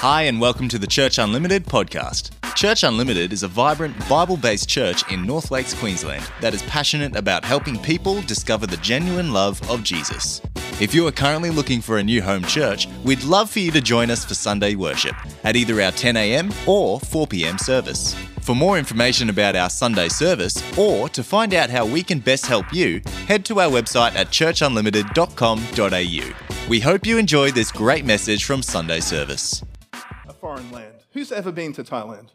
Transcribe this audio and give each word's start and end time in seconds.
Hi, 0.00 0.24
and 0.24 0.38
welcome 0.38 0.68
to 0.68 0.78
the 0.78 0.86
Church 0.86 1.16
Unlimited 1.16 1.64
podcast. 1.64 2.32
Church 2.54 2.84
Unlimited 2.84 3.32
is 3.32 3.42
a 3.42 3.48
vibrant, 3.48 3.96
Bible 4.10 4.36
based 4.36 4.68
church 4.68 5.10
in 5.10 5.24
North 5.24 5.50
Lakes, 5.50 5.72
Queensland 5.72 6.30
that 6.42 6.52
is 6.52 6.62
passionate 6.64 7.16
about 7.16 7.46
helping 7.46 7.78
people 7.78 8.20
discover 8.22 8.66
the 8.66 8.76
genuine 8.76 9.32
love 9.32 9.58
of 9.70 9.82
Jesus. 9.82 10.42
If 10.82 10.94
you 10.94 11.06
are 11.06 11.12
currently 11.12 11.48
looking 11.48 11.80
for 11.80 11.96
a 11.96 12.04
new 12.04 12.20
home 12.20 12.44
church, 12.44 12.88
we'd 13.04 13.24
love 13.24 13.48
for 13.48 13.60
you 13.60 13.70
to 13.70 13.80
join 13.80 14.10
us 14.10 14.22
for 14.22 14.34
Sunday 14.34 14.74
worship 14.74 15.16
at 15.44 15.56
either 15.56 15.80
our 15.80 15.92
10am 15.92 16.52
or 16.68 17.00
4pm 17.00 17.58
service. 17.58 18.14
For 18.42 18.54
more 18.54 18.78
information 18.78 19.30
about 19.30 19.56
our 19.56 19.70
Sunday 19.70 20.08
service 20.08 20.62
or 20.78 21.08
to 21.08 21.24
find 21.24 21.54
out 21.54 21.70
how 21.70 21.86
we 21.86 22.02
can 22.02 22.18
best 22.18 22.44
help 22.44 22.70
you, 22.70 23.00
head 23.26 23.46
to 23.46 23.60
our 23.60 23.70
website 23.70 24.14
at 24.14 24.28
churchunlimited.com.au. 24.28 26.68
We 26.68 26.80
hope 26.80 27.06
you 27.06 27.16
enjoy 27.16 27.52
this 27.52 27.72
great 27.72 28.04
message 28.04 28.44
from 28.44 28.60
Sunday 28.60 29.00
service. 29.00 29.62
Foreign 30.46 30.70
land. 30.70 30.94
Who's 31.12 31.32
ever 31.32 31.50
been 31.50 31.72
to 31.72 31.82
Thailand? 31.82 32.28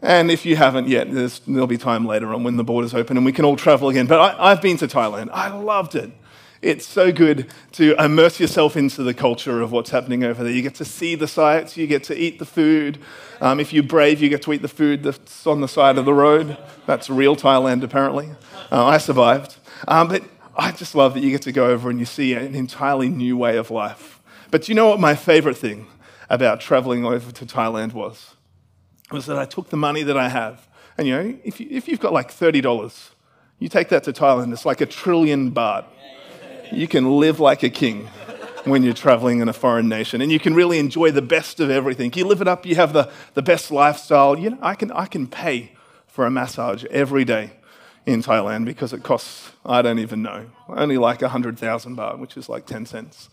And 0.00 0.30
if 0.30 0.46
you 0.46 0.54
haven't 0.54 0.86
yet, 0.86 1.08
there'll 1.10 1.66
be 1.66 1.78
time 1.78 2.06
later 2.06 2.32
on 2.32 2.44
when 2.44 2.56
the 2.56 2.62
borders 2.62 2.94
open 2.94 3.16
and 3.16 3.26
we 3.26 3.32
can 3.32 3.44
all 3.44 3.56
travel 3.56 3.88
again. 3.88 4.06
But 4.06 4.20
I, 4.20 4.50
I've 4.50 4.62
been 4.62 4.76
to 4.76 4.86
Thailand. 4.86 5.30
I 5.32 5.48
loved 5.48 5.96
it. 5.96 6.12
It's 6.60 6.86
so 6.86 7.10
good 7.10 7.52
to 7.72 7.96
immerse 7.98 8.38
yourself 8.38 8.76
into 8.76 9.02
the 9.02 9.14
culture 9.14 9.60
of 9.60 9.72
what's 9.72 9.90
happening 9.90 10.22
over 10.22 10.44
there. 10.44 10.52
You 10.52 10.62
get 10.62 10.76
to 10.76 10.84
see 10.84 11.16
the 11.16 11.26
sights, 11.26 11.76
you 11.76 11.88
get 11.88 12.04
to 12.04 12.16
eat 12.16 12.38
the 12.38 12.46
food. 12.46 12.98
Um, 13.40 13.58
if 13.58 13.72
you're 13.72 13.82
brave, 13.82 14.22
you 14.22 14.28
get 14.28 14.42
to 14.42 14.52
eat 14.52 14.62
the 14.62 14.68
food 14.68 15.02
that's 15.02 15.44
on 15.44 15.60
the 15.60 15.66
side 15.66 15.98
of 15.98 16.04
the 16.04 16.14
road. 16.14 16.56
That's 16.86 17.10
real 17.10 17.34
Thailand, 17.34 17.82
apparently. 17.82 18.30
Uh, 18.70 18.86
I 18.86 18.98
survived. 18.98 19.56
Um, 19.88 20.06
but 20.06 20.22
I 20.56 20.70
just 20.70 20.94
love 20.94 21.14
that 21.14 21.24
you 21.24 21.30
get 21.32 21.42
to 21.42 21.52
go 21.52 21.66
over 21.66 21.90
and 21.90 21.98
you 21.98 22.06
see 22.06 22.34
an 22.34 22.54
entirely 22.54 23.08
new 23.08 23.36
way 23.36 23.56
of 23.56 23.72
life. 23.72 24.11
But 24.52 24.68
you 24.68 24.74
know 24.74 24.90
what 24.90 25.00
my 25.00 25.14
favorite 25.14 25.56
thing 25.56 25.86
about 26.28 26.60
traveling 26.60 27.06
over 27.06 27.32
to 27.32 27.46
Thailand 27.46 27.94
was? 27.94 28.36
Was 29.10 29.24
that 29.24 29.38
I 29.38 29.46
took 29.46 29.70
the 29.70 29.78
money 29.78 30.02
that 30.02 30.16
I 30.18 30.28
have, 30.28 30.68
and 30.98 31.08
you 31.08 31.14
know, 31.14 31.38
if, 31.42 31.58
you, 31.58 31.68
if 31.70 31.88
you've 31.88 32.00
got 32.00 32.12
like 32.12 32.30
$30, 32.30 33.10
you 33.58 33.70
take 33.70 33.88
that 33.88 34.04
to 34.04 34.12
Thailand, 34.12 34.52
it's 34.52 34.66
like 34.66 34.82
a 34.82 34.86
trillion 34.86 35.52
baht. 35.52 35.86
You 36.70 36.86
can 36.86 37.18
live 37.18 37.40
like 37.40 37.62
a 37.62 37.70
king 37.70 38.08
when 38.64 38.82
you're 38.82 38.92
traveling 38.92 39.40
in 39.40 39.48
a 39.48 39.54
foreign 39.54 39.88
nation, 39.88 40.20
and 40.20 40.30
you 40.30 40.38
can 40.38 40.54
really 40.54 40.78
enjoy 40.78 41.10
the 41.12 41.22
best 41.22 41.58
of 41.58 41.70
everything. 41.70 42.12
You 42.14 42.26
live 42.26 42.42
it 42.42 42.48
up, 42.48 42.66
you 42.66 42.74
have 42.74 42.92
the, 42.92 43.10
the 43.32 43.42
best 43.42 43.70
lifestyle. 43.70 44.38
You 44.38 44.50
know, 44.50 44.58
I 44.60 44.74
can, 44.74 44.92
I 44.92 45.06
can 45.06 45.28
pay 45.28 45.72
for 46.06 46.26
a 46.26 46.30
massage 46.30 46.84
every 46.90 47.24
day 47.24 47.52
in 48.04 48.22
Thailand 48.22 48.66
because 48.66 48.92
it 48.92 49.02
costs, 49.02 49.52
I 49.64 49.80
don't 49.80 49.98
even 49.98 50.20
know, 50.20 50.50
only 50.68 50.98
like 50.98 51.22
100,000 51.22 51.96
baht, 51.96 52.18
which 52.18 52.36
is 52.36 52.50
like 52.50 52.66
10 52.66 52.84
cents. 52.84 53.30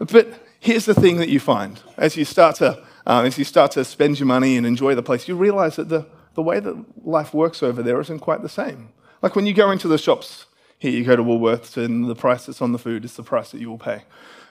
But 0.00 0.28
here's 0.58 0.86
the 0.86 0.94
thing 0.94 1.18
that 1.18 1.28
you 1.28 1.38
find 1.38 1.80
as 1.96 2.16
you 2.16 2.24
start 2.24 2.56
to, 2.56 2.82
uh, 3.06 3.22
as 3.24 3.38
you 3.38 3.44
start 3.44 3.72
to 3.72 3.84
spend 3.84 4.18
your 4.18 4.26
money 4.26 4.56
and 4.56 4.66
enjoy 4.66 4.94
the 4.94 5.02
place, 5.02 5.28
you 5.28 5.36
realize 5.36 5.76
that 5.76 5.90
the, 5.90 6.06
the 6.34 6.42
way 6.42 6.58
that 6.58 7.06
life 7.06 7.34
works 7.34 7.62
over 7.62 7.82
there 7.82 8.00
isn't 8.00 8.20
quite 8.20 8.42
the 8.42 8.48
same. 8.48 8.88
Like 9.20 9.36
when 9.36 9.46
you 9.46 9.52
go 9.52 9.70
into 9.70 9.88
the 9.88 9.98
shops 9.98 10.46
here, 10.78 10.90
you 10.90 11.04
go 11.04 11.14
to 11.14 11.22
Woolworths, 11.22 11.76
and 11.76 12.08
the 12.08 12.14
price 12.14 12.46
that's 12.46 12.62
on 12.62 12.72
the 12.72 12.78
food 12.78 13.04
is 13.04 13.14
the 13.14 13.22
price 13.22 13.50
that 13.50 13.60
you 13.60 13.68
will 13.68 13.78
pay. 13.78 14.04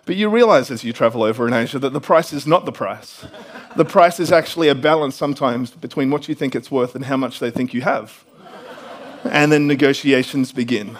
But 0.06 0.16
you 0.16 0.30
realize 0.30 0.70
as 0.70 0.84
you 0.84 0.94
travel 0.94 1.24
over 1.24 1.48
in 1.48 1.54
Asia 1.54 1.80
that 1.80 1.94
the 1.94 2.00
price 2.00 2.32
is 2.32 2.46
not 2.46 2.66
the 2.66 2.72
price. 2.72 3.26
The 3.76 3.86
price 3.86 4.20
is 4.20 4.32
actually 4.32 4.68
a 4.70 4.76
balance 4.76 5.16
sometimes 5.16 5.72
between 5.72 6.12
what 6.12 6.30
you 6.30 6.36
think 6.36 6.56
it's 6.56 6.70
worth 6.70 6.94
and 6.94 7.06
how 7.06 7.18
much 7.18 7.40
they 7.40 7.50
think 7.50 7.74
you 7.74 7.82
have. 7.82 8.24
And 9.24 9.52
then 9.52 9.66
negotiations 9.66 10.52
begin. 10.52 10.98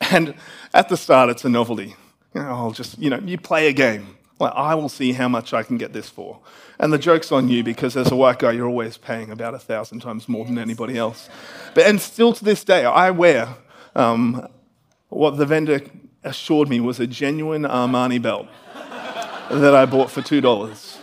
And 0.00 0.34
at 0.74 0.90
the 0.90 0.96
start, 0.96 1.30
it's 1.30 1.44
a 1.44 1.48
novelty. 1.48 1.96
You 2.34 2.42
know, 2.42 2.48
I'll 2.48 2.72
just, 2.72 2.98
you 2.98 3.10
know, 3.10 3.18
you 3.18 3.38
play 3.38 3.68
a 3.68 3.72
game. 3.72 4.16
Like, 4.38 4.52
I 4.54 4.74
will 4.74 4.88
see 4.88 5.12
how 5.12 5.28
much 5.28 5.52
I 5.52 5.62
can 5.62 5.78
get 5.78 5.92
this 5.92 6.08
for. 6.08 6.38
And 6.78 6.92
the 6.92 6.98
joke's 6.98 7.32
on 7.32 7.48
you 7.48 7.64
because 7.64 7.96
as 7.96 8.12
a 8.12 8.16
white 8.16 8.38
guy, 8.38 8.52
you're 8.52 8.68
always 8.68 8.96
paying 8.96 9.30
about 9.30 9.54
a 9.54 9.58
thousand 9.58 10.00
times 10.00 10.28
more 10.28 10.44
than 10.44 10.58
anybody 10.58 10.96
else. 10.96 11.28
But, 11.74 11.86
and 11.86 12.00
still 12.00 12.32
to 12.32 12.44
this 12.44 12.62
day, 12.62 12.84
I 12.84 13.10
wear 13.10 13.48
um, 13.96 14.46
what 15.08 15.36
the 15.36 15.46
vendor 15.46 15.80
assured 16.22 16.68
me 16.68 16.78
was 16.78 17.00
a 17.00 17.06
genuine 17.06 17.62
Armani 17.62 18.22
belt 18.22 18.46
that 19.50 19.74
I 19.74 19.86
bought 19.86 20.10
for 20.10 20.22
$2. 20.22 20.98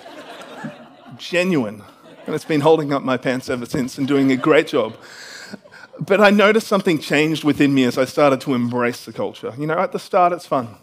Genuine. 1.17 1.83
And 2.25 2.35
it's 2.35 2.45
been 2.45 2.61
holding 2.61 2.93
up 2.93 3.03
my 3.03 3.17
pants 3.17 3.49
ever 3.49 3.65
since 3.65 3.97
and 3.97 4.07
doing 4.07 4.31
a 4.31 4.37
great 4.37 4.67
job. 4.67 4.95
But 5.99 6.21
I 6.21 6.29
noticed 6.29 6.67
something 6.67 6.99
changed 6.99 7.43
within 7.43 7.73
me 7.73 7.83
as 7.83 7.97
I 7.97 8.05
started 8.05 8.41
to 8.41 8.53
embrace 8.53 9.05
the 9.05 9.13
culture. 9.13 9.53
You 9.57 9.67
know, 9.67 9.77
at 9.77 9.91
the 9.91 9.99
start, 9.99 10.33
it's 10.33 10.45
fun. 10.45 10.75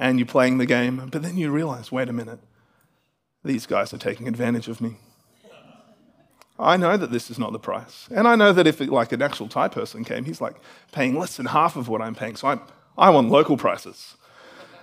And 0.00 0.18
you're 0.18 0.26
playing 0.26 0.56
the 0.56 0.64
game, 0.64 1.08
but 1.12 1.22
then 1.22 1.36
you 1.36 1.50
realize 1.50 1.92
wait 1.92 2.08
a 2.08 2.12
minute, 2.12 2.38
these 3.44 3.66
guys 3.66 3.92
are 3.92 3.98
taking 3.98 4.26
advantage 4.26 4.66
of 4.66 4.80
me. 4.80 4.96
I 6.58 6.78
know 6.78 6.96
that 6.96 7.12
this 7.12 7.30
is 7.30 7.38
not 7.38 7.52
the 7.52 7.58
price. 7.58 8.08
And 8.10 8.26
I 8.26 8.34
know 8.34 8.52
that 8.54 8.66
if, 8.66 8.80
like, 8.80 9.12
an 9.12 9.20
actual 9.20 9.46
Thai 9.46 9.68
person 9.68 10.02
came, 10.04 10.24
he's 10.24 10.40
like 10.40 10.56
paying 10.90 11.18
less 11.18 11.36
than 11.36 11.46
half 11.46 11.76
of 11.76 11.88
what 11.88 12.00
I'm 12.00 12.14
paying. 12.14 12.36
So 12.36 12.48
I, 12.48 12.58
I 12.96 13.10
want 13.10 13.28
local 13.28 13.58
prices. 13.58 14.16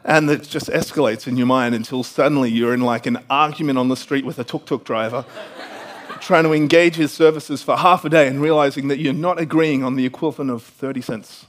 And 0.03 0.29
it 0.29 0.43
just 0.43 0.67
escalates 0.67 1.27
in 1.27 1.35
your 1.35 1.47
mind 1.47 1.73
until 1.73 2.03
suddenly 2.03 2.51
you're 2.51 2.73
in 2.73 2.81
like 2.81 3.07
an 3.07 3.17
argument 3.27 3.79
on 3.79 3.89
the 3.89 3.97
street 3.97 4.23
with 4.23 4.37
a 4.37 4.43
tuk 4.43 4.67
tuk 4.67 4.83
driver 4.83 5.25
trying 6.21 6.43
to 6.43 6.53
engage 6.53 6.95
his 6.95 7.11
services 7.11 7.63
for 7.63 7.75
half 7.75 8.05
a 8.05 8.09
day 8.09 8.27
and 8.27 8.39
realizing 8.39 8.87
that 8.87 8.99
you're 8.99 9.13
not 9.13 9.39
agreeing 9.39 9.83
on 9.83 9.95
the 9.95 10.05
equivalent 10.05 10.51
of 10.51 10.61
30 10.61 11.01
cents. 11.01 11.45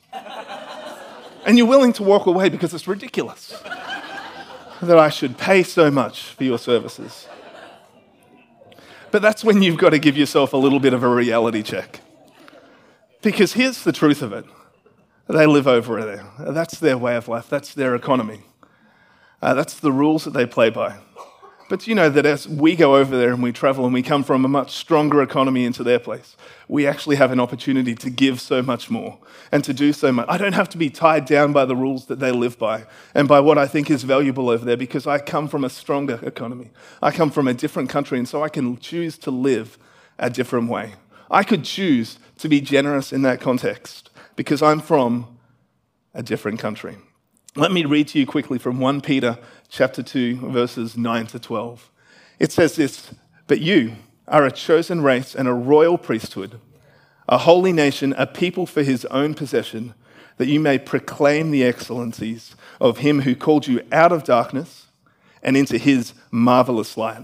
And 1.48 1.56
you're 1.56 1.66
willing 1.66 1.94
to 1.94 2.02
walk 2.02 2.26
away 2.26 2.50
because 2.50 2.74
it's 2.74 2.86
ridiculous 2.86 3.48
that 4.82 4.98
I 4.98 5.08
should 5.08 5.38
pay 5.38 5.62
so 5.62 5.90
much 5.90 6.24
for 6.24 6.44
your 6.44 6.58
services. 6.58 7.26
But 9.10 9.22
that's 9.22 9.42
when 9.42 9.62
you've 9.62 9.78
got 9.78 9.90
to 9.90 9.98
give 9.98 10.14
yourself 10.14 10.52
a 10.52 10.58
little 10.58 10.78
bit 10.78 10.92
of 10.92 11.02
a 11.02 11.08
reality 11.08 11.62
check. 11.62 12.00
Because 13.22 13.54
here's 13.54 13.82
the 13.82 13.92
truth 13.92 14.20
of 14.20 14.32
it 14.34 14.44
they 15.26 15.46
live 15.46 15.66
over 15.66 16.02
there. 16.04 16.30
That's 16.38 16.78
their 16.78 16.98
way 16.98 17.16
of 17.16 17.28
life, 17.28 17.48
that's 17.48 17.72
their 17.72 17.94
economy. 17.94 18.42
Uh, 19.40 19.54
that's 19.54 19.80
the 19.80 19.92
rules 19.92 20.24
that 20.24 20.34
they 20.34 20.44
play 20.44 20.68
by. 20.68 20.98
But 21.68 21.86
you 21.86 21.94
know 21.94 22.08
that 22.08 22.24
as 22.24 22.48
we 22.48 22.76
go 22.76 22.96
over 22.96 23.14
there 23.14 23.30
and 23.30 23.42
we 23.42 23.52
travel 23.52 23.84
and 23.84 23.92
we 23.92 24.02
come 24.02 24.24
from 24.24 24.44
a 24.44 24.48
much 24.48 24.74
stronger 24.74 25.20
economy 25.20 25.66
into 25.66 25.84
their 25.84 25.98
place, 25.98 26.34
we 26.66 26.86
actually 26.86 27.16
have 27.16 27.30
an 27.30 27.40
opportunity 27.40 27.94
to 27.94 28.08
give 28.08 28.40
so 28.40 28.62
much 28.62 28.90
more 28.90 29.18
and 29.52 29.62
to 29.64 29.74
do 29.74 29.92
so 29.92 30.10
much. 30.10 30.26
I 30.30 30.38
don't 30.38 30.54
have 30.54 30.70
to 30.70 30.78
be 30.78 30.88
tied 30.88 31.26
down 31.26 31.52
by 31.52 31.66
the 31.66 31.76
rules 31.76 32.06
that 32.06 32.20
they 32.20 32.32
live 32.32 32.58
by 32.58 32.86
and 33.14 33.28
by 33.28 33.40
what 33.40 33.58
I 33.58 33.66
think 33.66 33.90
is 33.90 34.02
valuable 34.02 34.48
over 34.48 34.64
there 34.64 34.78
because 34.78 35.06
I 35.06 35.18
come 35.18 35.46
from 35.46 35.62
a 35.62 35.68
stronger 35.68 36.18
economy. 36.22 36.70
I 37.02 37.10
come 37.10 37.30
from 37.30 37.46
a 37.46 37.54
different 37.54 37.90
country, 37.90 38.18
and 38.18 38.26
so 38.26 38.42
I 38.42 38.48
can 38.48 38.78
choose 38.78 39.18
to 39.18 39.30
live 39.30 39.78
a 40.18 40.30
different 40.30 40.70
way. 40.70 40.94
I 41.30 41.42
could 41.42 41.64
choose 41.64 42.18
to 42.38 42.48
be 42.48 42.62
generous 42.62 43.12
in 43.12 43.20
that 43.22 43.42
context 43.42 44.08
because 44.36 44.62
I'm 44.62 44.80
from 44.80 45.38
a 46.14 46.22
different 46.22 46.58
country. 46.58 46.96
Let 47.56 47.72
me 47.72 47.84
read 47.84 48.08
to 48.08 48.18
you 48.18 48.26
quickly 48.26 48.58
from 48.58 48.78
1 48.78 49.00
Peter 49.00 49.38
chapter 49.68 50.02
2 50.02 50.50
verses 50.50 50.96
9 50.96 51.26
to 51.28 51.38
12. 51.38 51.90
It 52.38 52.52
says 52.52 52.76
this, 52.76 53.14
"But 53.46 53.60
you 53.60 53.96
are 54.26 54.44
a 54.44 54.52
chosen 54.52 55.02
race 55.02 55.34
and 55.34 55.48
a 55.48 55.52
royal 55.52 55.98
priesthood, 55.98 56.60
a 57.28 57.38
holy 57.38 57.72
nation, 57.72 58.14
a 58.16 58.26
people 58.26 58.66
for 58.66 58.82
his 58.82 59.04
own 59.06 59.34
possession, 59.34 59.94
that 60.38 60.48
you 60.48 60.60
may 60.60 60.78
proclaim 60.78 61.50
the 61.50 61.64
excellencies 61.64 62.54
of 62.80 62.98
him 62.98 63.22
who 63.22 63.34
called 63.34 63.66
you 63.66 63.82
out 63.92 64.12
of 64.12 64.24
darkness 64.24 64.86
and 65.42 65.56
into 65.56 65.78
his 65.78 66.14
marvelous 66.30 66.96
light. 66.96 67.22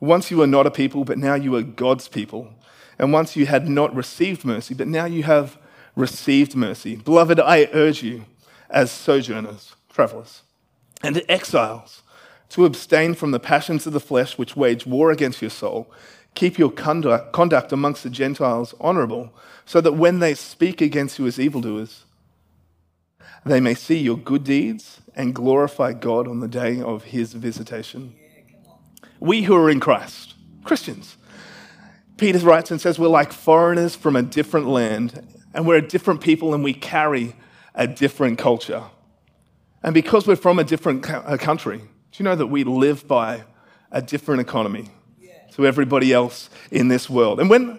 Once 0.00 0.30
you 0.30 0.36
were 0.36 0.46
not 0.46 0.66
a 0.66 0.70
people, 0.70 1.04
but 1.04 1.18
now 1.18 1.34
you 1.34 1.54
are 1.56 1.62
God's 1.62 2.08
people. 2.08 2.54
And 2.98 3.12
once 3.12 3.36
you 3.36 3.46
had 3.46 3.68
not 3.68 3.94
received 3.94 4.44
mercy, 4.44 4.74
but 4.74 4.88
now 4.88 5.04
you 5.04 5.22
have 5.22 5.56
received 5.96 6.54
mercy. 6.54 6.96
Beloved, 6.96 7.40
I 7.40 7.68
urge 7.72 8.02
you, 8.02 8.24
as 8.70 8.90
sojourners, 8.90 9.74
travelers, 9.92 10.42
and 11.02 11.14
to 11.14 11.30
exiles, 11.30 12.02
to 12.50 12.64
abstain 12.64 13.14
from 13.14 13.30
the 13.30 13.40
passions 13.40 13.86
of 13.86 13.92
the 13.92 14.00
flesh 14.00 14.38
which 14.38 14.56
wage 14.56 14.86
war 14.86 15.10
against 15.10 15.42
your 15.42 15.50
soul. 15.50 15.90
Keep 16.34 16.58
your 16.58 16.70
conduct, 16.70 17.72
amongst 17.72 18.02
the 18.02 18.10
Gentiles 18.10 18.74
honorable, 18.80 19.32
so 19.66 19.80
that 19.80 19.94
when 19.94 20.18
they 20.20 20.34
speak 20.34 20.80
against 20.80 21.18
you 21.18 21.26
as 21.26 21.38
evildoers, 21.38 22.04
they 23.44 23.60
may 23.60 23.74
see 23.74 23.98
your 23.98 24.16
good 24.16 24.44
deeds 24.44 25.00
and 25.14 25.34
glorify 25.34 25.92
God 25.92 26.28
on 26.28 26.40
the 26.40 26.48
day 26.48 26.80
of 26.80 27.04
his 27.04 27.32
visitation. 27.32 28.14
We 29.20 29.42
who 29.42 29.56
are 29.56 29.70
in 29.70 29.80
Christ, 29.80 30.34
Christians, 30.64 31.16
Peter 32.16 32.38
writes 32.40 32.70
and 32.70 32.80
says 32.80 32.98
we're 32.98 33.08
like 33.08 33.32
foreigners 33.32 33.94
from 33.94 34.16
a 34.16 34.22
different 34.22 34.66
land, 34.68 35.26
and 35.54 35.66
we're 35.66 35.76
a 35.76 35.86
different 35.86 36.20
people, 36.20 36.54
and 36.54 36.62
we 36.62 36.74
carry 36.74 37.34
a 37.74 37.86
different 37.86 38.38
culture. 38.38 38.84
And 39.82 39.94
because 39.94 40.26
we're 40.26 40.36
from 40.36 40.58
a 40.58 40.64
different 40.64 41.08
uh, 41.08 41.36
country, 41.36 41.78
do 41.78 41.84
you 42.16 42.24
know 42.24 42.34
that 42.36 42.48
we 42.48 42.64
live 42.64 43.06
by 43.06 43.44
a 43.90 44.02
different 44.02 44.40
economy 44.40 44.90
to 45.52 45.66
everybody 45.66 46.12
else 46.12 46.50
in 46.70 46.88
this 46.88 47.08
world? 47.08 47.40
And 47.40 47.48
when, 47.48 47.78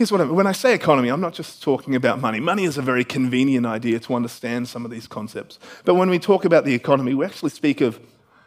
Here's 0.00 0.10
what 0.10 0.22
I 0.22 0.24
mean. 0.24 0.34
When 0.34 0.46
I 0.46 0.52
say 0.52 0.72
economy, 0.72 1.10
I'm 1.10 1.20
not 1.20 1.34
just 1.34 1.62
talking 1.62 1.94
about 1.94 2.22
money. 2.22 2.40
Money 2.40 2.64
is 2.64 2.78
a 2.78 2.80
very 2.80 3.04
convenient 3.04 3.66
idea 3.66 4.00
to 4.00 4.14
understand 4.14 4.66
some 4.66 4.86
of 4.86 4.90
these 4.90 5.06
concepts. 5.06 5.58
But 5.84 5.96
when 5.96 6.08
we 6.08 6.18
talk 6.18 6.46
about 6.46 6.64
the 6.64 6.72
economy, 6.72 7.12
we 7.12 7.26
actually 7.26 7.50
speak 7.50 7.82
of 7.82 8.00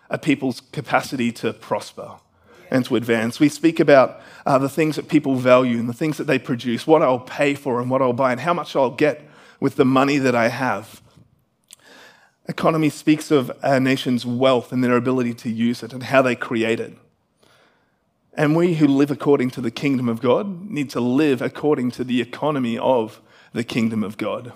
a 0.10 0.18
people's 0.18 0.62
capacity 0.72 1.32
to 1.34 1.54
prosper 1.54 2.16
and 2.72 2.84
to 2.86 2.96
advance. 2.96 3.40
We 3.40 3.50
speak 3.50 3.80
about 3.80 4.20
uh, 4.48 4.58
the 4.58 4.68
things 4.68 4.96
that 4.96 5.08
people 5.08 5.36
value 5.36 5.78
and 5.78 5.88
the 5.88 5.94
things 5.94 6.18
that 6.18 6.24
they 6.24 6.40
produce, 6.40 6.88
what 6.88 7.04
I'll 7.04 7.20
pay 7.20 7.54
for 7.54 7.80
and 7.80 7.88
what 7.88 8.02
I'll 8.02 8.14
buy, 8.14 8.32
and 8.32 8.42
how 8.42 8.56
much 8.56 8.76
I'll 8.76 8.90
get 8.90 9.22
with 9.60 9.76
the 9.76 9.86
money 9.86 10.18
that 10.18 10.34
I 10.34 10.48
have. 10.48 11.03
Economy 12.48 12.90
speaks 12.90 13.32
of 13.32 13.52
a 13.62 13.80
nation's 13.80 14.26
wealth 14.26 14.72
and 14.72 14.84
their 14.84 14.98
ability 14.98 15.34
to 15.34 15.50
use 15.50 15.82
it 15.82 15.94
and 15.94 16.04
how 16.04 16.22
they 16.22 16.36
create 16.36 16.80
it. 16.80 16.94
And 18.34 18.56
we 18.56 18.76
who 18.76 18.88
live 18.88 19.12
according 19.12 19.52
to 19.52 19.62
the 19.62 19.72
kingdom 19.72 20.10
of 20.10 20.22
God 20.22 20.70
need 20.70 20.90
to 20.92 21.00
live 21.00 21.42
according 21.42 21.92
to 21.92 22.04
the 22.04 22.20
economy 22.20 22.78
of 22.78 23.22
the 23.54 23.64
kingdom 23.64 24.04
of 24.04 24.18
God. 24.18 24.52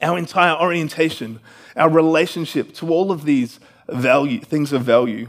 Our 0.00 0.18
entire 0.18 0.56
orientation, 0.56 1.40
our 1.76 1.88
relationship 1.88 2.74
to 2.74 2.92
all 2.92 3.12
of 3.12 3.24
these 3.24 3.60
value, 3.88 4.40
things 4.40 4.72
of 4.72 4.82
value 4.82 5.28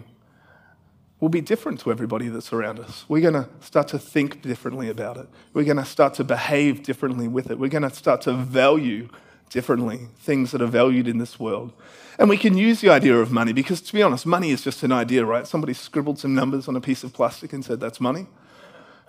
will 1.19 1.30
be 1.30 1.42
different 1.42 1.81
to 1.81 1.92
everybody 1.92 2.30
that's 2.30 2.54
around 2.54 2.80
us. 2.80 3.04
We're 3.10 3.30
going 3.30 3.44
to 3.44 3.50
start 3.60 3.89
to 3.89 4.00
think 4.00 4.42
differently 4.42 4.89
about 4.89 5.18
it. 5.18 5.27
We're 5.54 5.65
going 5.65 5.77
to 5.77 5.86
start 5.86 6.13
to 6.15 6.24
behave 6.24 6.83
differently 6.83 7.27
with 7.27 7.51
it. 7.51 7.60
We're 7.60 7.69
going 7.69 7.83
to 7.83 7.89
start 7.89 8.22
to 8.22 8.33
value 8.33 9.10
differently 9.50 10.07
things 10.19 10.51
that 10.51 10.62
are 10.62 10.68
valued 10.68 11.07
in 11.07 11.18
this 11.18 11.40
world. 11.40 11.74
And 12.18 12.30
we 12.30 12.38
can 12.38 12.57
use 12.57 12.81
the 12.81 12.90
idea 12.90 13.18
of 13.18 13.31
money 13.31 13.54
because, 13.54 13.81
to 13.81 13.94
be 13.94 14.04
honest, 14.04 14.25
money 14.25 14.51
is 14.51 14.62
just 14.62 14.84
an 14.84 14.92
idea, 14.92 15.25
right? 15.25 15.48
Somebody 15.48 15.74
scribbled 15.74 16.19
some 16.19 16.36
numbers 16.36 16.68
on 16.68 16.75
a 16.75 16.81
piece 16.81 17.04
of 17.04 17.13
plastic 17.13 17.54
and 17.54 17.63
said, 17.63 17.80
that's 17.80 18.01
money. 18.01 18.28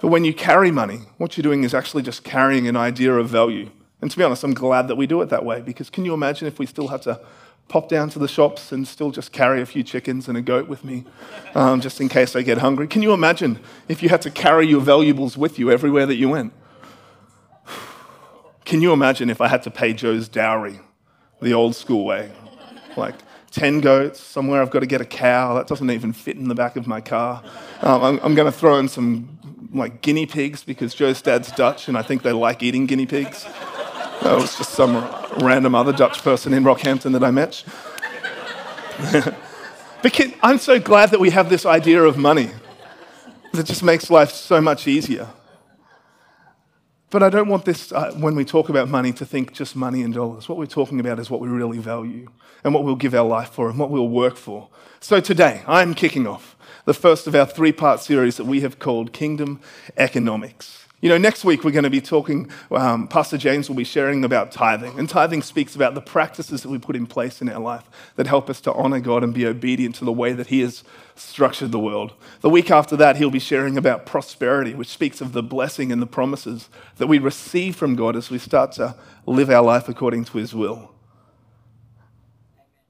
But 0.00 0.08
when 0.08 0.24
you 0.24 0.32
carry 0.32 0.70
money, 0.70 1.00
what 1.18 1.36
you're 1.36 1.42
doing 1.42 1.64
is 1.64 1.74
actually 1.74 2.02
just 2.02 2.24
carrying 2.24 2.68
an 2.68 2.76
idea 2.76 3.12
of 3.12 3.28
value. 3.28 3.70
And 4.00 4.10
to 4.10 4.16
be 4.16 4.24
honest, 4.24 4.44
I'm 4.44 4.54
glad 4.54 4.88
that 4.88 4.96
we 4.96 5.06
do 5.06 5.20
it 5.20 5.28
that 5.28 5.44
way 5.44 5.60
because 5.60 5.90
can 5.90 6.04
you 6.04 6.14
imagine 6.14 6.46
if 6.46 6.58
we 6.58 6.66
still 6.66 6.88
had 6.88 7.02
to 7.02 7.20
pop 7.68 7.88
down 7.88 8.10
to 8.10 8.18
the 8.18 8.26
shops 8.26 8.72
and 8.72 8.86
still 8.88 9.10
just 9.10 9.30
carry 9.30 9.60
a 9.60 9.66
few 9.66 9.82
chickens 9.82 10.28
and 10.28 10.36
a 10.38 10.40
goat 10.40 10.68
with 10.68 10.84
me 10.84 11.04
um, 11.54 11.80
just 11.80 12.00
in 12.00 12.08
case 12.08 12.34
I 12.34 12.42
get 12.42 12.58
hungry? 12.58 12.86
Can 12.86 13.02
you 13.02 13.12
imagine 13.12 13.58
if 13.88 14.02
you 14.02 14.08
had 14.08 14.22
to 14.22 14.30
carry 14.30 14.66
your 14.66 14.80
valuables 14.80 15.36
with 15.36 15.58
you 15.58 15.70
everywhere 15.70 16.06
that 16.06 16.16
you 16.16 16.28
went? 16.28 16.52
Can 18.70 18.80
you 18.82 18.92
imagine 18.92 19.30
if 19.30 19.40
I 19.40 19.48
had 19.48 19.64
to 19.64 19.70
pay 19.72 19.92
Joe's 19.92 20.28
dowry 20.28 20.78
the 21.42 21.54
old 21.54 21.74
school 21.74 22.04
way? 22.04 22.30
like 22.96 23.16
10 23.50 23.80
goats. 23.80 24.20
Somewhere 24.20 24.62
I've 24.62 24.70
got 24.70 24.78
to 24.78 24.86
get 24.86 25.00
a 25.00 25.04
cow. 25.04 25.54
That 25.54 25.66
doesn't 25.66 25.90
even 25.90 26.12
fit 26.12 26.36
in 26.36 26.46
the 26.46 26.54
back 26.54 26.76
of 26.76 26.86
my 26.86 27.00
car. 27.00 27.42
Um, 27.82 28.00
I'm, 28.00 28.20
I'm 28.22 28.34
going 28.36 28.46
to 28.46 28.56
throw 28.56 28.78
in 28.78 28.86
some 28.86 29.68
like 29.74 30.02
guinea 30.02 30.24
pigs 30.24 30.62
because 30.62 30.94
Joe's 30.94 31.20
dad's 31.20 31.50
Dutch 31.50 31.88
and 31.88 31.98
I 31.98 32.02
think 32.02 32.22
they 32.22 32.30
like 32.30 32.62
eating 32.62 32.86
guinea 32.86 33.06
pigs. 33.06 33.42
That 34.22 34.36
was 34.36 34.56
just 34.56 34.70
some 34.70 35.04
random 35.40 35.74
other 35.74 35.92
Dutch 35.92 36.22
person 36.22 36.54
in 36.54 36.62
Rockhampton 36.62 37.10
that 37.14 37.24
I 37.24 37.32
met. 37.32 37.64
but 40.00 40.20
I'm 40.44 40.58
so 40.58 40.78
glad 40.78 41.10
that 41.10 41.18
we 41.18 41.30
have 41.30 41.50
this 41.50 41.66
idea 41.66 42.04
of 42.04 42.16
money. 42.16 42.52
It 43.52 43.66
just 43.66 43.82
makes 43.82 44.10
life 44.10 44.30
so 44.30 44.60
much 44.60 44.86
easier. 44.86 45.28
But 47.10 47.24
I 47.24 47.28
don't 47.28 47.48
want 47.48 47.64
this, 47.64 47.90
uh, 47.90 48.12
when 48.12 48.36
we 48.36 48.44
talk 48.44 48.68
about 48.68 48.88
money, 48.88 49.12
to 49.14 49.26
think 49.26 49.52
just 49.52 49.74
money 49.74 50.02
and 50.02 50.14
dollars. 50.14 50.48
What 50.48 50.58
we're 50.58 50.66
talking 50.66 51.00
about 51.00 51.18
is 51.18 51.28
what 51.28 51.40
we 51.40 51.48
really 51.48 51.78
value 51.78 52.28
and 52.62 52.72
what 52.72 52.84
we'll 52.84 52.94
give 52.94 53.14
our 53.14 53.26
life 53.26 53.50
for 53.50 53.68
and 53.68 53.78
what 53.78 53.90
we'll 53.90 54.08
work 54.08 54.36
for. 54.36 54.68
So 55.00 55.20
today, 55.20 55.62
I'm 55.66 55.94
kicking 55.94 56.26
off 56.28 56.56
the 56.84 56.94
first 56.94 57.26
of 57.26 57.34
our 57.34 57.46
three 57.46 57.72
part 57.72 58.00
series 58.00 58.36
that 58.36 58.44
we 58.44 58.60
have 58.60 58.78
called 58.78 59.12
Kingdom 59.12 59.60
Economics. 59.96 60.86
You 61.02 61.08
know, 61.08 61.16
next 61.16 61.46
week 61.46 61.64
we're 61.64 61.70
going 61.70 61.84
to 61.84 61.90
be 61.90 62.02
talking, 62.02 62.50
um, 62.70 63.08
Pastor 63.08 63.38
James 63.38 63.70
will 63.70 63.76
be 63.76 63.84
sharing 63.84 64.22
about 64.22 64.52
tithing. 64.52 64.98
And 64.98 65.08
tithing 65.08 65.40
speaks 65.40 65.74
about 65.74 65.94
the 65.94 66.02
practices 66.02 66.62
that 66.62 66.68
we 66.68 66.76
put 66.76 66.94
in 66.94 67.06
place 67.06 67.40
in 67.40 67.48
our 67.48 67.58
life 67.60 67.84
that 68.16 68.26
help 68.26 68.50
us 68.50 68.60
to 68.62 68.72
honor 68.74 69.00
God 69.00 69.24
and 69.24 69.32
be 69.32 69.46
obedient 69.46 69.94
to 69.96 70.04
the 70.04 70.12
way 70.12 70.34
that 70.34 70.48
He 70.48 70.60
has 70.60 70.84
structured 71.14 71.72
the 71.72 71.78
world. 71.78 72.12
The 72.42 72.50
week 72.50 72.70
after 72.70 72.96
that, 72.96 73.16
he'll 73.16 73.30
be 73.30 73.38
sharing 73.38 73.78
about 73.78 74.04
prosperity, 74.04 74.74
which 74.74 74.88
speaks 74.88 75.22
of 75.22 75.32
the 75.32 75.42
blessing 75.42 75.90
and 75.90 76.02
the 76.02 76.06
promises 76.06 76.68
that 76.96 77.06
we 77.06 77.18
receive 77.18 77.76
from 77.76 77.96
God 77.96 78.14
as 78.14 78.28
we 78.28 78.38
start 78.38 78.72
to 78.72 78.94
live 79.24 79.48
our 79.48 79.64
life 79.64 79.88
according 79.88 80.26
to 80.26 80.38
His 80.38 80.54
will. 80.54 80.92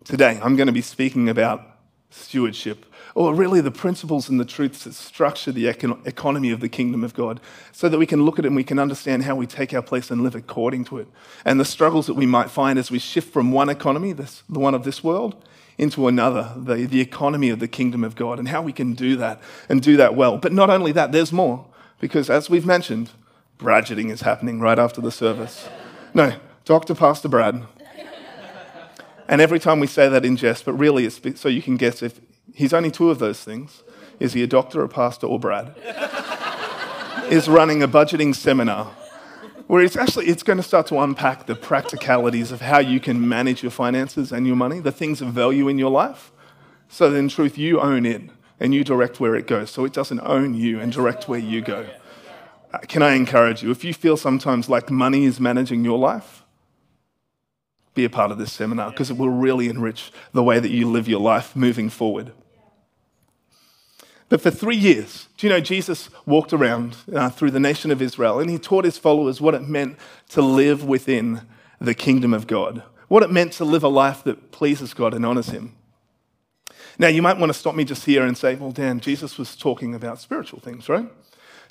Today, 0.04 0.40
I'm 0.42 0.56
going 0.56 0.66
to 0.66 0.72
be 0.72 0.82
speaking 0.82 1.28
about 1.28 1.62
stewardship 2.10 2.86
or 3.14 3.34
really 3.34 3.60
the 3.60 3.70
principles 3.70 4.28
and 4.28 4.38
the 4.38 4.44
truths 4.44 4.84
that 4.84 4.94
structure 4.94 5.52
the 5.52 5.64
econ- 5.64 6.06
economy 6.06 6.50
of 6.50 6.60
the 6.60 6.68
kingdom 6.68 7.02
of 7.04 7.14
God, 7.14 7.40
so 7.72 7.88
that 7.88 7.98
we 7.98 8.06
can 8.06 8.24
look 8.24 8.38
at 8.38 8.44
it 8.44 8.48
and 8.48 8.56
we 8.56 8.64
can 8.64 8.78
understand 8.78 9.24
how 9.24 9.34
we 9.34 9.46
take 9.46 9.74
our 9.74 9.82
place 9.82 10.10
and 10.10 10.22
live 10.22 10.34
according 10.34 10.84
to 10.86 10.98
it. 10.98 11.08
And 11.44 11.58
the 11.58 11.64
struggles 11.64 12.06
that 12.06 12.14
we 12.14 12.26
might 12.26 12.50
find 12.50 12.78
as 12.78 12.90
we 12.90 12.98
shift 12.98 13.32
from 13.32 13.52
one 13.52 13.68
economy, 13.68 14.12
this, 14.12 14.42
the 14.48 14.58
one 14.58 14.74
of 14.74 14.84
this 14.84 15.02
world, 15.02 15.44
into 15.78 16.08
another, 16.08 16.52
the, 16.56 16.86
the 16.86 17.00
economy 17.00 17.48
of 17.48 17.58
the 17.58 17.68
kingdom 17.68 18.04
of 18.04 18.14
God, 18.14 18.38
and 18.38 18.48
how 18.48 18.60
we 18.60 18.72
can 18.72 18.94
do 18.94 19.16
that 19.16 19.40
and 19.68 19.80
do 19.80 19.96
that 19.96 20.14
well. 20.14 20.36
But 20.36 20.52
not 20.52 20.68
only 20.68 20.92
that, 20.92 21.12
there's 21.12 21.32
more, 21.32 21.66
because 22.00 22.28
as 22.28 22.50
we've 22.50 22.66
mentioned, 22.66 23.10
Bradgeting 23.56 24.10
is 24.10 24.22
happening 24.22 24.60
right 24.60 24.78
after 24.78 25.00
the 25.00 25.10
service. 25.10 25.68
No, 26.14 26.34
Dr. 26.64 26.94
Pastor 26.94 27.28
Brad. 27.28 27.62
And 29.28 29.40
every 29.40 29.60
time 29.60 29.80
we 29.80 29.86
say 29.86 30.08
that 30.08 30.24
in 30.24 30.36
jest, 30.36 30.64
but 30.64 30.72
really 30.72 31.04
it's 31.06 31.20
so 31.40 31.48
you 31.48 31.62
can 31.62 31.76
guess 31.76 32.02
if 32.02 32.20
He's 32.54 32.72
only 32.72 32.90
two 32.90 33.10
of 33.10 33.18
those 33.18 33.42
things. 33.42 33.82
Is 34.18 34.32
he 34.32 34.42
a 34.42 34.46
doctor, 34.46 34.82
a 34.82 34.88
pastor, 34.88 35.26
or 35.26 35.38
Brad? 35.38 35.74
is 37.30 37.48
running 37.48 37.82
a 37.82 37.88
budgeting 37.88 38.34
seminar 38.34 38.86
where 39.68 39.84
it's 39.84 39.96
actually 39.96 40.26
it's 40.26 40.42
going 40.42 40.56
to 40.56 40.62
start 40.64 40.88
to 40.88 40.98
unpack 40.98 41.46
the 41.46 41.54
practicalities 41.54 42.50
of 42.50 42.60
how 42.60 42.80
you 42.80 42.98
can 42.98 43.28
manage 43.28 43.62
your 43.62 43.70
finances 43.70 44.32
and 44.32 44.44
your 44.44 44.56
money, 44.56 44.80
the 44.80 44.90
things 44.90 45.20
of 45.20 45.28
value 45.28 45.68
in 45.68 45.78
your 45.78 45.90
life. 45.90 46.32
So 46.88 47.08
that 47.08 47.16
in 47.16 47.28
truth, 47.28 47.56
you 47.56 47.80
own 47.80 48.04
it 48.04 48.22
and 48.58 48.74
you 48.74 48.82
direct 48.82 49.20
where 49.20 49.36
it 49.36 49.46
goes. 49.46 49.70
So 49.70 49.84
it 49.84 49.92
doesn't 49.92 50.18
own 50.20 50.54
you 50.54 50.80
and 50.80 50.92
direct 50.92 51.28
where 51.28 51.38
you 51.38 51.60
go. 51.60 51.86
Uh, 52.72 52.78
can 52.78 53.00
I 53.00 53.14
encourage 53.14 53.62
you? 53.62 53.70
If 53.70 53.84
you 53.84 53.94
feel 53.94 54.16
sometimes 54.16 54.68
like 54.68 54.90
money 54.90 55.24
is 55.24 55.38
managing 55.38 55.84
your 55.84 55.98
life, 55.98 56.44
be 57.94 58.04
a 58.04 58.10
part 58.10 58.32
of 58.32 58.38
this 58.38 58.52
seminar 58.52 58.90
because 58.90 59.08
it 59.08 59.16
will 59.16 59.30
really 59.30 59.68
enrich 59.68 60.10
the 60.32 60.42
way 60.42 60.58
that 60.58 60.70
you 60.70 60.90
live 60.90 61.06
your 61.06 61.20
life 61.20 61.54
moving 61.54 61.88
forward. 61.88 62.32
But 64.30 64.40
for 64.40 64.52
three 64.52 64.76
years, 64.76 65.26
do 65.36 65.46
you 65.46 65.52
know 65.52 65.60
Jesus 65.60 66.08
walked 66.24 66.52
around 66.52 66.96
uh, 67.12 67.30
through 67.30 67.50
the 67.50 67.60
nation 67.60 67.90
of 67.90 68.00
Israel 68.00 68.38
and 68.38 68.48
he 68.48 68.58
taught 68.58 68.84
his 68.84 68.96
followers 68.96 69.40
what 69.40 69.54
it 69.54 69.68
meant 69.68 69.98
to 70.30 70.40
live 70.40 70.84
within 70.84 71.42
the 71.80 71.94
kingdom 71.94 72.32
of 72.32 72.46
God, 72.46 72.84
what 73.08 73.24
it 73.24 73.30
meant 73.32 73.52
to 73.54 73.64
live 73.64 73.82
a 73.82 73.88
life 73.88 74.22
that 74.24 74.52
pleases 74.52 74.94
God 74.94 75.14
and 75.14 75.26
honors 75.26 75.48
him. 75.48 75.74
Now, 76.96 77.08
you 77.08 77.22
might 77.22 77.38
want 77.38 77.50
to 77.50 77.58
stop 77.58 77.74
me 77.74 77.84
just 77.84 78.04
here 78.04 78.24
and 78.24 78.38
say, 78.38 78.54
well, 78.54 78.72
Dan, 78.72 79.00
Jesus 79.00 79.36
was 79.36 79.56
talking 79.56 79.94
about 79.94 80.20
spiritual 80.20 80.60
things, 80.60 80.88
right? 80.88 81.08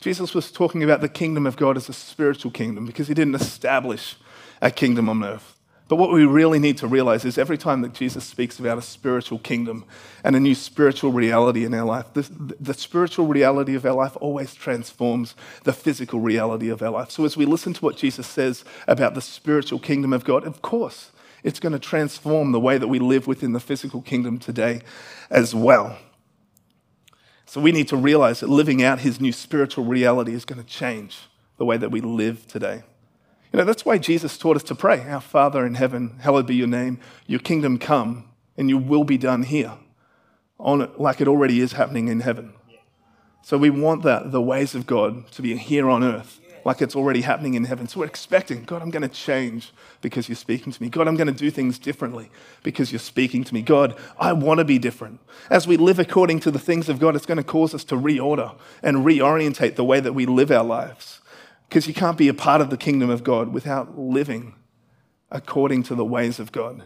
Jesus 0.02 0.34
was 0.34 0.52
talking 0.52 0.84
about 0.84 1.02
the 1.02 1.10
kingdom 1.10 1.46
of 1.46 1.56
God 1.56 1.78
as 1.78 1.88
a 1.88 1.94
spiritual 1.94 2.52
kingdom 2.52 2.86
because 2.86 3.08
he 3.08 3.14
didn't 3.14 3.36
establish 3.36 4.18
a 4.62 4.72
kingdom 4.72 5.08
on 5.08 5.24
earth. 5.24 5.59
But 5.90 5.96
what 5.96 6.12
we 6.12 6.24
really 6.24 6.60
need 6.60 6.78
to 6.78 6.88
realize 6.88 7.26
is 7.26 7.40
every 7.40 7.58
time 7.58 7.82
that 7.82 7.94
Jesus 7.94 8.24
speaks 8.24 8.60
about 8.60 8.78
a 8.78 8.82
spiritual 8.82 9.40
kingdom 9.40 9.86
and 10.24 10.36
a 10.36 10.40
new 10.40 10.54
spiritual 10.54 11.12
reality 11.12 11.66
in 11.66 11.74
our 11.74 11.84
life, 11.84 12.14
the, 12.14 12.22
the, 12.60 12.76
spiritual 12.76 13.26
reality 13.26 13.74
of 13.74 13.84
our 13.88 13.96
life 13.96 14.16
always 14.22 14.54
transforms 14.54 15.34
the 15.64 15.74
physical 15.74 16.20
reality 16.20 16.70
of 16.70 16.84
our 16.84 16.92
life. 16.92 17.10
So 17.10 17.26
as 17.26 17.36
we 17.36 17.48
listen 17.48 17.74
to 17.74 17.82
what 17.84 17.98
Jesus 17.98 18.28
says 18.28 18.64
about 18.88 19.16
the 19.16 19.22
spiritual 19.22 19.80
kingdom 19.80 20.14
of 20.14 20.24
God, 20.24 20.46
of 20.46 20.62
course, 20.62 21.12
it's 21.44 21.60
going 21.60 21.74
to 21.74 21.80
transform 21.80 22.52
the 22.52 22.60
way 22.60 22.78
that 22.78 22.88
we 22.88 23.00
live 23.00 23.26
within 23.26 23.54
the 23.54 23.60
physical 23.60 24.04
kingdom 24.04 24.38
today 24.38 24.82
as 25.32 25.56
well. 25.56 25.98
So 27.48 27.60
we 27.60 27.72
need 27.72 27.88
to 27.88 27.98
realize 27.98 28.42
that 28.42 28.50
living 28.50 28.84
out 28.84 29.00
his 29.00 29.20
new 29.20 29.32
spiritual 29.32 29.86
reality 29.86 30.36
is 30.36 30.46
going 30.46 30.62
to 30.62 30.68
change 30.68 31.18
the 31.58 31.66
way 31.66 31.78
that 31.78 31.90
we 31.90 32.00
live 32.00 32.46
today. 32.48 32.84
You 33.52 33.58
know, 33.58 33.66
that's 33.66 33.86
why 33.86 33.98
Jesus 33.98 34.38
taught 34.38 34.58
us 34.58 34.64
to 34.64 34.76
pray 34.76 35.02
Our 35.10 35.22
Father 35.22 35.66
in 35.66 35.76
heaven, 35.76 36.20
hallowed 36.22 36.46
be 36.46 36.56
your 36.56 36.68
name, 36.68 37.00
your 37.26 37.40
kingdom 37.40 37.80
come, 37.80 38.30
and 38.58 38.70
your 38.70 38.80
will 38.80 39.04
be 39.04 39.18
done 39.18 39.44
here, 39.44 39.74
on 40.60 40.82
it, 40.82 41.00
like 41.00 41.20
it 41.20 41.28
already 41.28 41.60
is 41.60 41.72
happening 41.72 42.10
in 42.10 42.20
heaven. 42.20 42.54
So 43.42 43.58
we 43.58 43.72
want 43.72 44.04
that, 44.04 44.32
the 44.32 44.42
ways 44.42 44.76
of 44.76 44.86
God, 44.86 45.32
to 45.32 45.42
be 45.42 45.56
here 45.58 45.90
on 45.90 46.04
earth, 46.04 46.40
like 46.64 46.82
it's 46.82 46.96
already 46.96 47.22
happening 47.22 47.56
in 47.56 47.64
heaven. 47.64 47.88
So 47.88 48.02
we're 48.02 48.06
expecting, 48.06 48.66
God, 48.66 48.84
I'm 48.84 48.92
going 48.92 49.02
to 49.02 49.08
change 49.08 49.72
because 50.02 50.30
you're 50.30 50.36
speaking 50.36 50.72
to 50.72 50.84
me. 50.84 50.90
God, 50.90 51.08
I'm 51.08 51.16
going 51.16 51.28
to 51.28 51.34
do 51.34 51.50
things 51.50 51.80
differently 51.80 52.30
because 52.62 52.92
you're 52.92 53.00
speaking 53.00 53.44
to 53.46 53.54
me. 53.54 53.64
God, 53.64 53.96
I 54.20 54.34
want 54.34 54.60
to 54.60 54.66
be 54.66 54.78
different. 54.78 55.22
As 55.50 55.66
we 55.66 55.78
live 55.78 55.98
according 55.98 56.42
to 56.42 56.52
the 56.52 56.60
things 56.60 56.90
of 56.90 57.00
God, 57.00 57.16
it's 57.16 57.26
going 57.26 57.38
to 57.38 57.44
cause 57.44 57.74
us 57.74 57.84
to 57.86 57.96
reorder 57.96 58.56
and 58.84 58.98
reorientate 58.98 59.76
the 59.76 59.86
way 59.86 60.00
that 60.00 60.14
we 60.14 60.28
live 60.28 60.52
our 60.52 60.64
lives. 60.64 61.19
Because 61.70 61.88
you 61.88 61.94
can't 61.94 62.18
be 62.18 62.28
a 62.28 62.34
part 62.34 62.62
of 62.62 62.72
the 62.72 62.78
kingdom 62.78 63.12
of 63.12 63.24
God 63.24 63.54
without 63.54 63.98
living 63.98 64.56
according 65.30 65.84
to 65.84 65.96
the 65.96 66.04
ways 66.04 66.40
of 66.40 66.52
God. 66.52 66.84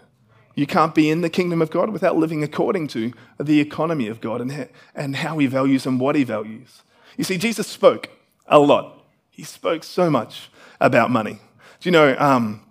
You 0.56 0.68
can't 0.68 0.94
be 0.94 1.10
in 1.10 1.22
the 1.22 1.30
kingdom 1.30 1.62
of 1.62 1.72
God 1.72 1.90
without 1.90 2.18
living 2.18 2.44
according 2.44 2.90
to 2.90 3.13
the 3.40 3.62
economy 3.62 4.08
of 4.08 4.20
God 4.20 4.42
and, 4.42 4.70
and 4.94 5.16
how 5.16 5.38
he 5.38 5.48
values 5.48 5.86
and 5.86 6.00
what 6.00 6.16
he 6.16 6.25
values. 6.25 6.84
You 7.18 7.24
see, 7.24 7.38
Jesus 7.38 7.66
spoke 7.66 8.10
a 8.46 8.60
lot 8.60 9.06
He 9.32 9.44
spoke 9.44 9.84
so 9.84 10.10
much 10.10 10.50
about 10.80 11.10
money. 11.10 11.40
Do 11.80 11.90
you 11.90 11.92
know 11.92 12.16
um, 12.20 12.62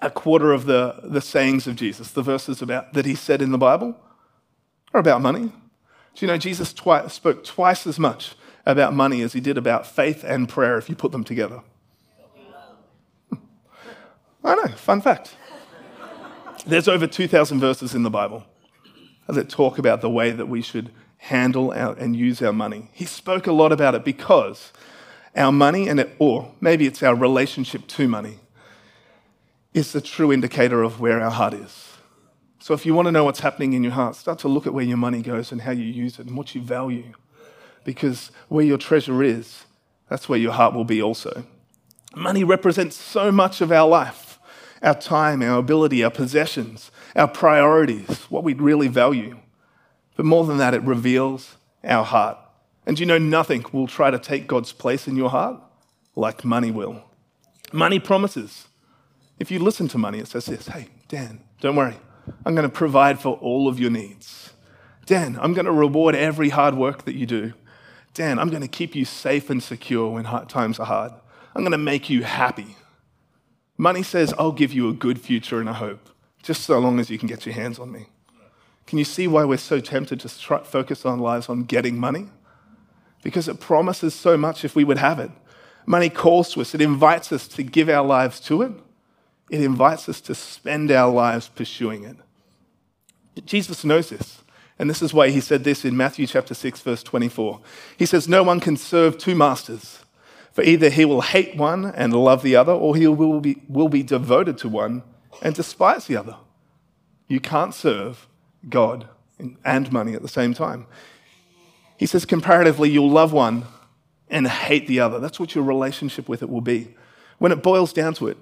a 0.00 0.10
quarter 0.10 0.52
of 0.52 0.66
the, 0.66 1.00
the 1.04 1.20
sayings 1.20 1.66
of 1.66 1.76
Jesus, 1.76 2.10
the 2.10 2.22
verses 2.22 2.60
about, 2.60 2.92
that 2.92 3.06
he 3.06 3.14
said 3.14 3.40
in 3.40 3.52
the 3.52 3.58
Bible, 3.58 3.96
are 4.92 5.00
about 5.00 5.22
money? 5.22 5.52
Do 6.14 6.26
you 6.26 6.26
know 6.26 6.36
Jesus 6.36 6.74
twi- 6.74 7.06
spoke 7.06 7.44
twice 7.44 7.86
as 7.86 7.98
much 7.98 8.34
about 8.64 8.94
money 8.94 9.22
as 9.22 9.32
he 9.32 9.40
did 9.40 9.58
about 9.58 9.86
faith 9.86 10.24
and 10.24 10.48
prayer 10.48 10.78
if 10.78 10.88
you 10.88 10.94
put 10.94 11.12
them 11.12 11.24
together? 11.24 11.62
I 14.44 14.54
know, 14.54 14.68
fun 14.68 15.00
fact. 15.00 15.36
There's 16.66 16.88
over 16.88 17.06
2,000 17.06 17.58
verses 17.60 17.94
in 17.94 18.02
the 18.02 18.10
Bible 18.10 18.44
that 19.28 19.48
talk 19.48 19.78
about 19.78 20.00
the 20.00 20.10
way 20.10 20.30
that 20.30 20.46
we 20.46 20.62
should 20.62 20.90
handle 21.18 21.72
our, 21.72 21.94
and 21.94 22.16
use 22.16 22.42
our 22.42 22.52
money. 22.52 22.90
He 22.92 23.04
spoke 23.04 23.46
a 23.46 23.52
lot 23.52 23.72
about 23.72 23.94
it 23.94 24.04
because 24.04 24.72
our 25.36 25.52
money, 25.52 25.88
and 25.88 26.00
it, 26.00 26.14
or 26.18 26.52
maybe 26.60 26.86
it's 26.86 27.02
our 27.02 27.14
relationship 27.14 27.86
to 27.88 28.08
money, 28.08 28.38
is 29.72 29.92
the 29.92 30.00
true 30.00 30.32
indicator 30.32 30.82
of 30.82 31.00
where 31.00 31.20
our 31.20 31.30
heart 31.30 31.54
is. 31.54 31.92
So 32.58 32.74
if 32.74 32.84
you 32.86 32.94
want 32.94 33.06
to 33.06 33.12
know 33.12 33.24
what's 33.24 33.40
happening 33.40 33.72
in 33.72 33.82
your 33.82 33.92
heart, 33.92 34.14
start 34.14 34.38
to 34.40 34.48
look 34.48 34.66
at 34.66 34.74
where 34.74 34.84
your 34.84 34.96
money 34.96 35.22
goes 35.22 35.50
and 35.50 35.62
how 35.62 35.72
you 35.72 35.84
use 35.84 36.18
it 36.18 36.26
and 36.26 36.36
what 36.36 36.54
you 36.54 36.60
value. 36.60 37.12
Because 37.84 38.30
where 38.48 38.64
your 38.64 38.78
treasure 38.78 39.22
is, 39.22 39.64
that's 40.08 40.28
where 40.28 40.38
your 40.38 40.52
heart 40.52 40.74
will 40.74 40.84
be 40.84 41.02
also. 41.02 41.44
Money 42.14 42.44
represents 42.44 42.96
so 42.96 43.32
much 43.32 43.60
of 43.60 43.72
our 43.72 43.88
life 43.88 44.32
our 44.82 44.94
time, 44.94 45.42
our 45.42 45.58
ability, 45.58 46.02
our 46.02 46.10
possessions, 46.10 46.90
our 47.14 47.28
priorities, 47.28 48.24
what 48.28 48.42
we 48.42 48.52
really 48.52 48.88
value. 48.88 49.38
But 50.16 50.26
more 50.26 50.44
than 50.44 50.58
that, 50.58 50.74
it 50.74 50.82
reveals 50.82 51.56
our 51.84 52.04
heart. 52.04 52.36
And 52.84 52.98
you 52.98 53.06
know, 53.06 53.18
nothing 53.18 53.64
will 53.72 53.86
try 53.86 54.10
to 54.10 54.18
take 54.18 54.48
God's 54.48 54.72
place 54.72 55.06
in 55.06 55.14
your 55.16 55.30
heart 55.30 55.60
like 56.16 56.44
money 56.44 56.70
will. 56.70 57.04
Money 57.72 58.00
promises. 58.00 58.66
If 59.38 59.50
you 59.50 59.60
listen 59.60 59.88
to 59.88 59.98
money, 59.98 60.18
it 60.18 60.28
says 60.28 60.46
this 60.46 60.66
Hey, 60.66 60.88
Dan, 61.08 61.40
don't 61.60 61.76
worry. 61.76 61.96
I'm 62.44 62.54
going 62.54 62.68
to 62.68 62.74
provide 62.74 63.20
for 63.20 63.36
all 63.38 63.68
of 63.68 63.80
your 63.80 63.90
needs. 63.90 64.52
Dan, 65.06 65.38
I'm 65.40 65.54
going 65.54 65.64
to 65.66 65.72
reward 65.72 66.14
every 66.14 66.50
hard 66.50 66.74
work 66.74 67.04
that 67.04 67.14
you 67.14 67.26
do. 67.26 67.52
Dan, 68.14 68.38
I'm 68.38 68.50
going 68.50 68.62
to 68.62 68.68
keep 68.68 68.94
you 68.94 69.04
safe 69.04 69.48
and 69.48 69.62
secure 69.62 70.10
when 70.10 70.24
times 70.46 70.78
are 70.78 70.86
hard. 70.86 71.12
I'm 71.54 71.62
going 71.62 71.72
to 71.72 71.78
make 71.78 72.10
you 72.10 72.22
happy. 72.22 72.76
Money 73.78 74.02
says, 74.02 74.34
I'll 74.38 74.52
give 74.52 74.72
you 74.72 74.88
a 74.88 74.92
good 74.92 75.20
future 75.20 75.60
and 75.60 75.68
a 75.68 75.72
hope, 75.72 76.10
just 76.42 76.62
so 76.62 76.78
long 76.78 77.00
as 77.00 77.10
you 77.10 77.18
can 77.18 77.28
get 77.28 77.46
your 77.46 77.54
hands 77.54 77.78
on 77.78 77.90
me. 77.90 78.06
Can 78.86 78.98
you 78.98 79.04
see 79.04 79.26
why 79.26 79.44
we're 79.44 79.56
so 79.56 79.80
tempted 79.80 80.20
to 80.20 80.28
focus 80.28 81.06
our 81.06 81.16
lives 81.16 81.48
on 81.48 81.64
getting 81.64 81.98
money? 81.98 82.28
Because 83.22 83.48
it 83.48 83.60
promises 83.60 84.14
so 84.14 84.36
much 84.36 84.64
if 84.64 84.76
we 84.76 84.84
would 84.84 84.98
have 84.98 85.18
it. 85.18 85.30
Money 85.86 86.10
calls 86.10 86.52
to 86.52 86.60
us, 86.60 86.74
it 86.74 86.80
invites 86.80 87.32
us 87.32 87.48
to 87.48 87.62
give 87.62 87.88
our 87.88 88.04
lives 88.04 88.40
to 88.40 88.62
it, 88.62 88.72
it 89.50 89.60
invites 89.60 90.08
us 90.08 90.20
to 90.22 90.34
spend 90.34 90.90
our 90.90 91.12
lives 91.12 91.48
pursuing 91.48 92.04
it. 92.04 92.16
Jesus 93.46 93.84
knows 93.84 94.10
this. 94.10 94.42
And 94.82 94.90
this 94.90 95.00
is 95.00 95.14
why 95.14 95.30
he 95.30 95.40
said 95.40 95.62
this 95.62 95.84
in 95.84 95.96
Matthew 95.96 96.26
chapter 96.26 96.54
6, 96.54 96.80
verse 96.80 97.04
24. 97.04 97.60
He 97.96 98.04
says, 98.04 98.26
No 98.26 98.42
one 98.42 98.58
can 98.58 98.76
serve 98.76 99.16
two 99.16 99.36
masters. 99.36 100.00
For 100.50 100.64
either 100.64 100.90
he 100.90 101.04
will 101.04 101.20
hate 101.20 101.56
one 101.56 101.84
and 101.84 102.12
love 102.12 102.42
the 102.42 102.56
other, 102.56 102.72
or 102.72 102.96
he 102.96 103.06
will 103.06 103.40
be, 103.40 103.62
will 103.68 103.88
be 103.88 104.02
devoted 104.02 104.58
to 104.58 104.68
one 104.68 105.04
and 105.40 105.54
despise 105.54 106.08
the 106.08 106.16
other. 106.16 106.34
You 107.28 107.38
can't 107.38 107.72
serve 107.72 108.26
God 108.68 109.06
and 109.64 109.92
money 109.92 110.14
at 110.14 110.22
the 110.22 110.26
same 110.26 110.52
time. 110.52 110.86
He 111.96 112.06
says, 112.06 112.24
comparatively, 112.24 112.90
you'll 112.90 113.08
love 113.08 113.32
one 113.32 113.66
and 114.28 114.48
hate 114.48 114.88
the 114.88 114.98
other. 114.98 115.20
That's 115.20 115.38
what 115.38 115.54
your 115.54 115.62
relationship 115.62 116.28
with 116.28 116.42
it 116.42 116.50
will 116.50 116.60
be. 116.60 116.96
When 117.38 117.52
it 117.52 117.62
boils 117.62 117.92
down 117.92 118.14
to 118.14 118.26
it, 118.26 118.36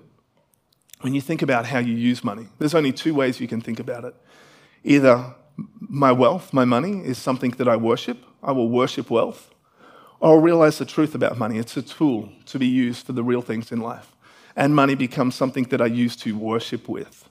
when 1.03 1.13
you 1.13 1.21
think 1.21 1.43
about 1.43 1.67
how 1.67 1.81
you 1.81 1.95
use 1.95 2.25
money, 2.25 2.49
there's 2.59 2.75
only 2.75 2.93
two 2.93 3.13
ways 3.13 3.41
you 3.41 3.47
can 3.47 3.61
think 3.61 3.79
about 3.79 4.05
it. 4.05 4.15
Either 4.85 5.35
my 5.81 6.13
wealth, 6.13 6.53
my 6.53 6.65
money, 6.65 7.05
is 7.05 7.19
something 7.19 7.51
that 7.53 7.69
I 7.69 7.77
worship, 7.77 8.19
I 8.43 8.53
will 8.53 8.69
worship 8.69 9.11
wealth, 9.11 9.51
I'll 10.23 10.39
realize 10.39 10.79
the 10.79 10.85
truth 10.85 11.15
about 11.15 11.39
money. 11.39 11.57
It's 11.59 11.77
a 11.77 11.83
tool 11.83 12.29
to 12.47 12.59
be 12.59 12.67
used 12.67 13.07
for 13.07 13.13
the 13.13 13.25
real 13.25 13.41
things 13.41 13.73
in 13.73 13.81
life. 13.81 14.15
And 14.55 14.75
money 14.75 14.95
becomes 14.95 15.35
something 15.35 15.65
that 15.65 15.81
I 15.81 15.87
use 15.87 16.15
to 16.17 16.37
worship 16.37 16.89
with. 16.89 17.29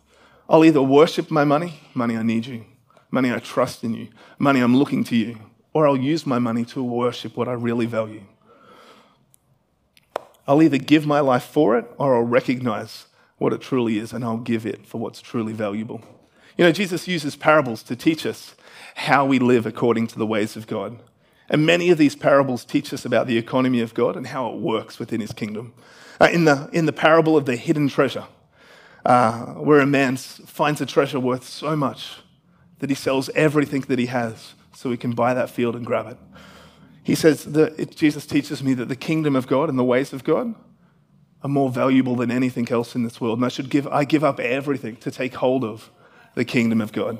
I'll 0.50 0.66
either 0.66 0.82
worship 0.82 1.30
my 1.30 1.44
money, 1.44 1.80
money, 1.94 2.18
I 2.18 2.24
need 2.24 2.48
you, 2.48 2.66
money, 3.12 3.32
I 3.32 3.38
trust 3.38 3.84
in 3.84 3.94
you, 3.94 4.08
money, 4.40 4.62
I'm 4.62 4.76
looking 4.76 5.04
to 5.06 5.16
you, 5.16 5.38
or 5.74 5.88
I'll 5.88 5.96
use 5.96 6.26
my 6.26 6.40
money 6.40 6.66
to 6.66 6.82
worship 6.82 7.38
what 7.38 7.48
I 7.48 7.54
really 7.54 7.86
value. 7.86 8.24
I'll 10.48 10.64
either 10.64 10.80
give 10.80 11.06
my 11.06 11.20
life 11.20 11.44
for 11.44 11.78
it 11.78 11.86
or 12.00 12.16
I'll 12.16 12.24
recognize 12.24 13.06
what 13.38 13.54
it 13.54 13.62
truly 13.62 14.00
is 14.00 14.12
and 14.12 14.24
I'll 14.26 14.38
give 14.38 14.66
it 14.66 14.84
for 14.88 14.98
what's 14.98 15.22
truly 15.22 15.54
valuable. 15.54 16.02
You 16.60 16.66
know, 16.66 16.74
Jesus 16.74 17.08
uses 17.08 17.38
parables 17.38 17.82
to 17.84 17.96
teach 17.96 18.26
us 18.26 18.54
how 18.96 19.26
we 19.26 19.40
live 19.40 19.66
according 19.66 20.08
to 20.08 20.20
the 20.20 20.26
ways 20.26 20.58
of 20.58 20.68
God. 20.68 21.00
And 21.50 21.66
many 21.66 21.90
of 21.90 21.98
these 21.98 22.18
parables 22.18 22.66
teach 22.66 22.94
us 22.94 23.06
about 23.06 23.28
the 23.28 23.38
economy 23.38 23.80
of 23.80 23.94
God 23.94 24.18
and 24.18 24.28
how 24.28 24.52
it 24.52 24.58
works 24.58 25.00
within 25.00 25.22
his 25.22 25.32
kingdom. 25.32 25.74
Uh, 26.20 26.28
in, 26.34 26.44
the, 26.44 26.70
in 26.74 26.86
the 26.86 26.92
parable 26.92 27.38
of 27.38 27.46
the 27.46 27.56
hidden 27.56 27.88
treasure, 27.88 28.26
uh, 29.06 29.54
where 29.54 29.80
a 29.80 29.86
man 29.86 30.18
finds 30.18 30.82
a 30.82 30.86
treasure 30.86 31.18
worth 31.18 31.46
so 31.46 31.78
much 31.78 32.18
that 32.80 32.90
he 32.90 32.96
sells 32.96 33.30
everything 33.36 33.80
that 33.84 33.98
he 33.98 34.08
has 34.08 34.54
so 34.76 34.92
he 34.92 34.98
can 34.98 35.14
buy 35.14 35.34
that 35.34 35.50
field 35.50 35.78
and 35.78 35.86
grab 35.86 36.08
it. 36.08 36.18
He 37.02 37.16
says 37.16 37.46
that 37.46 37.80
it, 37.80 37.96
Jesus 37.96 38.26
teaches 38.26 38.62
me 38.62 38.74
that 38.74 38.90
the 38.90 38.98
kingdom 38.98 39.38
of 39.38 39.48
God 39.48 39.70
and 39.70 39.80
the 39.80 39.84
ways 39.86 40.12
of 40.12 40.26
God 40.26 40.56
are 41.42 41.50
more 41.50 41.70
valuable 41.70 42.18
than 42.18 42.30
anything 42.30 42.70
else 42.70 42.96
in 42.96 43.04
this 43.04 43.22
world. 43.22 43.38
And 43.38 43.46
I 43.46 43.50
should 43.50 43.70
give, 43.70 43.88
I 43.88 44.04
give 44.04 44.26
up 44.26 44.42
everything 44.42 44.98
to 44.98 45.10
take 45.10 45.36
hold 45.36 45.64
of 45.64 45.90
the 46.40 46.46
kingdom 46.46 46.80
of 46.80 46.94
God 46.94 47.18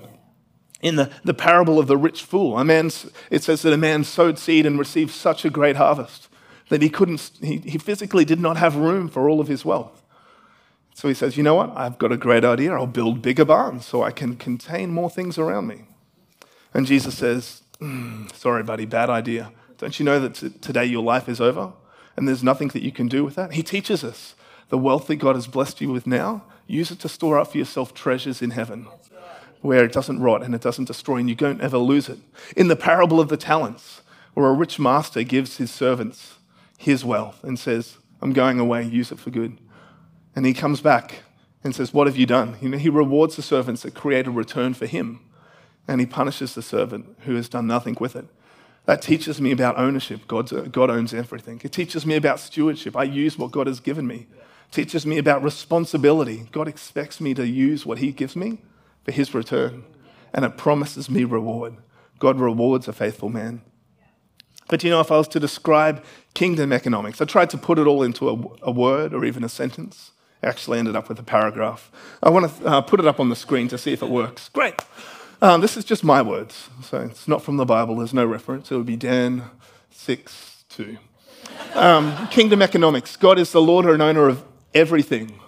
in 0.82 0.96
the, 0.96 1.12
the 1.26 1.34
parable 1.34 1.78
of 1.78 1.88
the 1.88 1.98
rich 1.98 2.24
fool. 2.24 2.58
A 2.58 2.64
man, 2.64 2.90
it 3.30 3.44
says 3.44 3.64
that 3.64 3.74
a 3.74 3.78
man 3.78 4.06
sowed 4.06 4.40
seed 4.40 4.66
and 4.66 4.80
received 4.80 5.12
such 5.12 5.44
a 5.44 5.50
great 5.50 5.76
harvest 5.76 6.30
that 6.70 6.82
he 6.82 6.90
couldn't, 6.90 7.32
he, 7.42 7.58
he 7.58 7.78
physically 7.78 8.24
did 8.24 8.40
not 8.40 8.56
have 8.56 8.78
room 8.78 9.10
for 9.10 9.28
all 9.28 9.42
of 9.42 9.50
his 9.50 9.66
wealth. 9.66 10.02
So 10.94 11.10
he 11.10 11.14
says, 11.14 11.36
You 11.36 11.44
know 11.44 11.56
what? 11.56 11.76
I've 11.76 11.98
got 11.98 12.14
a 12.14 12.18
great 12.18 12.46
idea. 12.46 12.72
I'll 12.72 12.88
build 12.88 13.22
bigger 13.22 13.44
barns 13.44 13.86
so 13.86 14.04
I 14.04 14.12
can 14.12 14.38
contain 14.38 14.92
more 14.92 15.10
things 15.10 15.38
around 15.38 15.68
me. 15.68 15.82
And 16.74 16.86
Jesus 16.86 17.18
says, 17.18 17.64
mm, 17.82 18.34
Sorry, 18.34 18.64
buddy, 18.64 18.86
bad 18.86 19.10
idea. 19.10 19.52
Don't 19.78 20.00
you 20.00 20.06
know 20.06 20.22
that 20.22 20.36
t- 20.36 20.50
today 20.62 20.86
your 20.86 21.04
life 21.04 21.28
is 21.28 21.42
over 21.42 21.74
and 22.16 22.26
there's 22.26 22.44
nothing 22.44 22.70
that 22.70 22.84
you 22.84 22.94
can 22.94 23.10
do 23.10 23.26
with 23.26 23.36
that? 23.36 23.52
He 23.52 23.64
teaches 23.64 24.02
us 24.02 24.36
the 24.70 24.78
wealth 24.78 25.08
that 25.08 25.18
God 25.18 25.36
has 25.36 25.48
blessed 25.48 25.82
you 25.82 25.92
with 25.92 26.08
now, 26.08 26.46
use 26.68 26.90
it 26.90 27.00
to 27.00 27.10
store 27.10 27.38
up 27.38 27.52
for 27.52 27.58
yourself 27.58 27.94
treasures 27.94 28.42
in 28.42 28.52
heaven 28.52 28.88
where 29.62 29.84
it 29.84 29.92
doesn't 29.92 30.22
rot 30.22 30.44
and 30.44 30.56
it 30.56 30.62
doesn't 30.62 30.86
destroy 30.86 31.18
and 31.18 31.30
you 31.30 31.36
don't 31.36 31.62
ever 31.62 31.78
lose 31.78 32.10
it. 32.10 32.20
In 32.56 32.68
the 32.68 32.76
parable 32.76 33.20
of 33.20 33.30
the 33.30 33.38
talents, 33.38 34.02
where 34.34 34.48
a 34.48 34.54
rich 34.54 34.80
master 34.80 35.24
gives 35.24 35.58
his 35.58 35.72
servants 35.72 36.36
his 36.78 37.04
wealth 37.04 37.44
and 37.44 37.60
says, 37.60 37.98
I'm 38.22 38.34
going 38.34 38.60
away, 38.60 38.84
use 38.84 39.12
it 39.12 39.20
for 39.20 39.32
good. 39.32 39.58
And 40.36 40.46
he 40.46 40.54
comes 40.54 40.82
back 40.82 41.24
and 41.64 41.76
says, 41.76 41.94
What 41.94 42.08
have 42.08 42.16
you 42.16 42.26
done? 42.26 42.54
He 42.54 42.90
rewards 42.90 43.36
the 43.36 43.42
servants 43.42 43.82
that 43.82 43.94
create 43.94 44.28
a 44.28 44.32
return 44.32 44.74
for 44.74 44.86
him, 44.86 45.20
and 45.88 46.00
he 46.00 46.08
punishes 46.08 46.56
the 46.56 46.62
servant 46.62 47.18
who 47.22 47.36
has 47.36 47.50
done 47.50 47.68
nothing 47.68 47.98
with 48.00 48.16
it. 48.16 48.26
That 48.86 49.02
teaches 49.02 49.42
me 49.42 49.52
about 49.52 49.78
ownership. 49.78 50.28
God's, 50.28 50.52
God 50.52 50.90
owns 50.90 51.14
everything. 51.14 51.60
It 51.64 51.74
teaches 51.74 52.06
me 52.06 52.16
about 52.16 52.40
stewardship. 52.40 52.96
I 52.96 53.04
use 53.04 53.38
what 53.38 53.52
God 53.52 53.68
has 53.68 53.80
given 53.80 54.08
me. 54.08 54.28
It 54.70 54.72
teaches 54.72 55.06
me 55.06 55.18
about 55.18 55.44
responsibility. 55.44 56.48
God 56.52 56.68
expects 56.68 57.20
me 57.20 57.34
to 57.34 57.46
use 57.46 57.86
what 57.86 57.98
he 57.98 58.12
gives 58.12 58.36
me 58.36 58.60
for 59.10 59.16
his 59.16 59.34
return, 59.34 59.84
and 60.34 60.46
it 60.46 60.56
promises 60.56 61.10
me 61.10 61.24
reward. 61.24 61.78
God 62.20 62.40
rewards 62.40 62.88
a 62.88 62.94
faithful 62.94 63.30
man. 63.30 63.62
But 64.68 64.84
you 64.84 64.92
know, 64.92 65.00
if 65.00 65.12
I 65.12 65.18
was 65.18 65.28
to 65.30 65.40
describe 65.40 66.04
kingdom 66.36 66.72
economics, 66.72 67.20
I 67.20 67.26
tried 67.26 67.50
to 67.50 67.58
put 67.58 67.80
it 67.80 67.88
all 67.88 68.04
into 68.04 68.30
a, 68.30 68.70
a 68.70 68.72
word 68.72 69.16
or 69.16 69.26
even 69.26 69.44
a 69.44 69.50
sentence. 69.50 70.12
I 70.44 70.48
actually 70.48 70.78
ended 70.78 70.96
up 70.96 71.10
with 71.10 71.18
a 71.18 71.24
paragraph. 71.24 71.92
I 72.22 72.30
want 72.30 72.56
to 72.56 72.66
uh, 72.68 72.82
put 72.82 73.00
it 73.00 73.08
up 73.08 73.20
on 73.20 73.30
the 73.30 73.36
screen 73.36 73.68
to 73.70 73.80
see 73.80 73.94
if 73.94 74.04
it 74.04 74.10
works. 74.10 74.50
Great. 74.50 74.76
Um, 75.42 75.62
this 75.62 75.76
is 75.76 75.84
just 75.84 76.04
my 76.04 76.22
words, 76.22 76.70
so 76.84 77.00
it's 77.00 77.28
not 77.28 77.42
from 77.42 77.58
the 77.58 77.66
Bible. 77.66 77.96
There's 77.96 78.14
no 78.14 78.28
reference. 78.28 78.72
It 78.72 78.78
would 78.78 78.86
be 78.86 78.98
Dan 78.98 79.50
6 79.90 80.66
2. 80.70 80.98
Um, 81.74 82.28
kingdom 82.28 82.62
economics. 82.62 83.16
God 83.16 83.40
is 83.40 83.52
the 83.52 83.62
Lord 83.62 83.86
and 83.86 84.04
owner 84.04 84.28
of 84.28 84.44
everything. 84.76 85.40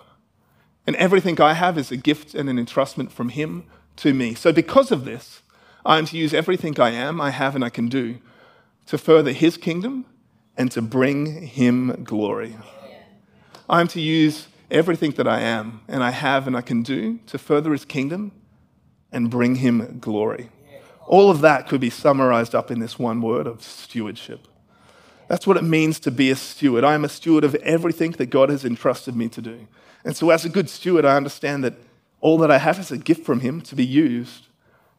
And 0.87 0.95
everything 0.95 1.39
I 1.39 1.53
have 1.53 1.77
is 1.77 1.91
a 1.91 1.97
gift 1.97 2.33
and 2.33 2.49
an 2.49 2.63
entrustment 2.63 3.11
from 3.11 3.29
Him 3.29 3.65
to 3.97 4.13
me. 4.13 4.33
So, 4.33 4.51
because 4.51 4.91
of 4.91 5.05
this, 5.05 5.41
I 5.85 5.97
am 5.97 6.05
to 6.05 6.17
use 6.17 6.33
everything 6.33 6.79
I 6.79 6.91
am, 6.91 7.21
I 7.21 7.29
have, 7.31 7.55
and 7.55 7.63
I 7.63 7.69
can 7.69 7.87
do 7.87 8.17
to 8.87 8.97
further 8.97 9.31
His 9.31 9.57
kingdom 9.57 10.05
and 10.57 10.71
to 10.71 10.81
bring 10.81 11.47
Him 11.47 12.03
glory. 12.03 12.57
I 13.69 13.81
am 13.81 13.87
to 13.89 14.01
use 14.01 14.47
everything 14.69 15.11
that 15.11 15.27
I 15.27 15.41
am 15.41 15.81
and 15.87 16.03
I 16.03 16.11
have 16.11 16.47
and 16.47 16.55
I 16.55 16.61
can 16.61 16.81
do 16.81 17.19
to 17.27 17.37
further 17.37 17.71
His 17.71 17.85
kingdom 17.85 18.31
and 19.11 19.29
bring 19.29 19.55
Him 19.55 19.99
glory. 19.99 20.49
All 21.07 21.29
of 21.29 21.41
that 21.41 21.67
could 21.67 21.81
be 21.81 21.89
summarized 21.89 22.55
up 22.55 22.71
in 22.71 22.79
this 22.79 22.97
one 22.97 23.21
word 23.21 23.47
of 23.47 23.61
stewardship. 23.61 24.47
That's 25.31 25.47
what 25.47 25.55
it 25.55 25.63
means 25.63 25.97
to 26.01 26.11
be 26.11 26.29
a 26.29 26.35
steward. 26.35 26.83
I 26.83 26.93
am 26.93 27.05
a 27.05 27.09
steward 27.09 27.45
of 27.45 27.55
everything 27.55 28.11
that 28.11 28.25
God 28.25 28.49
has 28.49 28.65
entrusted 28.65 29.15
me 29.15 29.29
to 29.29 29.41
do. 29.41 29.65
And 30.03 30.13
so, 30.13 30.29
as 30.29 30.43
a 30.43 30.49
good 30.49 30.69
steward, 30.69 31.05
I 31.05 31.15
understand 31.15 31.63
that 31.63 31.75
all 32.19 32.37
that 32.39 32.51
I 32.51 32.57
have 32.57 32.77
is 32.79 32.91
a 32.91 32.97
gift 32.97 33.25
from 33.25 33.39
Him 33.39 33.61
to 33.61 33.73
be 33.73 33.85
used 33.85 34.47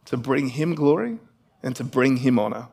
to 0.07 0.17
bring 0.17 0.49
Him 0.49 0.75
glory 0.75 1.19
and 1.63 1.77
to 1.77 1.85
bring 1.85 2.17
Him 2.17 2.39
honor. 2.39 2.69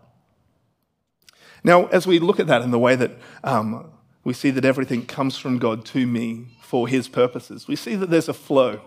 Now, 1.62 1.88
as 1.88 2.08
we 2.08 2.18
look 2.18 2.40
at 2.40 2.48
that 2.48 2.62
in 2.62 2.72
the 2.72 2.80
way 2.80 2.96
that 2.96 3.12
um, 3.44 3.92
we 4.24 4.34
see 4.34 4.52
that 4.52 4.64
everything 4.64 5.06
comes 5.06 5.38
from 5.38 5.60
God 5.60 5.84
to 5.88 6.08
me 6.08 6.58
for 6.62 6.88
His 6.88 7.10
purposes, 7.10 7.68
we 7.68 7.76
see 7.76 7.96
that 7.96 8.10
there's 8.10 8.30
a 8.30 8.34
flow 8.34 8.80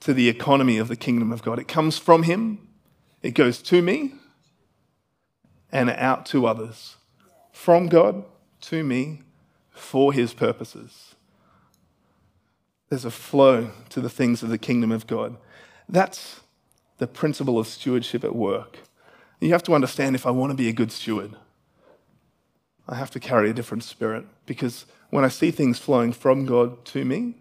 to 0.00 0.12
the 0.12 0.28
economy 0.28 0.78
of 0.78 0.88
the 0.88 0.96
kingdom 0.96 1.30
of 1.30 1.44
God. 1.44 1.60
It 1.60 1.68
comes 1.68 1.96
from 1.96 2.24
Him, 2.24 2.66
it 3.22 3.34
goes 3.34 3.62
to 3.62 3.82
me, 3.82 4.14
and 5.70 5.90
out 5.90 6.26
to 6.26 6.46
others. 6.46 6.96
From 7.62 7.86
God 7.86 8.24
to 8.62 8.82
me 8.82 9.20
for 9.70 10.12
His 10.12 10.34
purposes. 10.34 11.14
There's 12.88 13.04
a 13.04 13.10
flow 13.12 13.70
to 13.90 14.00
the 14.00 14.10
things 14.10 14.42
of 14.42 14.48
the 14.48 14.58
kingdom 14.58 14.90
of 14.90 15.06
God. 15.06 15.36
That's 15.88 16.40
the 16.98 17.06
principle 17.06 17.60
of 17.60 17.68
stewardship 17.68 18.24
at 18.24 18.34
work. 18.34 18.78
You 19.40 19.50
have 19.52 19.62
to 19.62 19.76
understand 19.76 20.16
if 20.16 20.26
I 20.26 20.32
want 20.32 20.50
to 20.50 20.56
be 20.56 20.68
a 20.68 20.72
good 20.72 20.90
steward, 20.90 21.36
I 22.88 22.96
have 22.96 23.12
to 23.12 23.20
carry 23.20 23.50
a 23.50 23.54
different 23.54 23.84
spirit 23.84 24.26
because 24.44 24.84
when 25.10 25.24
I 25.24 25.28
see 25.28 25.52
things 25.52 25.78
flowing 25.78 26.12
from 26.12 26.46
God 26.46 26.84
to 26.86 27.04
me, 27.04 27.36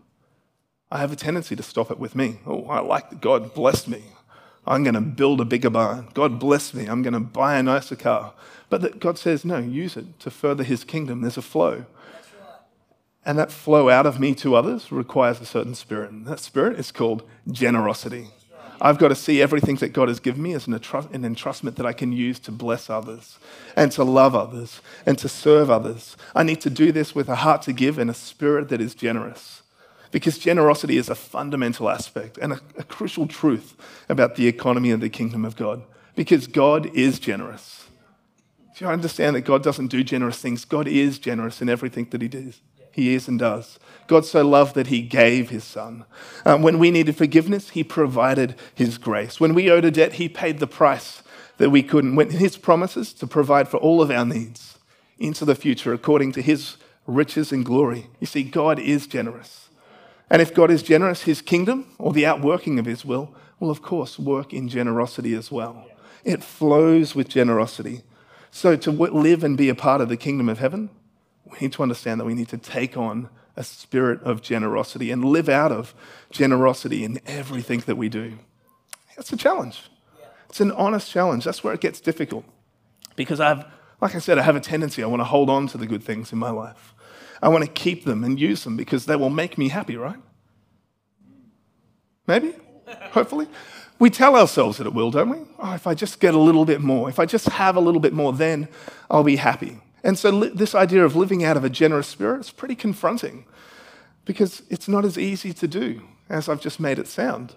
I 0.91 0.99
have 0.99 1.11
a 1.11 1.15
tendency 1.15 1.55
to 1.55 1.63
stop 1.63 1.89
it 1.89 1.97
with 1.97 2.13
me. 2.13 2.41
Oh, 2.45 2.65
I 2.65 2.81
like 2.81 3.09
that 3.09 3.21
God 3.21 3.55
blessed 3.55 3.87
me. 3.87 4.03
I'm 4.65 4.83
going 4.83 4.93
to 4.93 5.01
build 5.01 5.41
a 5.41 5.45
bigger 5.45 5.69
barn. 5.69 6.07
God 6.13 6.39
bless 6.39 6.73
me. 6.73 6.85
I'm 6.85 7.01
going 7.01 7.13
to 7.13 7.19
buy 7.19 7.57
a 7.57 7.63
nicer 7.63 7.95
car. 7.95 8.33
But 8.69 8.81
that 8.81 8.99
God 8.99 9.17
says, 9.17 9.43
no, 9.43 9.57
use 9.57 9.97
it 9.97 10.19
to 10.19 10.29
further 10.29 10.63
his 10.63 10.83
kingdom. 10.83 11.21
There's 11.21 11.37
a 11.37 11.41
flow. 11.41 11.85
And 13.25 13.37
that 13.37 13.51
flow 13.51 13.89
out 13.89 14.05
of 14.05 14.19
me 14.19 14.33
to 14.35 14.55
others 14.55 14.91
requires 14.91 15.41
a 15.41 15.45
certain 15.45 15.75
spirit. 15.75 16.11
And 16.11 16.25
that 16.25 16.39
spirit 16.39 16.79
is 16.79 16.91
called 16.91 17.23
generosity. 17.51 18.29
I've 18.83 18.97
got 18.97 19.09
to 19.09 19.15
see 19.15 19.41
everything 19.41 19.75
that 19.75 19.93
God 19.93 20.07
has 20.07 20.19
given 20.19 20.41
me 20.41 20.53
as 20.53 20.65
an, 20.65 20.73
entrustment 20.73 21.75
that 21.75 21.85
I 21.85 21.93
can 21.93 22.11
use 22.11 22.39
to 22.39 22.51
bless 22.51 22.89
others 22.89 23.37
and 23.75 23.91
to 23.91 24.03
love 24.03 24.33
others 24.33 24.81
and 25.05 25.19
to 25.19 25.29
serve 25.29 25.69
others. 25.69 26.17
I 26.33 26.41
need 26.41 26.61
to 26.61 26.71
do 26.71 26.91
this 26.91 27.13
with 27.13 27.29
a 27.29 27.35
heart 27.35 27.61
to 27.63 27.73
give 27.73 27.99
and 27.99 28.09
a 28.09 28.15
spirit 28.15 28.69
that 28.69 28.81
is 28.81 28.95
generous. 28.95 29.60
Because 30.11 30.37
generosity 30.37 30.97
is 30.97 31.09
a 31.09 31.15
fundamental 31.15 31.89
aspect 31.89 32.37
and 32.37 32.53
a, 32.53 32.61
a 32.77 32.83
crucial 32.83 33.27
truth 33.27 33.75
about 34.09 34.35
the 34.35 34.47
economy 34.47 34.91
of 34.91 34.99
the 34.99 35.09
kingdom 35.09 35.45
of 35.45 35.55
God. 35.55 35.83
Because 36.15 36.47
God 36.47 36.87
is 36.93 37.19
generous. 37.19 37.87
Do 38.75 38.85
you 38.85 38.91
understand 38.91 39.35
that 39.35 39.41
God 39.41 39.63
doesn't 39.63 39.87
do 39.87 40.03
generous 40.03 40.39
things? 40.39 40.65
God 40.65 40.87
is 40.87 41.19
generous 41.19 41.61
in 41.61 41.69
everything 41.69 42.07
that 42.11 42.21
He 42.21 42.27
does. 42.27 42.59
He 42.91 43.15
is 43.15 43.27
and 43.27 43.39
does. 43.39 43.79
God 44.07 44.25
so 44.25 44.45
loved 44.45 44.75
that 44.75 44.87
he 44.87 45.01
gave 45.01 45.49
his 45.49 45.63
son. 45.63 46.05
Um, 46.45 46.61
when 46.61 46.77
we 46.77 46.91
needed 46.91 47.15
forgiveness, 47.15 47.69
he 47.69 47.83
provided 47.83 48.55
his 48.75 48.97
grace. 48.97 49.39
When 49.39 49.53
we 49.53 49.71
owed 49.71 49.85
a 49.85 49.91
debt, 49.91 50.13
he 50.13 50.27
paid 50.27 50.59
the 50.59 50.67
price 50.67 51.23
that 51.57 51.69
we 51.69 51.83
couldn't. 51.83 52.15
When 52.15 52.31
his 52.31 52.57
promises 52.57 53.13
to 53.13 53.27
provide 53.27 53.69
for 53.69 53.77
all 53.77 54.01
of 54.01 54.11
our 54.11 54.25
needs 54.25 54.77
into 55.17 55.45
the 55.45 55.55
future 55.55 55.93
according 55.93 56.33
to 56.33 56.41
his 56.41 56.77
riches 57.07 57.51
and 57.51 57.63
glory. 57.63 58.07
You 58.19 58.27
see, 58.27 58.43
God 58.43 58.79
is 58.79 59.07
generous. 59.07 59.69
And 60.31 60.41
if 60.41 60.53
God 60.53 60.71
is 60.71 60.81
generous, 60.81 61.23
his 61.23 61.41
kingdom 61.41 61.87
or 61.99 62.13
the 62.13 62.25
outworking 62.25 62.79
of 62.79 62.85
his 62.85 63.03
will 63.03 63.35
will, 63.59 63.69
of 63.69 63.81
course, 63.81 64.17
work 64.17 64.53
in 64.53 64.69
generosity 64.69 65.33
as 65.33 65.51
well. 65.51 65.85
It 66.23 66.41
flows 66.41 67.13
with 67.13 67.27
generosity. 67.27 68.03
So 68.49 68.77
to 68.77 68.91
live 68.91 69.43
and 69.43 69.57
be 69.57 69.67
a 69.67 69.75
part 69.75 69.99
of 69.99 70.07
the 70.07 70.15
kingdom 70.15 70.47
of 70.47 70.59
heaven, 70.59 70.89
we 71.43 71.57
need 71.59 71.73
to 71.73 71.83
understand 71.83 72.21
that 72.21 72.25
we 72.25 72.33
need 72.33 72.47
to 72.47 72.57
take 72.57 72.95
on 72.95 73.29
a 73.57 73.63
spirit 73.63 74.23
of 74.23 74.41
generosity 74.41 75.11
and 75.11 75.25
live 75.25 75.49
out 75.49 75.73
of 75.73 75.93
generosity 76.31 77.03
in 77.03 77.19
everything 77.25 77.81
that 77.81 77.97
we 77.97 78.07
do. 78.07 78.39
It's 79.17 79.33
a 79.33 79.37
challenge. 79.37 79.89
It's 80.47 80.61
an 80.61 80.71
honest 80.71 81.11
challenge. 81.11 81.43
That's 81.43 81.61
where 81.61 81.73
it 81.73 81.81
gets 81.81 81.99
difficult. 81.99 82.45
Because 83.17 83.41
I've, 83.41 83.65
like 83.99 84.15
I 84.15 84.19
said, 84.19 84.37
I 84.37 84.43
have 84.43 84.55
a 84.55 84.61
tendency, 84.61 85.03
I 85.03 85.07
want 85.07 85.19
to 85.19 85.25
hold 85.25 85.49
on 85.49 85.67
to 85.67 85.77
the 85.77 85.85
good 85.85 86.03
things 86.03 86.31
in 86.31 86.39
my 86.39 86.51
life. 86.51 86.93
I 87.41 87.49
want 87.49 87.63
to 87.63 87.71
keep 87.71 88.05
them 88.05 88.23
and 88.23 88.39
use 88.39 88.63
them 88.63 88.77
because 88.77 89.05
they 89.05 89.15
will 89.15 89.29
make 89.29 89.57
me 89.57 89.69
happy, 89.69 89.97
right? 89.97 90.19
Maybe? 92.27 92.53
Hopefully? 93.11 93.47
We 93.99 94.09
tell 94.09 94.35
ourselves 94.35 94.77
that 94.77 94.87
it 94.87 94.93
will, 94.93 95.11
don't 95.11 95.29
we? 95.29 95.37
Oh, 95.59 95.73
if 95.73 95.85
I 95.85 95.93
just 95.93 96.19
get 96.19 96.33
a 96.33 96.39
little 96.39 96.65
bit 96.65 96.81
more, 96.81 97.09
if 97.09 97.19
I 97.19 97.25
just 97.25 97.47
have 97.49 97.75
a 97.75 97.79
little 97.79 98.01
bit 98.01 98.13
more, 98.13 98.33
then 98.33 98.67
I'll 99.09 99.23
be 99.23 99.35
happy. 99.35 99.79
And 100.03 100.17
so, 100.17 100.31
li- 100.31 100.51
this 100.53 100.73
idea 100.73 101.05
of 101.05 101.15
living 101.15 101.43
out 101.43 101.57
of 101.57 101.63
a 101.63 101.69
generous 101.69 102.07
spirit 102.07 102.41
is 102.41 102.51
pretty 102.51 102.75
confronting 102.75 103.45
because 104.25 104.63
it's 104.69 104.87
not 104.87 105.05
as 105.05 105.17
easy 105.17 105.53
to 105.53 105.67
do 105.67 106.01
as 106.29 106.49
I've 106.49 106.61
just 106.61 106.79
made 106.79 106.97
it 106.97 107.07
sound. 107.07 107.55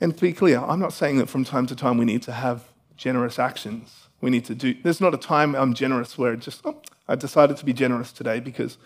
And 0.00 0.14
to 0.14 0.20
be 0.20 0.32
clear, 0.32 0.58
I'm 0.58 0.80
not 0.80 0.92
saying 0.92 1.18
that 1.18 1.28
from 1.28 1.44
time 1.44 1.66
to 1.68 1.76
time 1.76 1.98
we 1.98 2.04
need 2.04 2.22
to 2.22 2.32
have 2.32 2.64
generous 2.96 3.38
actions. 3.38 4.08
We 4.20 4.30
need 4.30 4.44
to 4.46 4.54
do, 4.54 4.74
there's 4.82 5.00
not 5.00 5.14
a 5.14 5.18
time 5.18 5.54
I'm 5.54 5.72
generous 5.72 6.18
where 6.18 6.32
it 6.34 6.40
just, 6.40 6.60
oh, 6.64 6.82
I 7.10 7.16
decided 7.16 7.56
to 7.58 7.64
be 7.64 7.72
generous 7.72 8.12
today 8.12 8.40
because, 8.40 8.78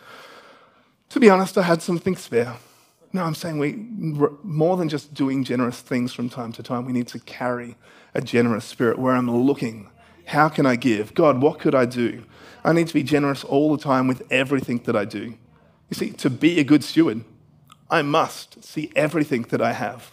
to 1.10 1.20
be 1.20 1.28
honest, 1.28 1.58
I 1.58 1.62
had 1.62 1.82
something 1.82 2.16
spare. 2.16 2.56
No, 3.12 3.22
I'm 3.22 3.34
saying 3.34 3.58
we, 3.58 3.74
more 4.42 4.76
than 4.76 4.88
just 4.88 5.14
doing 5.14 5.44
generous 5.44 5.80
things 5.80 6.12
from 6.12 6.28
time 6.28 6.52
to 6.52 6.62
time, 6.62 6.84
we 6.84 6.92
need 6.92 7.06
to 7.08 7.20
carry 7.20 7.76
a 8.14 8.20
generous 8.20 8.64
spirit 8.64 8.98
where 8.98 9.14
I'm 9.14 9.30
looking 9.30 9.90
how 10.26 10.48
can 10.48 10.64
I 10.64 10.76
give? 10.76 11.14
God, 11.14 11.42
what 11.42 11.58
could 11.58 11.74
I 11.74 11.84
do? 11.84 12.24
I 12.64 12.72
need 12.72 12.88
to 12.88 12.94
be 12.94 13.02
generous 13.02 13.44
all 13.44 13.76
the 13.76 13.82
time 13.82 14.06
with 14.06 14.22
everything 14.30 14.78
that 14.84 14.96
I 14.96 15.04
do. 15.04 15.34
You 15.90 15.94
see, 15.94 16.10
to 16.12 16.30
be 16.30 16.58
a 16.58 16.64
good 16.64 16.82
steward, 16.82 17.24
I 17.90 18.02
must 18.02 18.64
see 18.64 18.90
everything 18.96 19.42
that 19.50 19.60
I 19.60 19.72
have 19.72 20.12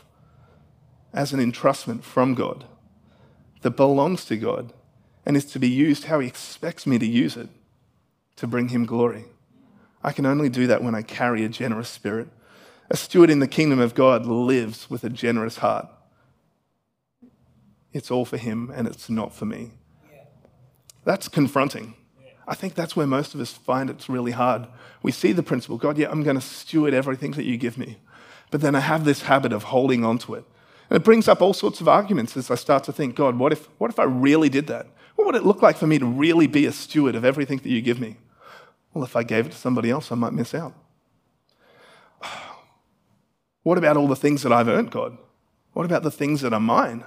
as 1.13 1.31
an 1.31 1.39
entrustment 1.39 2.03
from 2.03 2.33
God 2.33 2.65
that 3.61 3.71
belongs 3.71 4.25
to 4.25 4.35
God 4.35 4.73
and 5.25 5.37
is 5.37 5.45
to 5.45 5.59
be 5.59 5.69
used 5.69 6.05
how 6.05 6.19
He 6.19 6.27
expects 6.27 6.85
me 6.85 6.99
to 6.99 7.07
use 7.07 7.37
it 7.37 7.47
to 8.41 8.47
bring 8.47 8.69
Him 8.69 8.87
glory. 8.87 9.25
I 10.03 10.11
can 10.13 10.25
only 10.25 10.49
do 10.49 10.65
that 10.65 10.83
when 10.83 10.95
I 10.95 11.03
carry 11.03 11.45
a 11.45 11.49
generous 11.49 11.89
spirit. 11.89 12.27
A 12.89 12.97
steward 12.97 13.29
in 13.29 13.37
the 13.37 13.47
kingdom 13.47 13.79
of 13.79 13.93
God 13.93 14.25
lives 14.25 14.89
with 14.89 15.03
a 15.03 15.09
generous 15.09 15.57
heart. 15.57 15.87
It's 17.93 18.09
all 18.09 18.25
for 18.25 18.37
Him 18.37 18.71
and 18.75 18.87
it's 18.87 19.11
not 19.11 19.31
for 19.31 19.45
me. 19.45 19.73
That's 21.05 21.27
confronting. 21.27 21.93
I 22.47 22.55
think 22.55 22.73
that's 22.73 22.95
where 22.95 23.05
most 23.05 23.35
of 23.35 23.39
us 23.39 23.53
find 23.53 23.91
it's 23.91 24.09
really 24.09 24.31
hard. 24.31 24.65
We 25.03 25.11
see 25.11 25.33
the 25.33 25.43
principle 25.43 25.77
God, 25.77 25.99
yeah, 25.99 26.09
I'm 26.09 26.23
going 26.23 26.35
to 26.35 26.41
steward 26.41 26.95
everything 26.95 27.33
that 27.33 27.45
you 27.45 27.57
give 27.57 27.77
me. 27.77 27.99
But 28.49 28.61
then 28.61 28.73
I 28.73 28.79
have 28.79 29.05
this 29.05 29.21
habit 29.21 29.53
of 29.53 29.65
holding 29.65 30.03
on 30.03 30.17
to 30.19 30.33
it. 30.33 30.45
And 30.89 30.97
it 30.97 31.03
brings 31.03 31.27
up 31.27 31.43
all 31.43 31.53
sorts 31.53 31.79
of 31.79 31.87
arguments 31.87 32.35
as 32.35 32.49
I 32.49 32.55
start 32.55 32.85
to 32.85 32.91
think, 32.91 33.15
God, 33.15 33.37
what 33.37 33.51
if, 33.53 33.69
what 33.77 33.91
if 33.91 33.99
I 33.99 34.05
really 34.05 34.49
did 34.49 34.65
that? 34.65 34.87
What 35.15 35.27
would 35.27 35.35
it 35.35 35.45
look 35.45 35.61
like 35.61 35.77
for 35.77 35.85
me 35.85 35.99
to 35.99 36.05
really 36.07 36.47
be 36.47 36.65
a 36.65 36.71
steward 36.71 37.13
of 37.13 37.23
everything 37.23 37.59
that 37.59 37.69
you 37.69 37.81
give 37.81 37.99
me? 37.99 38.17
Well, 38.93 39.03
if 39.03 39.15
I 39.15 39.23
gave 39.23 39.45
it 39.45 39.51
to 39.51 39.57
somebody 39.57 39.89
else, 39.89 40.11
I 40.11 40.15
might 40.15 40.33
miss 40.33 40.53
out. 40.53 40.73
What 43.63 43.77
about 43.77 43.95
all 43.95 44.07
the 44.07 44.15
things 44.15 44.41
that 44.41 44.51
I've 44.51 44.67
earned, 44.67 44.89
God? 44.89 45.19
What 45.73 45.85
about 45.85 46.01
the 46.01 46.09
things 46.09 46.41
that 46.41 46.51
are 46.51 46.59
mine? 46.59 47.03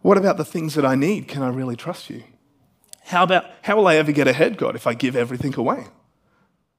What 0.00 0.16
about 0.16 0.38
the 0.38 0.44
things 0.44 0.74
that 0.76 0.86
I 0.86 0.94
need? 0.94 1.28
Can 1.28 1.42
I 1.42 1.48
really 1.48 1.76
trust 1.76 2.08
you? 2.08 2.22
How 3.04 3.22
about, 3.22 3.44
how 3.62 3.76
will 3.76 3.86
I 3.86 3.96
ever 3.96 4.10
get 4.10 4.26
ahead, 4.26 4.56
God, 4.56 4.76
if 4.76 4.86
I 4.86 4.94
give 4.94 5.14
everything 5.14 5.54
away? 5.56 5.88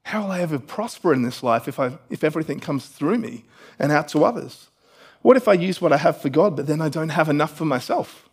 How 0.06 0.24
will 0.24 0.32
I 0.32 0.41
ever 0.41 0.60
prosper 0.60 1.13
in 1.13 1.21
this 1.21 1.43
life 1.43 1.67
if, 1.67 1.80
I, 1.80 1.98
if 2.10 2.24
everything 2.24 2.60
comes 2.60 2.88
through 2.88 3.17
me 3.19 3.45
and 3.78 3.91
out 3.91 4.08
to 4.10 4.24
others? 4.24 4.69
What 5.21 5.38
if 5.38 5.48
I 5.48 5.54
use 5.54 5.82
what 5.82 5.91
I 5.91 5.98
have 5.98 6.21
for 6.21 6.30
God, 6.30 6.56
but 6.56 6.67
then 6.67 6.82
I 6.82 6.89
don't 6.89 7.10
have 7.10 7.30
enough 7.30 7.58
for 7.58 7.65
myself? 7.65 8.30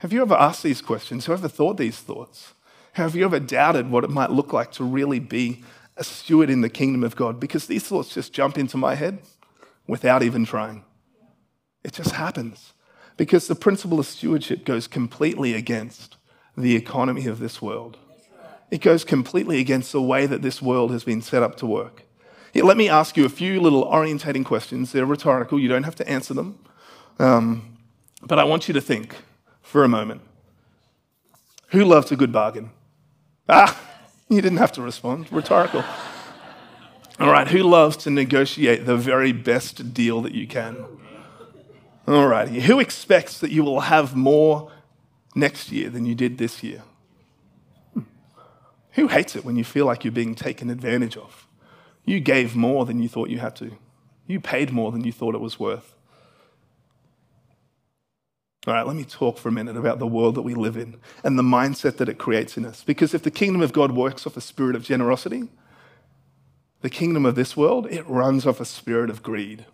Have 0.00 0.12
you 0.12 0.22
ever 0.22 0.34
asked 0.34 0.64
these 0.64 0.82
questions? 0.82 1.26
Have 1.26 1.38
you 1.38 1.44
ever 1.44 1.48
thought 1.48 1.76
these 1.76 1.98
thoughts? 1.98 2.54
Have 2.96 3.14
you 3.14 3.26
ever 3.26 3.38
doubted 3.38 3.90
what 3.90 4.04
it 4.04 4.10
might 4.10 4.30
look 4.30 4.54
like 4.54 4.72
to 4.72 4.82
really 4.82 5.18
be 5.18 5.62
a 5.98 6.02
steward 6.02 6.48
in 6.48 6.62
the 6.62 6.70
kingdom 6.70 7.04
of 7.04 7.14
God? 7.14 7.38
Because 7.38 7.66
these 7.66 7.84
thoughts 7.84 8.14
just 8.14 8.32
jump 8.32 8.56
into 8.56 8.78
my 8.78 8.94
head 8.94 9.18
without 9.86 10.22
even 10.22 10.46
trying. 10.46 10.82
It 11.84 11.92
just 11.92 12.12
happens. 12.12 12.72
Because 13.18 13.48
the 13.48 13.54
principle 13.54 14.00
of 14.00 14.06
stewardship 14.06 14.64
goes 14.64 14.88
completely 14.88 15.52
against 15.52 16.16
the 16.56 16.74
economy 16.74 17.26
of 17.26 17.38
this 17.38 17.60
world. 17.60 17.98
It 18.70 18.80
goes 18.80 19.04
completely 19.04 19.60
against 19.60 19.92
the 19.92 20.00
way 20.00 20.24
that 20.24 20.40
this 20.40 20.62
world 20.62 20.90
has 20.90 21.04
been 21.04 21.20
set 21.20 21.42
up 21.42 21.56
to 21.56 21.66
work. 21.66 22.04
Here, 22.54 22.64
let 22.64 22.78
me 22.78 22.88
ask 22.88 23.18
you 23.18 23.26
a 23.26 23.28
few 23.28 23.60
little 23.60 23.84
orientating 23.84 24.42
questions. 24.42 24.92
They're 24.92 25.04
rhetorical, 25.04 25.60
you 25.60 25.68
don't 25.68 25.82
have 25.82 25.96
to 25.96 26.08
answer 26.08 26.32
them. 26.32 26.60
Um, 27.18 27.76
but 28.22 28.38
I 28.38 28.44
want 28.44 28.68
you 28.68 28.72
to 28.72 28.80
think 28.80 29.16
for 29.60 29.84
a 29.84 29.88
moment. 29.88 30.22
Who 31.72 31.84
loves 31.84 32.10
a 32.10 32.16
good 32.16 32.32
bargain? 32.32 32.70
Ah, 33.48 33.80
you 34.28 34.40
didn't 34.40 34.58
have 34.58 34.72
to 34.72 34.82
respond. 34.82 35.30
Rhetorical. 35.30 35.84
All 37.18 37.30
right, 37.30 37.48
who 37.48 37.62
loves 37.62 37.96
to 37.98 38.10
negotiate 38.10 38.84
the 38.84 38.96
very 38.96 39.32
best 39.32 39.94
deal 39.94 40.20
that 40.22 40.34
you 40.34 40.46
can? 40.46 40.84
All 42.06 42.26
right, 42.26 42.48
who 42.48 42.78
expects 42.78 43.38
that 43.40 43.50
you 43.50 43.64
will 43.64 43.80
have 43.80 44.14
more 44.14 44.70
next 45.34 45.72
year 45.72 45.90
than 45.90 46.06
you 46.06 46.14
did 46.14 46.38
this 46.38 46.62
year. 46.62 46.82
Who 48.92 49.08
hates 49.08 49.36
it 49.36 49.44
when 49.44 49.56
you 49.56 49.64
feel 49.64 49.86
like 49.86 50.04
you're 50.04 50.12
being 50.12 50.34
taken 50.34 50.70
advantage 50.70 51.16
of? 51.16 51.46
You 52.04 52.20
gave 52.20 52.54
more 52.54 52.86
than 52.86 53.02
you 53.02 53.08
thought 53.08 53.28
you 53.28 53.38
had 53.40 53.56
to. 53.56 53.76
You 54.26 54.40
paid 54.40 54.72
more 54.72 54.92
than 54.92 55.04
you 55.04 55.12
thought 55.12 55.34
it 55.34 55.40
was 55.40 55.60
worth. 55.60 55.95
All 58.66 58.74
right, 58.74 58.86
let 58.86 58.96
me 58.96 59.04
talk 59.04 59.38
for 59.38 59.48
a 59.48 59.52
minute 59.52 59.76
about 59.76 60.00
the 60.00 60.08
world 60.08 60.34
that 60.34 60.42
we 60.42 60.54
live 60.54 60.76
in 60.76 60.96
and 61.22 61.38
the 61.38 61.42
mindset 61.44 61.98
that 61.98 62.08
it 62.08 62.18
creates 62.18 62.56
in 62.56 62.66
us. 62.66 62.82
Because 62.82 63.14
if 63.14 63.22
the 63.22 63.30
kingdom 63.30 63.62
of 63.62 63.72
God 63.72 63.92
works 63.92 64.26
off 64.26 64.36
a 64.36 64.40
spirit 64.40 64.74
of 64.74 64.82
generosity, 64.82 65.48
the 66.80 66.90
kingdom 66.90 67.24
of 67.24 67.36
this 67.36 67.56
world, 67.56 67.86
it 67.90 68.04
runs 68.08 68.44
off 68.44 68.60
a 68.60 68.64
spirit 68.64 69.08
of 69.08 69.22
greed. 69.22 69.66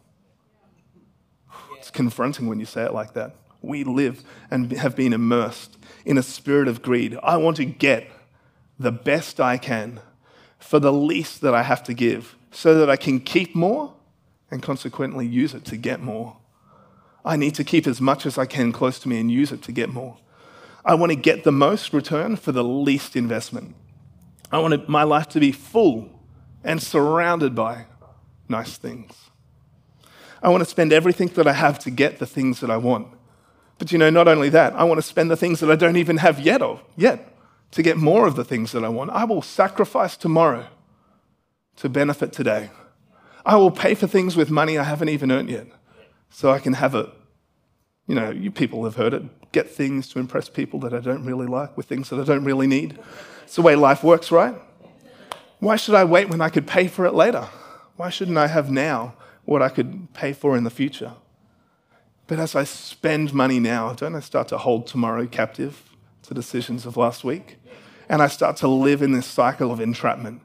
It's 1.78 1.90
confronting 1.90 2.48
when 2.48 2.60
you 2.60 2.66
say 2.66 2.84
it 2.84 2.92
like 2.92 3.14
that. 3.14 3.34
We 3.62 3.82
live 3.82 4.24
and 4.50 4.70
have 4.72 4.94
been 4.94 5.14
immersed 5.14 5.78
in 6.04 6.18
a 6.18 6.22
spirit 6.22 6.68
of 6.68 6.82
greed. 6.82 7.18
I 7.22 7.38
want 7.38 7.56
to 7.56 7.64
get 7.64 8.10
the 8.78 8.92
best 8.92 9.40
I 9.40 9.56
can 9.56 10.00
for 10.58 10.78
the 10.78 10.92
least 10.92 11.40
that 11.40 11.54
I 11.54 11.62
have 11.62 11.82
to 11.84 11.94
give 11.94 12.36
so 12.50 12.74
that 12.74 12.90
I 12.90 12.96
can 12.96 13.20
keep 13.20 13.54
more 13.54 13.94
and 14.50 14.62
consequently 14.62 15.26
use 15.26 15.54
it 15.54 15.64
to 15.66 15.78
get 15.78 16.02
more. 16.02 16.36
I 17.24 17.36
need 17.36 17.54
to 17.54 17.64
keep 17.64 17.86
as 17.86 18.00
much 18.00 18.26
as 18.26 18.36
I 18.36 18.46
can 18.46 18.72
close 18.72 18.98
to 19.00 19.08
me 19.08 19.20
and 19.20 19.30
use 19.30 19.52
it 19.52 19.62
to 19.62 19.72
get 19.72 19.88
more. 19.88 20.16
I 20.84 20.94
want 20.94 21.10
to 21.10 21.16
get 21.16 21.44
the 21.44 21.52
most 21.52 21.92
return 21.92 22.36
for 22.36 22.50
the 22.50 22.64
least 22.64 23.14
investment. 23.14 23.76
I 24.50 24.58
want 24.58 24.88
my 24.88 25.04
life 25.04 25.28
to 25.30 25.40
be 25.40 25.52
full 25.52 26.08
and 26.64 26.82
surrounded 26.82 27.54
by 27.54 27.86
nice 28.48 28.76
things. 28.76 29.12
I 30.42 30.48
want 30.48 30.62
to 30.62 30.68
spend 30.68 30.92
everything 30.92 31.28
that 31.28 31.46
I 31.46 31.52
have 31.52 31.78
to 31.80 31.90
get 31.90 32.18
the 32.18 32.26
things 32.26 32.60
that 32.60 32.70
I 32.70 32.76
want. 32.76 33.08
But 33.78 33.92
you 33.92 33.98
know, 33.98 34.10
not 34.10 34.26
only 34.28 34.48
that, 34.50 34.74
I 34.74 34.84
want 34.84 34.98
to 34.98 35.02
spend 35.02 35.30
the 35.30 35.36
things 35.36 35.60
that 35.60 35.70
I 35.70 35.76
don't 35.76 35.96
even 35.96 36.18
have 36.18 36.40
yet 36.40 36.60
of 36.60 36.82
yet 36.96 37.28
to 37.70 37.82
get 37.82 37.96
more 37.96 38.26
of 38.26 38.34
the 38.34 38.44
things 38.44 38.72
that 38.72 38.84
I 38.84 38.88
want. 38.88 39.10
I 39.10 39.24
will 39.24 39.42
sacrifice 39.42 40.16
tomorrow 40.16 40.66
to 41.76 41.88
benefit 41.88 42.32
today. 42.32 42.70
I 43.46 43.56
will 43.56 43.70
pay 43.70 43.94
for 43.94 44.06
things 44.06 44.36
with 44.36 44.50
money 44.50 44.76
I 44.76 44.82
haven't 44.82 45.08
even 45.08 45.30
earned 45.30 45.48
yet 45.48 45.68
so 46.32 46.50
I 46.50 46.58
can 46.58 46.72
have 46.72 46.94
it. 46.94 47.08
You 48.06 48.16
know, 48.16 48.30
you 48.30 48.50
people 48.50 48.84
have 48.84 48.96
heard 48.96 49.14
it 49.14 49.22
get 49.52 49.70
things 49.70 50.08
to 50.08 50.18
impress 50.18 50.48
people 50.48 50.80
that 50.80 50.92
I 50.92 51.00
don't 51.00 51.24
really 51.24 51.46
like 51.46 51.76
with 51.76 51.86
things 51.86 52.08
that 52.10 52.18
I 52.18 52.24
don't 52.24 52.44
really 52.44 52.66
need. 52.66 52.98
It's 53.44 53.56
the 53.56 53.62
way 53.62 53.76
life 53.76 54.02
works, 54.02 54.32
right? 54.32 54.54
Why 55.58 55.76
should 55.76 55.94
I 55.94 56.04
wait 56.04 56.28
when 56.28 56.40
I 56.40 56.48
could 56.48 56.66
pay 56.66 56.88
for 56.88 57.04
it 57.04 57.14
later? 57.14 57.48
Why 57.96 58.08
shouldn't 58.08 58.38
I 58.38 58.48
have 58.48 58.70
now 58.70 59.14
what 59.44 59.62
I 59.62 59.68
could 59.68 60.12
pay 60.14 60.32
for 60.32 60.56
in 60.56 60.64
the 60.64 60.70
future? 60.70 61.12
But 62.26 62.38
as 62.38 62.56
I 62.56 62.64
spend 62.64 63.34
money 63.34 63.60
now, 63.60 63.92
don't 63.92 64.14
I 64.14 64.20
start 64.20 64.48
to 64.48 64.58
hold 64.58 64.86
tomorrow 64.86 65.26
captive 65.26 65.90
to 66.22 66.34
decisions 66.34 66.86
of 66.86 66.96
last 66.96 67.24
week? 67.24 67.58
And 68.08 68.22
I 68.22 68.28
start 68.28 68.56
to 68.58 68.68
live 68.68 69.02
in 69.02 69.12
this 69.12 69.26
cycle 69.26 69.70
of 69.70 69.80
entrapment, 69.80 70.40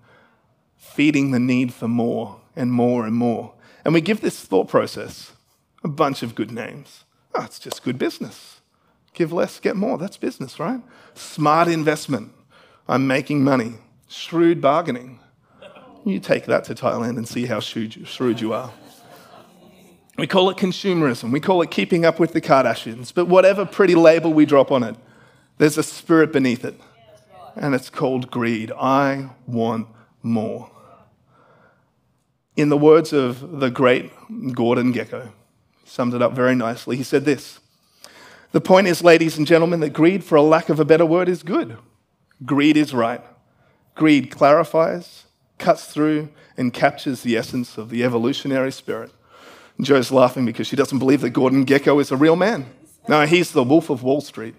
feeding 0.76 1.32
the 1.32 1.40
need 1.40 1.74
for 1.74 1.88
more 1.88 2.42
and 2.56 2.72
more 2.72 3.06
and 3.06 3.16
more. 3.16 3.54
And 3.86 3.94
we 3.94 4.02
give 4.02 4.22
this 4.22 4.40
thought 4.42 4.68
process 4.68 5.32
a 5.88 5.92
bunch 5.92 6.24
of 6.24 6.36
good 6.36 6.52
names. 6.52 7.06
Oh, 7.34 7.44
it's 7.44 7.60
just 7.60 7.84
good 7.84 7.98
business. 7.98 8.62
Give 9.14 9.34
less, 9.34 9.60
get 9.60 9.76
more. 9.76 9.98
That's 9.98 10.18
business, 10.18 10.60
right? 10.60 10.82
Smart 11.16 11.68
investment. 11.68 12.32
I'm 12.88 13.08
making 13.08 13.44
money. 13.44 13.76
Shrewd 14.08 14.62
bargaining. 14.62 15.20
You 16.06 16.20
take 16.20 16.46
that 16.46 16.64
to 16.66 16.76
Thailand 16.76 17.18
and 17.18 17.28
see 17.28 17.48
how 17.48 17.60
shrewd 17.60 18.42
you 18.42 18.54
are. 18.54 18.72
We 20.18 20.26
call 20.26 20.50
it 20.50 20.58
consumerism. 20.58 21.32
We 21.32 21.40
call 21.40 21.62
it 21.62 21.70
keeping 21.70 22.06
up 22.06 22.20
with 22.20 22.34
the 22.34 22.42
Kardashians. 22.42 23.14
But 23.14 23.26
whatever 23.28 23.66
pretty 23.66 23.94
label 23.94 24.34
we 24.34 24.46
drop 24.46 24.72
on 24.72 24.84
it, 24.84 24.96
there's 25.58 25.78
a 25.78 25.84
spirit 25.84 26.32
beneath 26.32 26.64
it. 26.64 26.80
And 27.56 27.76
it's 27.76 27.90
called 27.90 28.32
greed. 28.32 28.72
I 28.72 29.30
want 29.46 29.88
more. 30.24 30.72
In 32.56 32.70
the 32.70 32.78
words 32.78 33.14
of 33.14 33.60
the 33.60 33.70
great 33.70 34.12
Gordon 34.54 34.94
Gekko, 34.94 35.32
summed 35.88 36.14
it 36.14 36.22
up 36.22 36.34
very 36.34 36.56
nicely. 36.56 36.98
He 36.98 37.04
said 37.04 37.26
this 37.26 37.60
The 38.52 38.62
point 38.62 38.88
is, 38.88 39.04
ladies 39.04 39.38
and 39.38 39.48
gentlemen, 39.48 39.80
that 39.80 39.94
greed, 39.94 40.24
for 40.24 40.36
a 40.36 40.42
lack 40.42 40.70
of 40.70 40.80
a 40.80 40.86
better 40.86 41.06
word, 41.06 41.30
is 41.30 41.44
good. 41.44 41.78
Greed 42.46 42.78
is 42.78 42.94
right. 42.94 43.22
Greed 43.96 44.30
clarifies, 44.30 45.26
cuts 45.58 45.86
through, 45.86 46.30
and 46.56 46.74
captures 46.74 47.22
the 47.22 47.36
essence 47.36 47.78
of 47.78 47.90
the 47.90 48.04
evolutionary 48.04 48.72
spirit. 48.72 49.12
And 49.78 49.86
Joe's 49.86 50.12
laughing 50.12 50.46
because 50.46 50.68
she 50.68 50.76
doesn't 50.76 51.00
believe 51.00 51.22
that 51.22 51.32
Gordon 51.32 51.66
Gekko 51.66 52.00
is 52.02 52.12
a 52.12 52.18
real 52.18 52.36
man. 52.36 52.66
No, 53.08 53.26
he's 53.26 53.52
the 53.52 53.64
wolf 53.64 53.90
of 53.90 54.04
Wall 54.04 54.22
Street. 54.22 54.56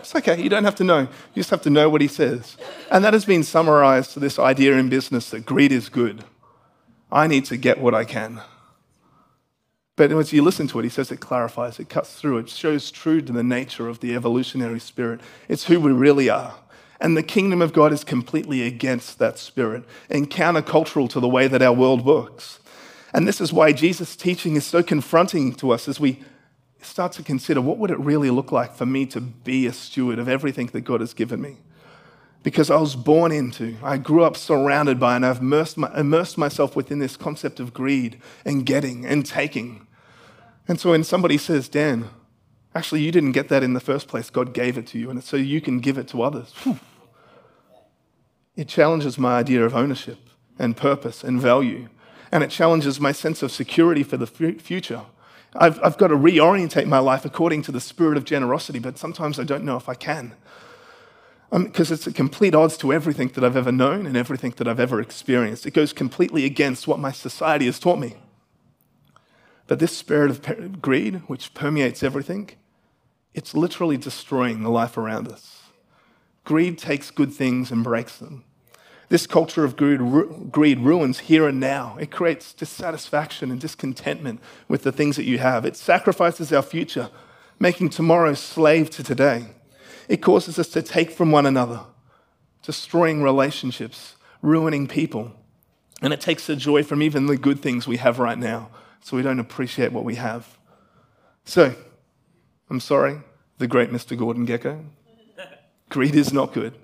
It's 0.00 0.14
okay, 0.16 0.42
you 0.42 0.50
don't 0.50 0.64
have 0.64 0.74
to 0.74 0.84
know. 0.84 1.00
You 1.00 1.08
just 1.36 1.48
have 1.50 1.62
to 1.62 1.70
know 1.70 1.88
what 1.88 2.02
he 2.02 2.08
says. 2.08 2.58
And 2.90 3.02
that 3.02 3.14
has 3.14 3.24
been 3.24 3.42
summarized 3.42 4.10
to 4.12 4.20
this 4.20 4.38
idea 4.38 4.76
in 4.76 4.90
business 4.90 5.30
that 5.30 5.46
greed 5.46 5.72
is 5.72 5.88
good. 5.88 6.24
I 7.12 7.26
need 7.26 7.44
to 7.46 7.58
get 7.58 7.78
what 7.78 7.94
I 7.94 8.04
can. 8.04 8.40
But 9.96 10.10
as 10.10 10.32
you 10.32 10.42
listen 10.42 10.66
to 10.68 10.80
it, 10.80 10.84
he 10.84 10.88
says 10.88 11.12
it 11.12 11.20
clarifies, 11.20 11.78
it 11.78 11.90
cuts 11.90 12.14
through, 12.18 12.38
it 12.38 12.48
shows 12.48 12.90
true 12.90 13.20
to 13.20 13.32
the 13.32 13.42
nature 13.42 13.86
of 13.86 14.00
the 14.00 14.14
evolutionary 14.14 14.80
spirit. 14.80 15.20
It's 15.46 15.64
who 15.64 15.78
we 15.78 15.92
really 15.92 16.30
are. 16.30 16.54
And 16.98 17.14
the 17.14 17.22
kingdom 17.22 17.60
of 17.60 17.74
God 17.74 17.92
is 17.92 18.02
completely 18.02 18.62
against 18.62 19.18
that 19.18 19.38
spirit 19.38 19.84
and 20.08 20.30
countercultural 20.30 21.10
to 21.10 21.20
the 21.20 21.28
way 21.28 21.48
that 21.48 21.60
our 21.60 21.72
world 21.72 22.06
works. 22.06 22.60
And 23.12 23.28
this 23.28 23.40
is 23.40 23.52
why 23.52 23.72
Jesus' 23.72 24.16
teaching 24.16 24.56
is 24.56 24.64
so 24.64 24.82
confronting 24.82 25.54
to 25.56 25.72
us 25.72 25.88
as 25.88 26.00
we 26.00 26.20
start 26.80 27.12
to 27.12 27.22
consider 27.22 27.60
what 27.60 27.76
would 27.76 27.90
it 27.90 27.98
really 27.98 28.30
look 28.30 28.50
like 28.50 28.74
for 28.74 28.86
me 28.86 29.04
to 29.06 29.20
be 29.20 29.66
a 29.66 29.72
steward 29.72 30.18
of 30.18 30.28
everything 30.28 30.68
that 30.68 30.80
God 30.80 31.00
has 31.00 31.12
given 31.12 31.42
me 31.42 31.58
because 32.42 32.70
I 32.70 32.76
was 32.76 32.96
born 32.96 33.30
into, 33.30 33.76
I 33.82 33.98
grew 33.98 34.24
up 34.24 34.36
surrounded 34.36 34.98
by, 34.98 35.16
and 35.16 35.24
I've 35.24 35.38
immersed, 35.38 35.76
my, 35.76 35.92
immersed 35.96 36.36
myself 36.36 36.74
within 36.74 36.98
this 36.98 37.16
concept 37.16 37.60
of 37.60 37.72
greed 37.72 38.20
and 38.44 38.66
getting 38.66 39.06
and 39.06 39.24
taking. 39.24 39.86
And 40.66 40.80
so 40.80 40.90
when 40.90 41.04
somebody 41.04 41.38
says, 41.38 41.68
Dan, 41.68 42.10
actually, 42.74 43.02
you 43.02 43.12
didn't 43.12 43.32
get 43.32 43.48
that 43.48 43.62
in 43.62 43.74
the 43.74 43.80
first 43.80 44.08
place, 44.08 44.28
God 44.28 44.54
gave 44.54 44.76
it 44.76 44.86
to 44.88 44.98
you, 44.98 45.08
and 45.08 45.22
so 45.22 45.36
you 45.36 45.60
can 45.60 45.78
give 45.78 45.98
it 45.98 46.08
to 46.08 46.22
others. 46.22 46.52
It 48.56 48.68
challenges 48.68 49.18
my 49.18 49.38
idea 49.38 49.64
of 49.64 49.74
ownership 49.74 50.18
and 50.58 50.76
purpose 50.76 51.22
and 51.22 51.40
value, 51.40 51.88
and 52.32 52.42
it 52.42 52.50
challenges 52.50 53.00
my 53.00 53.12
sense 53.12 53.42
of 53.42 53.52
security 53.52 54.02
for 54.02 54.16
the 54.16 54.26
future. 54.26 55.02
I've, 55.54 55.82
I've 55.82 55.98
got 55.98 56.08
to 56.08 56.16
reorientate 56.16 56.86
my 56.86 56.98
life 56.98 57.24
according 57.24 57.62
to 57.62 57.72
the 57.72 57.80
spirit 57.80 58.16
of 58.16 58.24
generosity, 58.24 58.78
but 58.78 58.98
sometimes 58.98 59.38
I 59.38 59.44
don't 59.44 59.64
know 59.64 59.76
if 59.76 59.88
I 59.88 59.94
can 59.94 60.34
because 61.52 61.90
um, 61.90 61.94
it's 61.94 62.06
at 62.06 62.14
complete 62.14 62.54
odds 62.54 62.78
to 62.78 62.94
everything 62.94 63.28
that 63.28 63.44
I've 63.44 63.58
ever 63.58 63.72
known 63.72 64.06
and 64.06 64.16
everything 64.16 64.54
that 64.56 64.66
I've 64.66 64.80
ever 64.80 65.02
experienced. 65.02 65.66
It 65.66 65.74
goes 65.74 65.92
completely 65.92 66.46
against 66.46 66.88
what 66.88 66.98
my 66.98 67.12
society 67.12 67.66
has 67.66 67.78
taught 67.78 67.98
me. 67.98 68.16
But 69.66 69.78
this 69.78 69.96
spirit 69.96 70.30
of 70.30 70.80
greed, 70.80 71.16
which 71.26 71.52
permeates 71.52 72.02
everything, 72.02 72.50
it's 73.34 73.54
literally 73.54 73.98
destroying 73.98 74.62
the 74.62 74.70
life 74.70 74.96
around 74.96 75.28
us. 75.28 75.62
Greed 76.44 76.78
takes 76.78 77.10
good 77.10 77.32
things 77.32 77.70
and 77.70 77.84
breaks 77.84 78.16
them. 78.16 78.44
This 79.10 79.26
culture 79.26 79.62
of 79.62 79.76
greed, 79.76 80.00
ru- 80.00 80.48
greed 80.50 80.80
ruins 80.80 81.20
here 81.20 81.46
and 81.46 81.60
now. 81.60 81.98
It 82.00 82.10
creates 82.10 82.54
dissatisfaction 82.54 83.50
and 83.50 83.60
discontentment 83.60 84.40
with 84.68 84.84
the 84.84 84.92
things 84.92 85.16
that 85.16 85.24
you 85.24 85.38
have. 85.38 85.66
It 85.66 85.76
sacrifices 85.76 86.50
our 86.50 86.62
future, 86.62 87.10
making 87.58 87.90
tomorrow 87.90 88.32
slave 88.32 88.88
to 88.90 89.04
today. 89.04 89.48
It 90.08 90.18
causes 90.18 90.58
us 90.58 90.68
to 90.68 90.82
take 90.82 91.10
from 91.10 91.30
one 91.30 91.46
another, 91.46 91.80
destroying 92.62 93.22
relationships, 93.22 94.16
ruining 94.40 94.86
people. 94.86 95.32
And 96.00 96.12
it 96.12 96.20
takes 96.20 96.46
the 96.46 96.56
joy 96.56 96.82
from 96.82 97.02
even 97.02 97.26
the 97.26 97.36
good 97.36 97.60
things 97.60 97.86
we 97.86 97.98
have 97.98 98.18
right 98.18 98.38
now, 98.38 98.70
so 99.00 99.16
we 99.16 99.22
don't 99.22 99.38
appreciate 99.38 99.92
what 99.92 100.04
we 100.04 100.16
have. 100.16 100.58
So, 101.44 101.74
I'm 102.68 102.80
sorry, 102.80 103.20
the 103.58 103.66
great 103.66 103.90
Mr. 103.90 104.16
Gordon 104.16 104.46
Gekko. 104.46 104.84
Greed 105.88 106.14
is 106.14 106.32
not 106.32 106.52
good. 106.52 106.74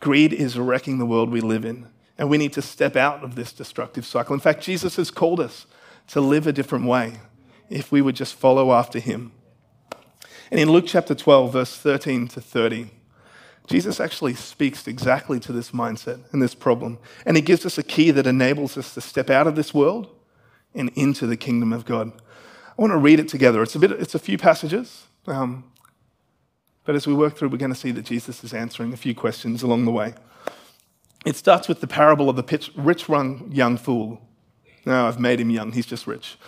Greed 0.00 0.32
is 0.32 0.58
wrecking 0.58 0.98
the 0.98 1.06
world 1.06 1.30
we 1.30 1.40
live 1.40 1.64
in. 1.64 1.86
And 2.16 2.30
we 2.30 2.38
need 2.38 2.52
to 2.54 2.62
step 2.62 2.96
out 2.96 3.22
of 3.22 3.34
this 3.34 3.52
destructive 3.52 4.04
cycle. 4.04 4.34
In 4.34 4.40
fact, 4.40 4.62
Jesus 4.62 4.96
has 4.96 5.10
called 5.10 5.38
us 5.38 5.66
to 6.08 6.20
live 6.20 6.46
a 6.46 6.52
different 6.52 6.86
way 6.86 7.20
if 7.68 7.92
we 7.92 8.00
would 8.00 8.16
just 8.16 8.34
follow 8.34 8.72
after 8.72 8.98
him. 8.98 9.32
And 10.50 10.58
in 10.60 10.70
Luke 10.70 10.84
chapter 10.86 11.14
12, 11.14 11.52
verse 11.52 11.76
13 11.76 12.28
to 12.28 12.40
30, 12.40 12.90
Jesus 13.66 14.00
actually 14.00 14.34
speaks 14.34 14.86
exactly 14.86 15.38
to 15.40 15.52
this 15.52 15.72
mindset 15.72 16.20
and 16.32 16.40
this 16.40 16.54
problem. 16.54 16.98
And 17.26 17.36
he 17.36 17.42
gives 17.42 17.66
us 17.66 17.76
a 17.76 17.82
key 17.82 18.10
that 18.12 18.26
enables 18.26 18.78
us 18.78 18.94
to 18.94 19.00
step 19.00 19.28
out 19.28 19.46
of 19.46 19.56
this 19.56 19.74
world 19.74 20.08
and 20.74 20.90
into 20.94 21.26
the 21.26 21.36
kingdom 21.36 21.72
of 21.72 21.84
God. 21.84 22.12
I 22.78 22.80
want 22.80 22.92
to 22.92 22.98
read 22.98 23.20
it 23.20 23.28
together. 23.28 23.62
It's 23.62 23.74
a, 23.74 23.78
bit, 23.78 23.92
it's 23.92 24.14
a 24.14 24.18
few 24.18 24.38
passages. 24.38 25.06
Um, 25.26 25.64
but 26.84 26.94
as 26.94 27.06
we 27.06 27.12
work 27.12 27.36
through, 27.36 27.48
we're 27.48 27.58
going 27.58 27.72
to 27.72 27.78
see 27.78 27.90
that 27.90 28.06
Jesus 28.06 28.42
is 28.42 28.54
answering 28.54 28.94
a 28.94 28.96
few 28.96 29.14
questions 29.14 29.62
along 29.62 29.84
the 29.84 29.90
way. 29.90 30.14
It 31.26 31.36
starts 31.36 31.68
with 31.68 31.82
the 31.82 31.86
parable 31.86 32.30
of 32.30 32.36
the 32.36 32.70
rich 32.76 33.08
young 33.08 33.76
fool. 33.76 34.22
No, 34.86 35.06
I've 35.06 35.20
made 35.20 35.40
him 35.40 35.50
young, 35.50 35.72
he's 35.72 35.84
just 35.84 36.06
rich. 36.06 36.38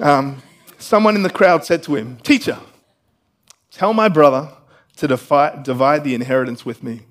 Um, 0.00 0.42
someone 0.78 1.14
in 1.14 1.22
the 1.22 1.30
crowd 1.30 1.64
said 1.64 1.84
to 1.84 1.94
him, 1.94 2.16
Teacher, 2.24 2.58
Tell 3.70 3.92
my 3.92 4.08
brother 4.08 4.50
to 4.96 5.08
defi- 5.08 5.62
divide 5.62 6.04
the 6.04 6.14
inheritance 6.14 6.64
with 6.64 6.82
me. 6.82 7.02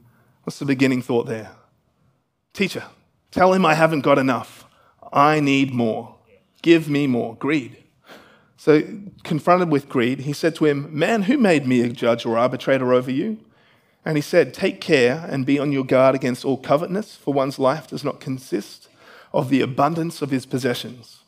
What's 0.43 0.59
the 0.59 0.65
beginning 0.65 1.01
thought 1.01 1.27
there? 1.27 1.51
Teacher, 2.53 2.85
tell 3.31 3.53
him 3.53 3.65
I 3.65 3.75
haven't 3.75 4.01
got 4.01 4.17
enough. 4.17 4.65
I 5.11 5.39
need 5.39 5.73
more. 5.73 6.15
Give 6.61 6.89
me 6.89 7.07
more. 7.07 7.35
Greed. 7.35 7.83
So, 8.57 8.81
confronted 9.23 9.69
with 9.69 9.87
greed, 9.87 10.21
he 10.21 10.33
said 10.33 10.55
to 10.55 10.65
him, 10.65 10.89
Man, 10.91 11.23
who 11.23 11.37
made 11.37 11.67
me 11.67 11.81
a 11.81 11.89
judge 11.89 12.25
or 12.25 12.37
arbitrator 12.37 12.91
over 12.91 13.11
you? 13.11 13.37
And 14.03 14.17
he 14.17 14.21
said, 14.21 14.53
Take 14.53 14.81
care 14.81 15.27
and 15.29 15.45
be 15.45 15.59
on 15.59 15.71
your 15.71 15.85
guard 15.85 16.15
against 16.15 16.43
all 16.43 16.57
covetousness, 16.57 17.15
for 17.15 17.33
one's 17.33 17.59
life 17.59 17.87
does 17.87 18.03
not 18.03 18.19
consist 18.19 18.89
of 19.31 19.49
the 19.49 19.61
abundance 19.61 20.21
of 20.21 20.31
his 20.31 20.45
possessions. 20.45 21.19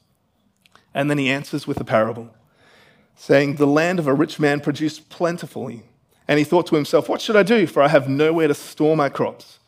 And 0.94 1.10
then 1.10 1.20
he 1.20 1.30
answers 1.30 1.68
with 1.68 1.80
a 1.80 1.84
parable, 1.84 2.34
saying, 3.20 3.56
The 3.56 3.68
land 3.68 4.00
of 4.00 4.08
a 4.08 4.14
rich 4.14 4.40
man 4.40 4.62
produced 4.62 5.10
plentifully. 5.10 5.84
And 6.28 6.40
he 6.40 6.46
thought 6.46 6.66
to 6.68 6.76
himself, 6.76 7.10
What 7.10 7.22
should 7.22 7.36
I 7.36 7.44
do? 7.44 7.68
For 7.68 7.84
I 7.84 7.90
have 7.90 8.08
nowhere 8.08 8.48
to 8.48 8.54
store 8.54 8.96
my 8.96 9.10
crops. 9.10 9.60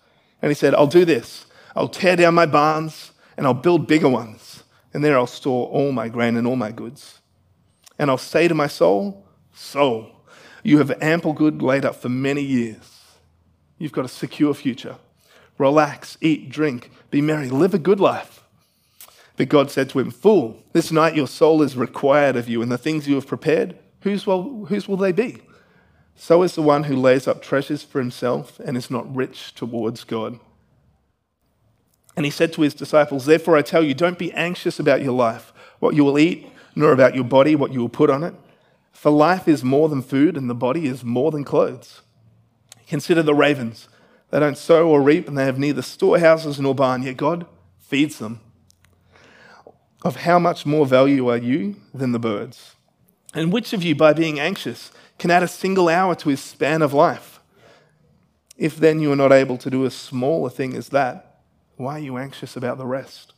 And 0.41 0.49
he 0.49 0.55
said, 0.55 0.73
I'll 0.73 0.87
do 0.87 1.05
this. 1.05 1.45
I'll 1.75 1.89
tear 1.89 2.15
down 2.15 2.33
my 2.33 2.45
barns 2.45 3.11
and 3.37 3.45
I'll 3.45 3.53
build 3.53 3.87
bigger 3.87 4.09
ones. 4.09 4.63
And 4.93 5.03
there 5.03 5.17
I'll 5.17 5.27
store 5.27 5.67
all 5.67 5.91
my 5.91 6.07
grain 6.07 6.37
and 6.37 6.47
all 6.47 6.55
my 6.55 6.71
goods. 6.71 7.19
And 7.99 8.09
I'll 8.09 8.17
say 8.17 8.47
to 8.47 8.55
my 8.55 8.67
soul, 8.67 9.25
Soul, 9.53 10.09
you 10.63 10.77
have 10.77 10.91
ample 11.01 11.33
good 11.33 11.61
laid 11.61 11.85
up 11.85 11.95
for 11.95 12.09
many 12.09 12.41
years. 12.41 13.01
You've 13.77 13.91
got 13.91 14.05
a 14.05 14.09
secure 14.09 14.53
future. 14.53 14.95
Relax, 15.57 16.17
eat, 16.21 16.49
drink, 16.49 16.89
be 17.09 17.21
merry, 17.21 17.49
live 17.49 17.73
a 17.73 17.79
good 17.79 17.99
life. 17.99 18.40
But 19.37 19.49
God 19.49 19.71
said 19.71 19.89
to 19.89 19.99
him, 19.99 20.11
Fool, 20.11 20.61
this 20.73 20.91
night 20.91 21.15
your 21.15 21.27
soul 21.27 21.61
is 21.61 21.75
required 21.75 22.35
of 22.35 22.49
you, 22.49 22.61
and 22.61 22.71
the 22.71 22.77
things 22.77 23.07
you 23.07 23.15
have 23.15 23.27
prepared, 23.27 23.77
whose 24.01 24.27
will, 24.27 24.65
whose 24.65 24.87
will 24.87 24.97
they 24.97 25.11
be? 25.11 25.41
So 26.15 26.43
is 26.43 26.55
the 26.55 26.61
one 26.61 26.83
who 26.83 26.95
lays 26.95 27.27
up 27.27 27.41
treasures 27.41 27.83
for 27.83 27.99
himself 27.99 28.59
and 28.59 28.77
is 28.77 28.91
not 28.91 29.15
rich 29.15 29.55
towards 29.55 30.03
God. 30.03 30.39
And 32.15 32.25
he 32.25 32.31
said 32.31 32.53
to 32.53 32.61
his 32.61 32.73
disciples, 32.73 33.25
Therefore 33.25 33.57
I 33.57 33.61
tell 33.61 33.83
you, 33.83 33.93
don't 33.93 34.19
be 34.19 34.33
anxious 34.33 34.79
about 34.79 35.01
your 35.01 35.13
life, 35.13 35.53
what 35.79 35.95
you 35.95 36.03
will 36.03 36.19
eat 36.19 36.47
nor 36.75 36.91
about 36.91 37.15
your 37.15 37.23
body 37.23 37.55
what 37.55 37.71
you 37.71 37.79
will 37.79 37.89
put 37.89 38.09
on 38.09 38.23
it. 38.23 38.33
For 38.91 39.11
life 39.11 39.47
is 39.47 39.63
more 39.63 39.89
than 39.89 40.01
food, 40.01 40.37
and 40.37 40.49
the 40.49 40.55
body 40.55 40.87
is 40.87 41.03
more 41.03 41.31
than 41.31 41.43
clothes. 41.43 42.01
Consider 42.87 43.23
the 43.23 43.33
ravens. 43.33 43.87
They 44.29 44.39
don't 44.39 44.57
sow 44.57 44.87
or 44.87 45.01
reap, 45.01 45.27
and 45.27 45.37
they 45.37 45.45
have 45.45 45.59
neither 45.59 45.81
storehouses 45.81 46.59
nor 46.59 46.75
barn, 46.75 47.03
yet 47.03 47.17
God 47.17 47.45
feeds 47.79 48.19
them. 48.19 48.41
Of 50.03 50.17
how 50.17 50.39
much 50.39 50.65
more 50.65 50.85
value 50.85 51.29
are 51.29 51.37
you 51.37 51.75
than 51.93 52.11
the 52.11 52.19
birds? 52.19 52.75
And 53.33 53.53
which 53.53 53.71
of 53.71 53.83
you, 53.83 53.95
by 53.95 54.13
being 54.13 54.39
anxious, 54.39 54.91
can 55.19 55.31
add 55.31 55.43
a 55.43 55.47
single 55.47 55.87
hour 55.87 56.15
to 56.15 56.29
his 56.29 56.41
span 56.41 56.81
of 56.81 56.93
life? 56.93 57.39
If 58.57 58.77
then 58.77 58.99
you 58.99 59.11
are 59.11 59.15
not 59.15 59.31
able 59.31 59.57
to 59.57 59.69
do 59.69 59.85
as 59.85 59.93
small 59.93 60.45
a 60.45 60.49
thing 60.49 60.75
as 60.75 60.89
that, 60.89 61.39
why 61.77 61.95
are 61.95 61.99
you 61.99 62.17
anxious 62.17 62.55
about 62.55 62.77
the 62.77 62.85
rest? 62.85 63.33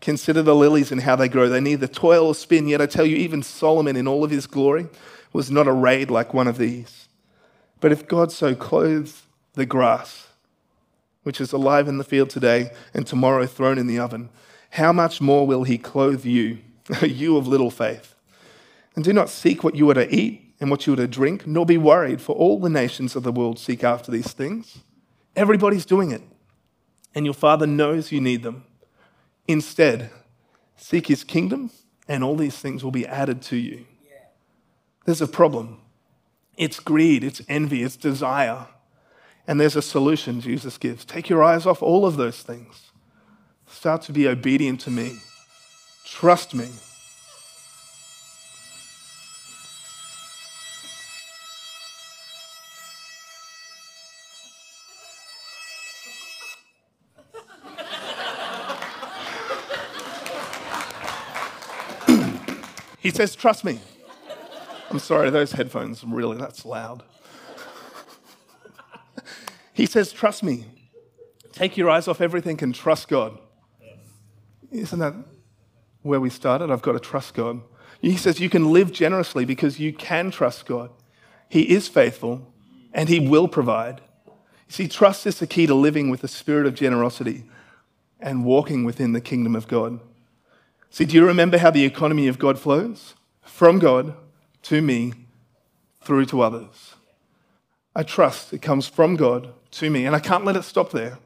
Consider 0.00 0.42
the 0.42 0.54
lilies 0.54 0.90
and 0.90 1.02
how 1.02 1.16
they 1.16 1.28
grow. 1.28 1.48
They 1.48 1.60
neither 1.60 1.86
toil 1.86 2.26
or 2.26 2.34
spin, 2.34 2.68
yet 2.68 2.80
I 2.80 2.86
tell 2.86 3.06
you, 3.06 3.16
even 3.16 3.42
Solomon 3.42 3.96
in 3.96 4.08
all 4.08 4.24
of 4.24 4.30
his 4.30 4.46
glory 4.46 4.88
was 5.32 5.50
not 5.50 5.68
arrayed 5.68 6.10
like 6.10 6.34
one 6.34 6.48
of 6.48 6.58
these. 6.58 7.08
But 7.80 7.92
if 7.92 8.08
God 8.08 8.32
so 8.32 8.54
clothes 8.54 9.22
the 9.54 9.66
grass, 9.66 10.28
which 11.22 11.40
is 11.40 11.52
alive 11.52 11.88
in 11.88 11.98
the 11.98 12.04
field 12.04 12.30
today 12.30 12.70
and 12.92 13.06
tomorrow 13.06 13.46
thrown 13.46 13.78
in 13.78 13.86
the 13.86 13.98
oven, 13.98 14.30
how 14.72 14.90
much 14.90 15.20
more 15.20 15.46
will 15.46 15.64
he 15.64 15.76
clothe 15.76 16.24
you, 16.24 16.58
you 17.02 17.36
of 17.36 17.46
little 17.46 17.70
faith? 17.70 18.14
And 18.94 19.04
do 19.04 19.12
not 19.12 19.28
seek 19.28 19.62
what 19.62 19.74
you 19.74 19.88
are 19.90 19.94
to 19.94 20.14
eat 20.14 20.54
and 20.60 20.70
what 20.70 20.86
you 20.86 20.94
are 20.94 20.96
to 20.96 21.06
drink, 21.06 21.46
nor 21.46 21.66
be 21.66 21.76
worried, 21.76 22.22
for 22.22 22.34
all 22.34 22.58
the 22.58 22.70
nations 22.70 23.14
of 23.14 23.22
the 23.22 23.32
world 23.32 23.58
seek 23.58 23.84
after 23.84 24.10
these 24.10 24.32
things. 24.32 24.78
Everybody's 25.36 25.84
doing 25.84 26.10
it, 26.10 26.22
and 27.14 27.26
your 27.26 27.34
Father 27.34 27.66
knows 27.66 28.12
you 28.12 28.20
need 28.20 28.42
them. 28.42 28.64
Instead, 29.46 30.10
seek 30.76 31.06
his 31.06 31.22
kingdom, 31.22 31.70
and 32.08 32.24
all 32.24 32.36
these 32.36 32.56
things 32.56 32.82
will 32.82 32.90
be 32.90 33.06
added 33.06 33.42
to 33.42 33.56
you. 33.56 33.84
There's 35.04 35.20
a 35.20 35.28
problem. 35.28 35.82
It's 36.56 36.80
greed, 36.80 37.24
it's 37.24 37.42
envy, 37.46 37.82
it's 37.82 37.96
desire. 37.96 38.68
And 39.46 39.60
there's 39.60 39.76
a 39.76 39.82
solution 39.82 40.40
Jesus 40.40 40.78
gives. 40.78 41.04
Take 41.04 41.28
your 41.28 41.42
eyes 41.44 41.66
off 41.66 41.82
all 41.82 42.06
of 42.06 42.16
those 42.16 42.40
things. 42.42 42.91
Start 43.72 44.02
to 44.02 44.12
be 44.12 44.28
obedient 44.28 44.80
to 44.82 44.90
me. 44.90 45.18
Trust 46.04 46.54
me. 46.54 46.68
He 63.00 63.10
says, 63.10 63.34
Trust 63.34 63.64
me. 63.64 63.80
I'm 64.90 65.00
sorry, 65.00 65.30
those 65.30 65.52
headphones, 65.52 66.04
really, 66.04 66.36
that's 66.36 66.64
loud. 66.64 67.02
he 69.72 69.86
says, 69.86 70.12
Trust 70.12 70.44
me. 70.44 70.66
Take 71.50 71.76
your 71.76 71.90
eyes 71.90 72.06
off 72.06 72.20
everything 72.20 72.62
and 72.62 72.72
trust 72.72 73.08
God. 73.08 73.38
Isn't 74.72 74.98
that 74.98 75.14
where 76.02 76.20
we 76.20 76.30
started? 76.30 76.70
I've 76.70 76.82
got 76.82 76.92
to 76.92 77.00
trust 77.00 77.34
God. 77.34 77.60
He 78.00 78.16
says, 78.16 78.40
You 78.40 78.50
can 78.50 78.72
live 78.72 78.92
generously 78.92 79.44
because 79.44 79.78
you 79.78 79.92
can 79.92 80.30
trust 80.30 80.66
God. 80.66 80.90
He 81.48 81.70
is 81.70 81.86
faithful 81.86 82.52
and 82.92 83.08
He 83.08 83.20
will 83.20 83.46
provide. 83.46 84.00
You 84.26 84.32
see, 84.72 84.88
trust 84.88 85.26
is 85.26 85.38
the 85.38 85.46
key 85.46 85.66
to 85.66 85.74
living 85.74 86.10
with 86.10 86.24
a 86.24 86.28
spirit 86.28 86.66
of 86.66 86.74
generosity 86.74 87.44
and 88.18 88.44
walking 88.44 88.84
within 88.84 89.12
the 89.12 89.20
kingdom 89.20 89.54
of 89.54 89.68
God. 89.68 90.00
See, 90.90 91.04
do 91.04 91.14
you 91.14 91.26
remember 91.26 91.58
how 91.58 91.70
the 91.70 91.84
economy 91.84 92.28
of 92.28 92.38
God 92.38 92.58
flows? 92.58 93.14
From 93.42 93.78
God 93.78 94.14
to 94.62 94.80
me, 94.80 95.12
through 96.00 96.26
to 96.26 96.40
others. 96.40 96.94
I 97.94 98.02
trust 98.02 98.52
it 98.52 98.62
comes 98.62 98.88
from 98.88 99.16
God 99.16 99.52
to 99.72 99.90
me, 99.90 100.06
and 100.06 100.16
I 100.16 100.20
can't 100.20 100.44
let 100.44 100.56
it 100.56 100.64
stop 100.64 100.90
there, 100.90 101.18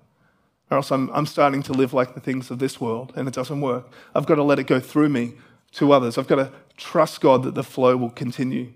or 0.70 0.78
else 0.78 0.90
I'm, 0.90 1.10
I'm 1.10 1.26
starting 1.26 1.62
to 1.64 1.72
live 1.72 1.92
like 1.92 2.14
the 2.14 2.20
things 2.20 2.50
of 2.50 2.58
this 2.58 2.80
world, 2.80 3.12
and 3.16 3.28
it 3.28 3.34
doesn't 3.34 3.60
work. 3.60 3.90
I've 4.14 4.26
got 4.26 4.36
to 4.36 4.42
let 4.42 4.58
it 4.58 4.66
go 4.66 4.80
through 4.80 5.08
me 5.08 5.34
to 5.72 5.92
others. 5.92 6.18
I've 6.18 6.26
got 6.26 6.36
to 6.36 6.52
trust 6.76 7.20
God 7.20 7.42
that 7.44 7.54
the 7.54 7.62
flow 7.62 7.96
will 7.96 8.10
continue. 8.10 8.72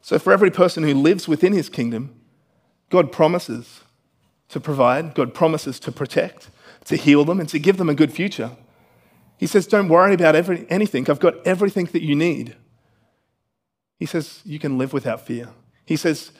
So, 0.00 0.18
for 0.18 0.32
every 0.32 0.50
person 0.50 0.82
who 0.82 0.94
lives 0.94 1.28
within 1.28 1.52
his 1.52 1.68
kingdom, 1.68 2.14
God 2.90 3.12
promises 3.12 3.80
to 4.48 4.60
provide, 4.60 5.14
God 5.14 5.34
promises 5.34 5.80
to 5.80 5.92
protect, 5.92 6.50
to 6.84 6.96
heal 6.96 7.24
them, 7.24 7.40
and 7.40 7.48
to 7.48 7.58
give 7.58 7.76
them 7.76 7.88
a 7.88 7.94
good 7.94 8.12
future. 8.12 8.52
He 9.36 9.46
says, 9.46 9.66
Don't 9.66 9.88
worry 9.88 10.14
about 10.14 10.36
every, 10.36 10.66
anything. 10.70 11.08
I've 11.10 11.20
got 11.20 11.46
everything 11.46 11.86
that 11.86 12.02
you 12.02 12.14
need. 12.14 12.56
He 13.98 14.06
says, 14.06 14.40
You 14.44 14.58
can 14.58 14.78
live 14.78 14.92
without 14.92 15.26
fear. 15.26 15.48
He 15.86 15.96
says, 15.96 16.32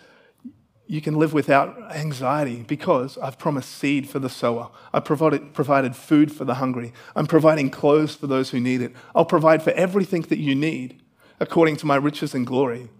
You 0.86 1.00
can 1.00 1.14
live 1.14 1.32
without 1.32 1.92
anxiety 1.94 2.62
because 2.66 3.16
I've 3.18 3.38
promised 3.38 3.70
seed 3.70 4.08
for 4.08 4.18
the 4.18 4.28
sower. 4.28 4.70
I've 4.92 5.04
provided, 5.04 5.54
provided 5.54 5.96
food 5.96 6.30
for 6.30 6.44
the 6.44 6.54
hungry. 6.54 6.92
I'm 7.16 7.26
providing 7.26 7.70
clothes 7.70 8.14
for 8.14 8.26
those 8.26 8.50
who 8.50 8.60
need 8.60 8.82
it. 8.82 8.92
I'll 9.14 9.24
provide 9.24 9.62
for 9.62 9.70
everything 9.70 10.22
that 10.22 10.38
you 10.38 10.54
need 10.54 11.00
according 11.40 11.76
to 11.76 11.86
my 11.86 11.96
riches 11.96 12.34
and 12.34 12.46
glory 12.46 12.90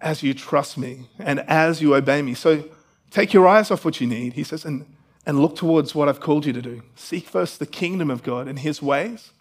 as 0.00 0.22
you 0.22 0.32
trust 0.32 0.78
me 0.78 1.08
and 1.18 1.40
as 1.40 1.82
you 1.82 1.94
obey 1.94 2.22
me. 2.22 2.32
So 2.32 2.64
take 3.10 3.32
your 3.34 3.46
eyes 3.46 3.70
off 3.70 3.84
what 3.84 4.00
you 4.00 4.06
need, 4.06 4.32
he 4.32 4.44
says, 4.44 4.64
and 4.64 4.86
and 5.28 5.40
look 5.40 5.54
towards 5.54 5.94
what 5.94 6.08
I've 6.08 6.20
called 6.20 6.46
you 6.46 6.54
to 6.54 6.62
do. 6.62 6.82
Seek 6.96 7.26
first 7.26 7.58
the 7.58 7.66
kingdom 7.66 8.10
of 8.10 8.22
God 8.22 8.48
and 8.48 8.58
his 8.58 8.80
ways, 8.80 9.32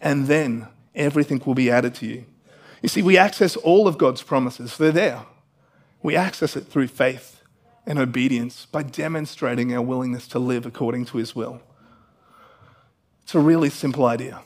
and 0.00 0.28
then 0.28 0.68
everything 0.94 1.42
will 1.44 1.56
be 1.56 1.72
added 1.72 1.96
to 1.96 2.06
you. 2.06 2.24
You 2.82 2.88
see, 2.88 3.02
we 3.02 3.18
access 3.18 3.56
all 3.56 3.88
of 3.88 3.98
God's 3.98 4.22
promises, 4.22 4.78
they're 4.78 4.92
there. 4.92 5.26
We 6.02 6.16
access 6.16 6.56
it 6.56 6.66
through 6.66 6.88
faith 6.88 7.42
and 7.86 7.98
obedience 7.98 8.66
by 8.66 8.82
demonstrating 8.82 9.74
our 9.74 9.82
willingness 9.82 10.28
to 10.28 10.38
live 10.38 10.66
according 10.66 11.06
to 11.06 11.18
his 11.18 11.34
will. 11.34 11.60
It's 13.22 13.34
a 13.34 13.40
really 13.40 13.70
simple 13.70 14.06
idea. 14.06 14.42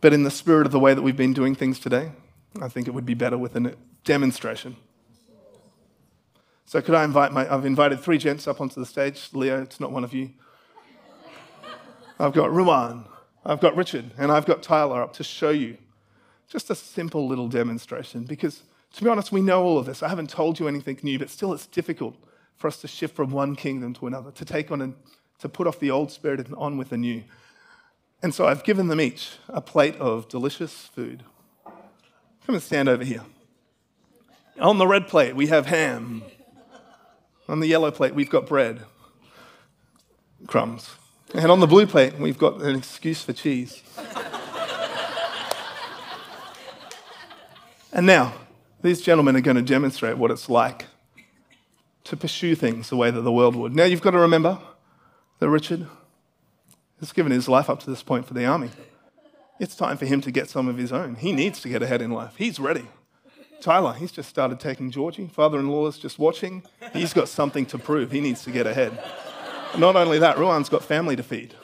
But 0.00 0.12
in 0.12 0.24
the 0.24 0.30
spirit 0.30 0.66
of 0.66 0.72
the 0.72 0.78
way 0.78 0.94
that 0.94 1.02
we've 1.02 1.16
been 1.16 1.32
doing 1.32 1.54
things 1.54 1.78
today, 1.78 2.12
I 2.60 2.68
think 2.68 2.86
it 2.86 2.90
would 2.92 3.06
be 3.06 3.14
better 3.14 3.38
with 3.38 3.56
a 3.56 3.74
demonstration. 4.04 4.76
So 6.66 6.80
could 6.80 6.94
I 6.94 7.04
invite 7.04 7.32
my, 7.32 7.52
I've 7.52 7.66
invited 7.66 8.00
three 8.00 8.18
gents 8.18 8.46
up 8.46 8.60
onto 8.60 8.80
the 8.80 8.86
stage. 8.86 9.28
Leo, 9.32 9.62
it's 9.62 9.80
not 9.80 9.92
one 9.92 10.04
of 10.04 10.14
you. 10.14 10.30
I've 12.18 12.32
got 12.32 12.50
Ruan, 12.52 13.04
I've 13.44 13.60
got 13.60 13.76
Richard, 13.76 14.12
and 14.16 14.30
I've 14.30 14.46
got 14.46 14.62
Tyler 14.62 15.02
up 15.02 15.12
to 15.14 15.24
show 15.24 15.50
you 15.50 15.76
just 16.48 16.70
a 16.70 16.74
simple 16.74 17.26
little 17.26 17.48
demonstration 17.48 18.24
because 18.24 18.62
to 18.92 19.04
be 19.04 19.08
honest, 19.08 19.32
we 19.32 19.40
know 19.40 19.62
all 19.62 19.78
of 19.78 19.86
this. 19.86 20.02
I 20.02 20.08
haven't 20.08 20.30
told 20.30 20.58
you 20.60 20.68
anything 20.68 20.98
new, 21.02 21.18
but 21.18 21.30
still 21.30 21.52
it's 21.52 21.66
difficult 21.66 22.16
for 22.56 22.68
us 22.68 22.76
to 22.78 22.88
shift 22.88 23.16
from 23.16 23.30
one 23.30 23.56
kingdom 23.56 23.94
to 23.94 24.06
another, 24.06 24.30
to 24.32 24.44
take 24.44 24.70
on 24.70 24.80
and 24.80 24.94
to 25.38 25.48
put 25.48 25.66
off 25.66 25.80
the 25.80 25.90
old 25.90 26.12
spirit 26.12 26.40
and 26.40 26.54
on 26.56 26.76
with 26.76 26.90
the 26.90 26.96
new. 26.96 27.24
And 28.22 28.34
so 28.34 28.46
I've 28.46 28.62
given 28.62 28.86
them 28.86 29.00
each 29.00 29.32
a 29.48 29.60
plate 29.60 29.96
of 29.96 30.28
delicious 30.28 30.72
food. 30.86 31.24
Come 32.46 32.54
and 32.54 32.62
stand 32.62 32.88
over 32.88 33.04
here. 33.04 33.22
On 34.60 34.78
the 34.78 34.86
red 34.86 35.08
plate, 35.08 35.34
we 35.34 35.46
have 35.46 35.66
ham, 35.66 36.22
On 37.48 37.60
the 37.60 37.66
yellow 37.66 37.90
plate, 37.90 38.14
we've 38.14 38.30
got 38.30 38.46
bread, 38.46 38.82
crumbs. 40.46 40.90
And 41.34 41.50
on 41.50 41.60
the 41.60 41.66
blue 41.66 41.86
plate, 41.86 42.18
we've 42.18 42.38
got 42.38 42.60
an 42.60 42.76
excuse 42.76 43.22
for 43.24 43.32
cheese. 43.32 43.82
and 47.92 48.06
now, 48.06 48.34
these 48.82 49.00
gentlemen 49.00 49.36
are 49.36 49.40
going 49.40 49.56
to 49.56 49.62
demonstrate 49.62 50.18
what 50.18 50.30
it's 50.30 50.48
like 50.48 50.86
to 52.04 52.16
pursue 52.16 52.54
things 52.54 52.90
the 52.90 52.96
way 52.96 53.10
that 53.10 53.20
the 53.20 53.32
world 53.32 53.54
would. 53.56 53.74
Now, 53.74 53.84
you've 53.84 54.02
got 54.02 54.10
to 54.10 54.18
remember 54.18 54.58
that 55.38 55.48
Richard 55.48 55.86
has 57.00 57.12
given 57.12 57.32
his 57.32 57.48
life 57.48 57.70
up 57.70 57.80
to 57.80 57.90
this 57.90 58.02
point 58.02 58.26
for 58.26 58.34
the 58.34 58.44
army. 58.44 58.70
It's 59.60 59.76
time 59.76 59.96
for 59.96 60.06
him 60.06 60.20
to 60.22 60.30
get 60.30 60.50
some 60.50 60.66
of 60.68 60.76
his 60.76 60.92
own. 60.92 61.14
He 61.14 61.32
needs 61.32 61.60
to 61.60 61.68
get 61.68 61.82
ahead 61.82 62.02
in 62.02 62.10
life. 62.10 62.34
He's 62.36 62.58
ready. 62.58 62.86
Tyler, 63.60 63.92
he's 63.92 64.10
just 64.10 64.28
started 64.28 64.58
taking 64.58 64.90
Georgie. 64.90 65.28
Father 65.28 65.60
in 65.60 65.68
law 65.68 65.86
is 65.86 65.98
just 65.98 66.18
watching. 66.18 66.64
He's 66.92 67.12
got 67.12 67.28
something 67.28 67.64
to 67.66 67.78
prove. 67.78 68.10
He 68.10 68.20
needs 68.20 68.42
to 68.44 68.50
get 68.50 68.66
ahead. 68.66 68.98
Not 69.78 69.94
only 69.94 70.18
that, 70.18 70.36
Ruan's 70.36 70.68
got 70.68 70.82
family 70.82 71.14
to 71.14 71.22
feed. 71.22 71.54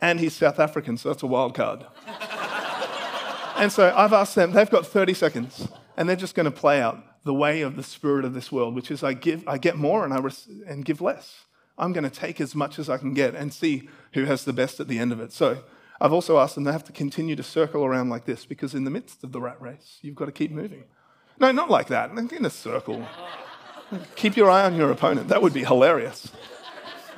And 0.00 0.20
he's 0.20 0.34
South 0.34 0.60
African, 0.60 0.96
so 0.96 1.08
that's 1.08 1.24
a 1.24 1.26
wild 1.26 1.54
card. 1.54 1.84
and 3.56 3.72
so 3.72 3.92
I've 3.96 4.12
asked 4.12 4.36
them, 4.36 4.52
they've 4.52 4.70
got 4.70 4.86
30 4.86 5.14
seconds, 5.14 5.68
and 5.98 6.08
they're 6.08 6.16
just 6.16 6.36
going 6.36 6.44
to 6.44 6.52
play 6.52 6.80
out 6.80 7.02
the 7.24 7.34
way 7.34 7.60
of 7.60 7.74
the 7.74 7.82
spirit 7.82 8.24
of 8.24 8.32
this 8.32 8.52
world, 8.52 8.72
which 8.74 8.88
is 8.88 9.02
I, 9.02 9.14
give, 9.14 9.46
I 9.48 9.58
get 9.58 9.76
more 9.76 10.04
and, 10.04 10.14
I 10.14 10.20
res- 10.20 10.48
and 10.66 10.84
give 10.84 11.00
less. 11.00 11.44
I'm 11.76 11.92
going 11.92 12.08
to 12.08 12.10
take 12.10 12.40
as 12.40 12.54
much 12.54 12.78
as 12.78 12.88
I 12.88 12.98
can 12.98 13.14
get 13.14 13.34
and 13.34 13.52
see 13.52 13.88
who 14.12 14.24
has 14.24 14.44
the 14.44 14.52
best 14.52 14.78
at 14.78 14.86
the 14.86 15.00
end 15.00 15.10
of 15.10 15.20
it. 15.20 15.32
So 15.32 15.64
I've 16.00 16.12
also 16.12 16.38
asked 16.38 16.54
them 16.54 16.64
to 16.66 16.72
have 16.72 16.84
to 16.84 16.92
continue 16.92 17.34
to 17.34 17.42
circle 17.42 17.84
around 17.84 18.10
like 18.10 18.26
this 18.26 18.46
because 18.46 18.76
in 18.76 18.84
the 18.84 18.90
midst 18.90 19.24
of 19.24 19.32
the 19.32 19.40
rat 19.40 19.60
race, 19.60 19.98
you've 20.00 20.14
got 20.14 20.26
to 20.26 20.32
keep 20.32 20.52
moving. 20.52 20.84
No, 21.40 21.50
not 21.50 21.68
like 21.68 21.88
that, 21.88 22.10
in 22.10 22.44
a 22.44 22.50
circle. 22.50 23.04
Keep 24.14 24.36
your 24.36 24.50
eye 24.50 24.64
on 24.64 24.76
your 24.76 24.92
opponent. 24.92 25.28
That 25.28 25.42
would 25.42 25.52
be 25.52 25.64
hilarious. 25.64 26.30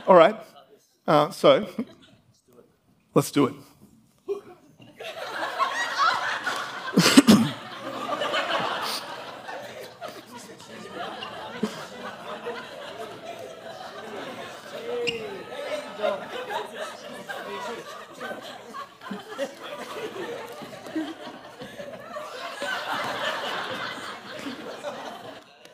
All 0.07 0.17
right. 0.17 0.37
Uh, 1.07 1.31
so, 1.31 1.69
let's 3.15 3.31
do 3.31 3.45
it. 3.45 3.55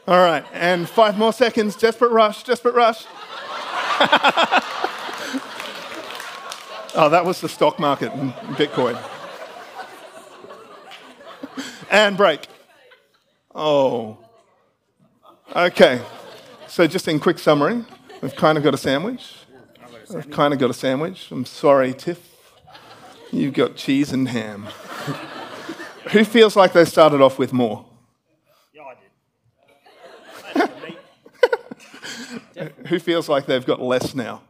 All 0.09 0.19
right, 0.19 0.45
and 0.53 0.89
five 0.89 1.19
more 1.19 1.33
seconds. 1.33 1.75
Desperate 1.75 2.13
rush, 2.13 2.45
desperate 2.45 2.75
rush. 2.75 3.05
oh, 6.95 7.09
that 7.11 7.25
was 7.25 7.41
the 7.41 7.49
stock 7.49 7.81
market 7.81 8.13
in 8.13 8.31
Bitcoin. 8.55 8.97
and 11.91 12.17
break. 12.17 12.47
Oh. 13.53 14.19
Okay. 15.57 16.01
So, 16.69 16.87
just 16.87 17.09
in 17.09 17.19
quick 17.19 17.41
summary, 17.41 17.85
we've 18.21 18.37
kind 18.37 18.57
of 18.57 18.63
got 18.63 18.75
a 18.75 18.79
sandwich. 18.79 19.35
We've 20.15 20.31
kind 20.31 20.55
of 20.55 20.61
got 20.61 20.71
a 20.71 20.75
sandwich. 20.75 21.33
I'm 21.33 21.45
sorry, 21.45 21.93
Tiff. 21.93 22.21
You've 23.33 23.55
got 23.55 23.75
cheese 23.75 24.13
and 24.13 24.29
ham. 24.29 24.63
Who 26.13 26.23
feels 26.23 26.55
like 26.55 26.75
they 26.75 26.85
started 26.85 27.21
off 27.21 27.41
with 27.41 27.53
more? 27.53 27.85
Who 32.87 32.99
feels 32.99 33.29
like 33.29 33.47
they've 33.47 33.65
got 33.65 33.81
less 33.81 34.15
now? 34.15 34.43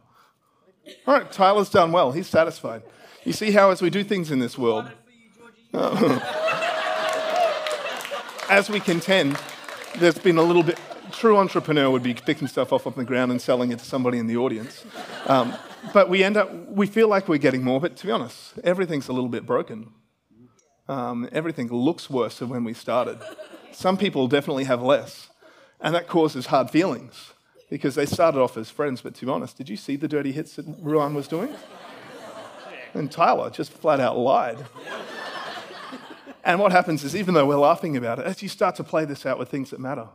All 1.05 1.13
right, 1.13 1.31
Tyler's 1.31 1.69
done 1.69 1.91
well. 1.91 2.11
He's 2.11 2.27
satisfied. 2.27 2.83
You 3.23 3.33
see 3.33 3.51
how, 3.51 3.71
as 3.71 3.81
we 3.81 3.89
do 3.89 4.03
things 4.03 4.31
in 4.31 4.39
this 4.39 4.57
world, 4.57 4.89
as 8.49 8.69
we 8.69 8.79
contend, 8.79 9.37
there's 9.97 10.17
been 10.17 10.37
a 10.37 10.43
little 10.43 10.63
bit. 10.63 10.79
True 11.11 11.37
entrepreneur 11.37 11.89
would 11.89 12.03
be 12.03 12.13
picking 12.13 12.47
stuff 12.47 12.71
off 12.71 12.85
of 12.85 12.95
the 12.95 13.03
ground 13.03 13.31
and 13.31 13.41
selling 13.41 13.71
it 13.71 13.79
to 13.79 13.85
somebody 13.85 14.17
in 14.19 14.27
the 14.27 14.37
audience. 14.37 14.85
Um, 15.25 15.55
but 15.93 16.09
we 16.09 16.23
end 16.23 16.37
up, 16.37 16.53
we 16.69 16.85
feel 16.85 17.07
like 17.07 17.27
we're 17.27 17.37
getting 17.37 17.63
more, 17.63 17.79
but 17.79 17.95
to 17.97 18.05
be 18.05 18.11
honest, 18.11 18.59
everything's 18.63 19.07
a 19.07 19.13
little 19.13 19.29
bit 19.29 19.45
broken. 19.45 19.93
Um, 20.87 21.27
everything 21.31 21.69
looks 21.69 22.09
worse 22.09 22.39
than 22.39 22.49
when 22.49 22.63
we 22.63 22.73
started. 22.73 23.19
Some 23.71 23.97
people 23.97 24.27
definitely 24.27 24.65
have 24.65 24.81
less, 24.81 25.29
and 25.81 25.95
that 25.95 26.07
causes 26.07 26.47
hard 26.47 26.69
feelings 26.69 27.33
because 27.69 27.95
they 27.95 28.05
started 28.05 28.39
off 28.39 28.57
as 28.57 28.69
friends, 28.69 29.01
but 29.01 29.15
to 29.15 29.25
be 29.25 29.31
honest, 29.31 29.57
did 29.57 29.69
you 29.69 29.77
see 29.77 29.95
the 29.95 30.07
dirty 30.07 30.31
hits 30.31 30.55
that 30.55 30.65
Ruan 30.81 31.13
was 31.13 31.27
doing? 31.27 31.53
And 32.93 33.11
Tyler 33.11 33.49
just 33.49 33.71
flat 33.71 33.99
out 33.99 34.17
lied. 34.17 34.65
And 36.43 36.59
what 36.59 36.71
happens 36.71 37.03
is, 37.03 37.15
even 37.15 37.33
though 37.33 37.45
we're 37.45 37.57
laughing 37.57 37.97
about 37.97 38.19
it, 38.19 38.25
as 38.25 38.41
you 38.41 38.47
start 38.47 38.75
to 38.75 38.83
play 38.83 39.03
this 39.03 39.25
out 39.25 39.37
with 39.37 39.49
things 39.49 39.71
that 39.71 39.81
matter, 39.81 40.07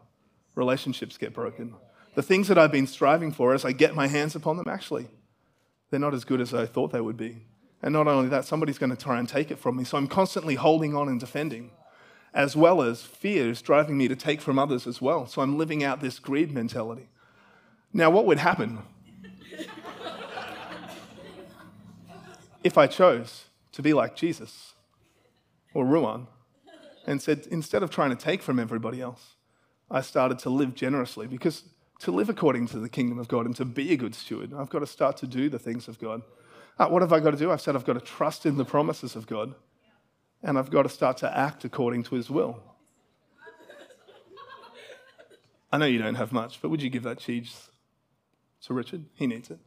relationships 0.54 1.18
get 1.18 1.34
broken. 1.34 1.74
The 2.14 2.22
things 2.22 2.48
that 2.48 2.56
I've 2.56 2.72
been 2.72 2.86
striving 2.86 3.32
for, 3.32 3.52
as 3.52 3.64
I 3.64 3.72
get 3.72 3.94
my 3.94 4.06
hands 4.06 4.34
upon 4.34 4.56
them, 4.56 4.68
actually, 4.68 5.08
they're 5.90 6.00
not 6.00 6.14
as 6.14 6.24
good 6.24 6.40
as 6.40 6.54
I 6.54 6.64
thought 6.64 6.90
they 6.90 7.00
would 7.02 7.18
be. 7.18 7.42
And 7.82 7.92
not 7.92 8.08
only 8.08 8.28
that, 8.30 8.46
somebody's 8.46 8.78
going 8.78 8.90
to 8.90 9.02
try 9.02 9.18
and 9.18 9.28
take 9.28 9.50
it 9.50 9.58
from 9.58 9.76
me. 9.76 9.84
So 9.84 9.98
I'm 9.98 10.08
constantly 10.08 10.54
holding 10.54 10.96
on 10.96 11.08
and 11.08 11.20
defending, 11.20 11.70
as 12.32 12.56
well 12.56 12.80
as 12.80 13.02
fear 13.02 13.50
is 13.50 13.60
driving 13.60 13.98
me 13.98 14.08
to 14.08 14.16
take 14.16 14.40
from 14.40 14.58
others 14.58 14.86
as 14.86 15.02
well. 15.02 15.26
So 15.26 15.42
I'm 15.42 15.58
living 15.58 15.84
out 15.84 16.00
this 16.00 16.18
greed 16.18 16.52
mentality. 16.52 17.08
Now, 17.92 18.10
what 18.10 18.26
would 18.26 18.38
happen 18.38 18.78
if 22.64 22.78
I 22.78 22.86
chose 22.86 23.46
to 23.72 23.82
be 23.82 23.92
like 23.92 24.16
Jesus 24.16 24.74
or 25.74 25.84
Ruan 25.84 26.26
and 27.06 27.20
said, 27.20 27.46
instead 27.50 27.82
of 27.82 27.90
trying 27.90 28.10
to 28.10 28.16
take 28.16 28.42
from 28.42 28.58
everybody 28.58 29.00
else, 29.00 29.34
I 29.90 30.00
started 30.00 30.38
to 30.40 30.50
live 30.50 30.74
generously 30.74 31.26
because 31.26 31.64
to 32.00 32.10
live 32.10 32.28
according 32.28 32.66
to 32.68 32.78
the 32.78 32.88
kingdom 32.88 33.18
of 33.18 33.28
God 33.28 33.46
and 33.46 33.54
to 33.56 33.64
be 33.64 33.92
a 33.92 33.96
good 33.96 34.14
steward, 34.14 34.52
I've 34.54 34.70
got 34.70 34.80
to 34.80 34.86
start 34.86 35.16
to 35.18 35.26
do 35.26 35.48
the 35.48 35.58
things 35.58 35.88
of 35.88 35.98
God. 35.98 36.22
Uh, 36.78 36.88
what 36.88 37.02
have 37.02 37.12
I 37.12 37.20
got 37.20 37.32
to 37.32 37.36
do? 37.36 37.50
I've 37.50 37.60
said 37.60 37.76
I've 37.76 37.84
got 37.84 37.94
to 37.94 38.00
trust 38.00 38.46
in 38.46 38.56
the 38.56 38.64
promises 38.64 39.16
of 39.16 39.26
God 39.26 39.54
and 40.42 40.58
I've 40.58 40.70
got 40.70 40.82
to 40.82 40.88
start 40.88 41.18
to 41.18 41.36
act 41.36 41.64
according 41.64 42.04
to 42.04 42.14
his 42.14 42.30
will. 42.30 42.62
I 45.70 45.78
know 45.78 45.86
you 45.86 45.98
don't 45.98 46.16
have 46.16 46.32
much, 46.32 46.60
but 46.60 46.68
would 46.70 46.82
you 46.82 46.90
give 46.90 47.02
that 47.04 47.18
cheese 47.18 47.70
so, 48.62 48.76
Richard, 48.76 49.06
he 49.14 49.26
needs 49.26 49.50
it. 49.50 49.58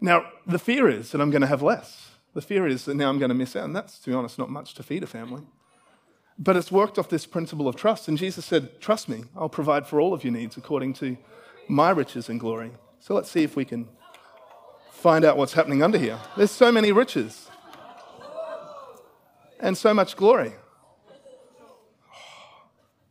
Now, 0.00 0.24
the 0.46 0.58
fear 0.58 0.88
is 0.88 1.12
that 1.12 1.20
I'm 1.20 1.30
going 1.30 1.42
to 1.42 1.46
have 1.46 1.60
less. 1.60 2.12
The 2.32 2.40
fear 2.40 2.66
is 2.66 2.86
that 2.86 2.94
now 2.94 3.10
I'm 3.10 3.18
going 3.18 3.28
to 3.28 3.34
miss 3.34 3.54
out. 3.54 3.64
And 3.64 3.76
that's, 3.76 3.98
to 3.98 4.10
be 4.10 4.16
honest, 4.16 4.38
not 4.38 4.48
much 4.48 4.72
to 4.74 4.82
feed 4.82 5.02
a 5.02 5.06
family. 5.06 5.42
But 6.38 6.56
it's 6.56 6.72
worked 6.72 6.98
off 6.98 7.10
this 7.10 7.26
principle 7.26 7.68
of 7.68 7.76
trust. 7.76 8.08
And 8.08 8.16
Jesus 8.16 8.46
said, 8.46 8.80
Trust 8.80 9.06
me, 9.10 9.24
I'll 9.36 9.50
provide 9.50 9.86
for 9.86 10.00
all 10.00 10.14
of 10.14 10.24
your 10.24 10.32
needs 10.32 10.56
according 10.56 10.94
to 10.94 11.18
my 11.68 11.90
riches 11.90 12.30
and 12.30 12.40
glory. 12.40 12.70
So 13.00 13.14
let's 13.14 13.30
see 13.30 13.42
if 13.42 13.54
we 13.54 13.66
can 13.66 13.86
find 14.90 15.22
out 15.22 15.36
what's 15.36 15.52
happening 15.52 15.82
under 15.82 15.98
here. 15.98 16.18
There's 16.38 16.50
so 16.50 16.72
many 16.72 16.90
riches 16.90 17.50
and 19.60 19.76
so 19.76 19.92
much 19.92 20.16
glory. 20.16 20.54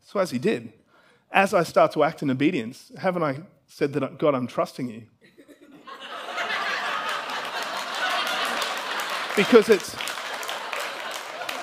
So, 0.02 0.20
as 0.20 0.32
he 0.32 0.40
did, 0.40 0.74
as 1.32 1.54
I 1.54 1.62
start 1.62 1.92
to 1.92 2.04
act 2.04 2.24
in 2.24 2.32
obedience, 2.32 2.92
haven't 2.98 3.22
I 3.22 3.42
said 3.76 3.92
that, 3.92 4.18
God, 4.18 4.34
I'm 4.34 4.48
trusting 4.48 4.90
you. 4.90 5.04
because 9.36 9.68
it's, 9.68 9.94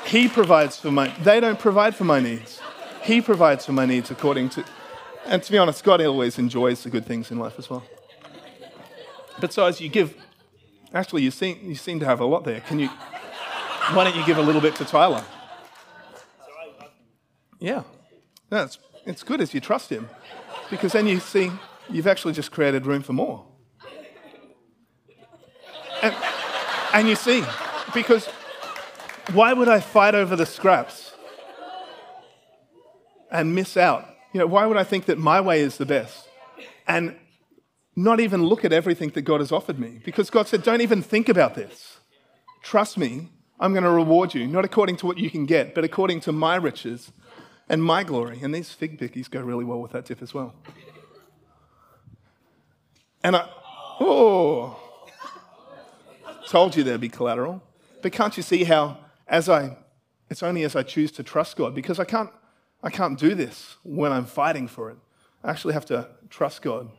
He 0.05 0.29
provides 0.29 0.79
for 0.79 0.90
my, 0.90 1.09
they 1.22 1.40
don't 1.40 1.59
provide 1.59 1.96
for 1.96 2.05
my 2.05 2.20
needs. 2.20 2.61
He 3.03 3.22
provides 3.22 3.64
for 3.64 3.72
my 3.72 3.87
needs 3.87 4.11
according 4.11 4.51
to, 4.51 4.64
and 5.25 5.42
to 5.42 5.51
be 5.51 5.57
honest, 5.57 5.83
God 5.85 6.03
always 6.03 6.38
enjoys 6.38 6.83
the 6.83 6.90
good 6.90 7.06
things 7.06 7.31
in 7.31 7.38
life 7.38 7.54
as 7.58 7.71
well. 7.71 7.83
But 9.40 9.54
so 9.54 9.65
as 9.65 9.81
you 9.81 9.88
give, 9.88 10.15
actually, 10.92 11.23
you 11.23 11.31
seem, 11.31 11.60
you 11.63 11.77
seem 11.77 11.98
to 12.00 12.04
have 12.04 12.21
a 12.21 12.27
lot 12.27 12.44
there. 12.44 12.60
Can 12.60 12.79
you, 12.79 12.88
why 13.94 14.04
don't 14.04 14.17
you 14.17 14.27
give 14.27 14.37
a 14.37 14.42
little 14.42 14.60
bit 14.60 14.77
to 14.77 14.85
Tyler? 14.85 15.25
Yeah, 17.58 17.85
that's 18.50 18.79
it's 19.06 19.23
good 19.23 19.40
as 19.40 19.54
you 19.54 19.60
trust 19.60 19.88
him, 19.88 20.10
because 20.69 20.92
then 20.92 21.06
you 21.06 21.19
see 21.19 21.50
you've 21.89 22.07
actually 22.07 22.33
just 22.33 22.51
created 22.51 22.87
room 22.87 23.03
for 23.03 23.13
more. 23.13 23.47
And, 26.03 26.15
and 26.93 27.09
you 27.09 27.15
see, 27.15 27.45
because 27.95 28.27
why 29.33 29.53
would 29.53 29.69
I 29.69 29.81
fight 29.81 30.15
over 30.15 30.35
the 30.35 30.47
scraps 30.47 31.15
and 33.31 33.55
miss 33.55 33.77
out? 33.77 34.09
You 34.33 34.41
know, 34.41 34.47
why 34.47 34.67
would 34.67 34.77
I 34.77 34.85
think 34.85 35.05
that 35.07 35.19
my 35.19 35.41
way 35.41 35.61
is 35.61 35.77
the 35.77 35.87
best 35.87 36.29
and 36.89 37.17
not 37.95 38.19
even 38.19 38.43
look 38.43 38.65
at 38.65 38.73
everything 38.73 39.11
that 39.11 39.23
God 39.23 39.41
has 39.41 39.53
offered 39.53 39.79
me? 39.79 40.01
Because 40.05 40.31
God 40.31 40.49
said, 40.49 40.63
don't 40.63 40.81
even 40.81 41.03
think 41.03 41.29
about 41.29 41.55
this. 41.55 41.99
Trust 42.63 42.99
me, 42.99 43.29
I'm 43.61 43.73
going 43.73 43.85
to 43.85 43.91
reward 43.91 44.35
you, 44.35 44.47
not 44.47 44.65
according 44.65 44.97
to 44.97 45.07
what 45.07 45.19
you 45.19 45.31
can 45.31 45.47
get, 45.47 45.75
but 45.75 45.85
according 45.85 46.21
to 46.21 46.33
my 46.33 46.57
riches 46.57 47.13
and 47.69 47.83
my 47.83 48.03
glory. 48.03 48.41
And 48.43 48.53
these 48.53 48.73
fig 48.73 48.99
pickies 48.99 49.31
go 49.31 49.41
really 49.41 49.65
well 49.65 49.81
with 49.81 49.93
that 49.93 50.07
tip 50.07 50.21
as 50.21 50.35
well. 50.35 50.55
And 53.25 53.37
I, 53.37 53.48
oh, 54.00 54.79
told 56.48 56.77
you 56.77 56.83
there'd 56.83 57.00
be 57.00 57.08
collateral. 57.08 57.62
But 58.02 58.12
can't 58.12 58.37
you 58.37 58.42
see 58.42 58.64
how, 58.64 58.98
as 59.29 59.48
I, 59.48 59.77
it's 60.29 60.42
only 60.42 60.64
as 60.64 60.75
I 60.75 60.83
choose 60.83 61.12
to 61.12 61.23
trust 61.23 61.56
God, 61.56 61.75
because 61.75 61.98
I 61.98 62.04
can't, 62.04 62.31
I 62.83 62.90
can't 62.90 63.18
do 63.18 63.35
this 63.35 63.77
when 63.85 64.12
I'm 64.12 64.25
fighting 64.25 64.66
for 64.66 64.90
it. 64.90 64.96
I 65.44 65.50
actually 65.50 65.75
have 65.75 65.87
to 65.87 66.08
trust 66.31 66.62
God 66.62 66.90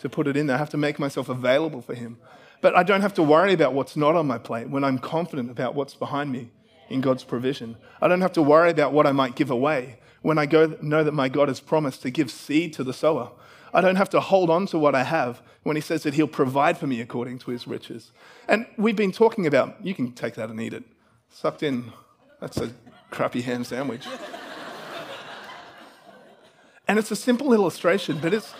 to 0.00 0.08
put 0.08 0.26
it 0.26 0.36
in 0.36 0.46
there. 0.46 0.56
I 0.56 0.58
have 0.58 0.70
to 0.70 0.76
make 0.76 0.98
myself 0.98 1.28
available 1.28 1.82
for 1.82 1.94
Him. 1.94 2.18
But 2.60 2.76
I 2.76 2.82
don't 2.82 3.02
have 3.02 3.14
to 3.14 3.22
worry 3.22 3.52
about 3.52 3.74
what's 3.74 3.96
not 3.96 4.14
on 4.14 4.26
my 4.26 4.38
plate 4.38 4.68
when 4.68 4.84
I'm 4.84 4.98
confident 4.98 5.50
about 5.50 5.74
what's 5.74 5.94
behind 5.94 6.32
me 6.32 6.50
in 6.88 7.00
God's 7.00 7.24
provision. 7.24 7.76
I 8.00 8.08
don't 8.08 8.20
have 8.20 8.32
to 8.32 8.42
worry 8.42 8.70
about 8.70 8.92
what 8.92 9.06
I 9.06 9.12
might 9.12 9.34
give 9.34 9.50
away 9.50 9.98
when 10.22 10.38
I 10.38 10.46
go, 10.46 10.76
know 10.80 11.04
that 11.04 11.12
my 11.12 11.28
God 11.28 11.48
has 11.48 11.60
promised 11.60 12.02
to 12.02 12.10
give 12.10 12.30
seed 12.30 12.72
to 12.74 12.84
the 12.84 12.92
sower. 12.92 13.30
I 13.72 13.80
don't 13.80 13.96
have 13.96 14.10
to 14.10 14.20
hold 14.20 14.50
on 14.50 14.66
to 14.66 14.78
what 14.78 14.94
I 14.94 15.04
have 15.04 15.42
when 15.62 15.76
He 15.76 15.82
says 15.82 16.02
that 16.04 16.14
He'll 16.14 16.26
provide 16.26 16.78
for 16.78 16.86
me 16.86 17.00
according 17.00 17.38
to 17.40 17.50
His 17.50 17.66
riches. 17.66 18.12
And 18.48 18.66
we've 18.76 18.96
been 18.96 19.12
talking 19.12 19.46
about, 19.46 19.76
you 19.84 19.94
can 19.94 20.12
take 20.12 20.34
that 20.34 20.50
and 20.50 20.60
eat 20.60 20.72
it. 20.72 20.84
Sucked 21.30 21.62
in, 21.62 21.92
that's 22.40 22.58
a 22.58 22.72
crappy 23.10 23.42
ham 23.42 23.64
sandwich. 23.64 24.06
and 26.88 26.98
it's 26.98 27.10
a 27.10 27.16
simple 27.16 27.52
illustration, 27.52 28.18
but 28.20 28.32
it's, 28.32 28.54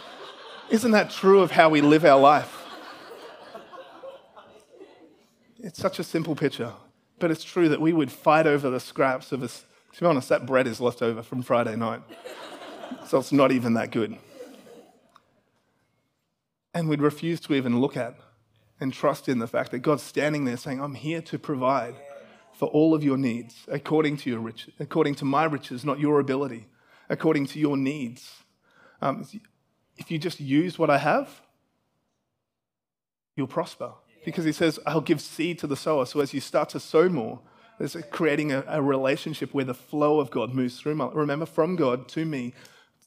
isn't 0.70 0.90
that 0.90 1.10
true 1.10 1.40
of 1.40 1.52
how 1.52 1.68
we 1.68 1.80
live 1.80 2.04
our 2.04 2.20
life? 2.20 2.64
It's 5.66 5.80
such 5.80 5.98
a 5.98 6.04
simple 6.04 6.36
picture, 6.36 6.72
but 7.18 7.30
it's 7.30 7.42
true 7.42 7.68
that 7.68 7.80
we 7.80 7.92
would 7.92 8.12
fight 8.12 8.46
over 8.46 8.70
the 8.70 8.78
scraps 8.78 9.32
of 9.32 9.42
us. 9.42 9.64
To 9.94 10.00
be 10.00 10.06
honest, 10.06 10.28
that 10.28 10.46
bread 10.46 10.66
is 10.66 10.80
left 10.80 11.02
over 11.02 11.22
from 11.22 11.42
Friday 11.42 11.74
night, 11.74 12.02
so 13.06 13.18
it's 13.18 13.32
not 13.32 13.50
even 13.50 13.74
that 13.74 13.90
good. 13.90 14.16
And 16.76 16.90
we'd 16.90 17.00
refuse 17.00 17.40
to 17.40 17.54
even 17.54 17.80
look 17.80 17.96
at 17.96 18.16
and 18.78 18.92
trust 18.92 19.30
in 19.30 19.38
the 19.38 19.46
fact 19.46 19.70
that 19.70 19.78
God's 19.78 20.02
standing 20.02 20.44
there 20.44 20.58
saying, 20.58 20.78
I'm 20.78 20.94
here 20.94 21.22
to 21.22 21.38
provide 21.38 21.94
for 22.52 22.68
all 22.68 22.92
of 22.92 23.02
your 23.02 23.16
needs 23.16 23.64
according 23.68 24.18
to 24.18 24.30
your 24.30 24.40
riches, 24.40 24.74
according 24.78 25.14
to 25.14 25.24
my 25.24 25.44
riches, 25.44 25.86
not 25.86 25.98
your 25.98 26.20
ability, 26.20 26.66
according 27.08 27.46
to 27.46 27.58
your 27.58 27.78
needs. 27.78 28.30
Um, 29.00 29.26
if 29.96 30.10
you 30.10 30.18
just 30.18 30.38
use 30.38 30.78
what 30.78 30.90
I 30.90 30.98
have, 30.98 31.40
you'll 33.36 33.46
prosper. 33.46 33.92
Because 34.26 34.44
he 34.44 34.52
says, 34.52 34.78
I'll 34.84 35.00
give 35.00 35.22
seed 35.22 35.58
to 35.60 35.66
the 35.66 35.76
sower. 35.76 36.04
So 36.04 36.20
as 36.20 36.34
you 36.34 36.40
start 36.42 36.68
to 36.70 36.80
sow 36.80 37.08
more, 37.08 37.40
there's 37.78 37.96
creating 38.10 38.52
a, 38.52 38.62
a 38.68 38.82
relationship 38.82 39.54
where 39.54 39.64
the 39.64 39.72
flow 39.72 40.20
of 40.20 40.30
God 40.30 40.52
moves 40.52 40.78
through. 40.78 40.96
My, 40.96 41.08
remember, 41.10 41.46
from 41.46 41.74
God 41.74 42.06
to 42.08 42.26
me, 42.26 42.52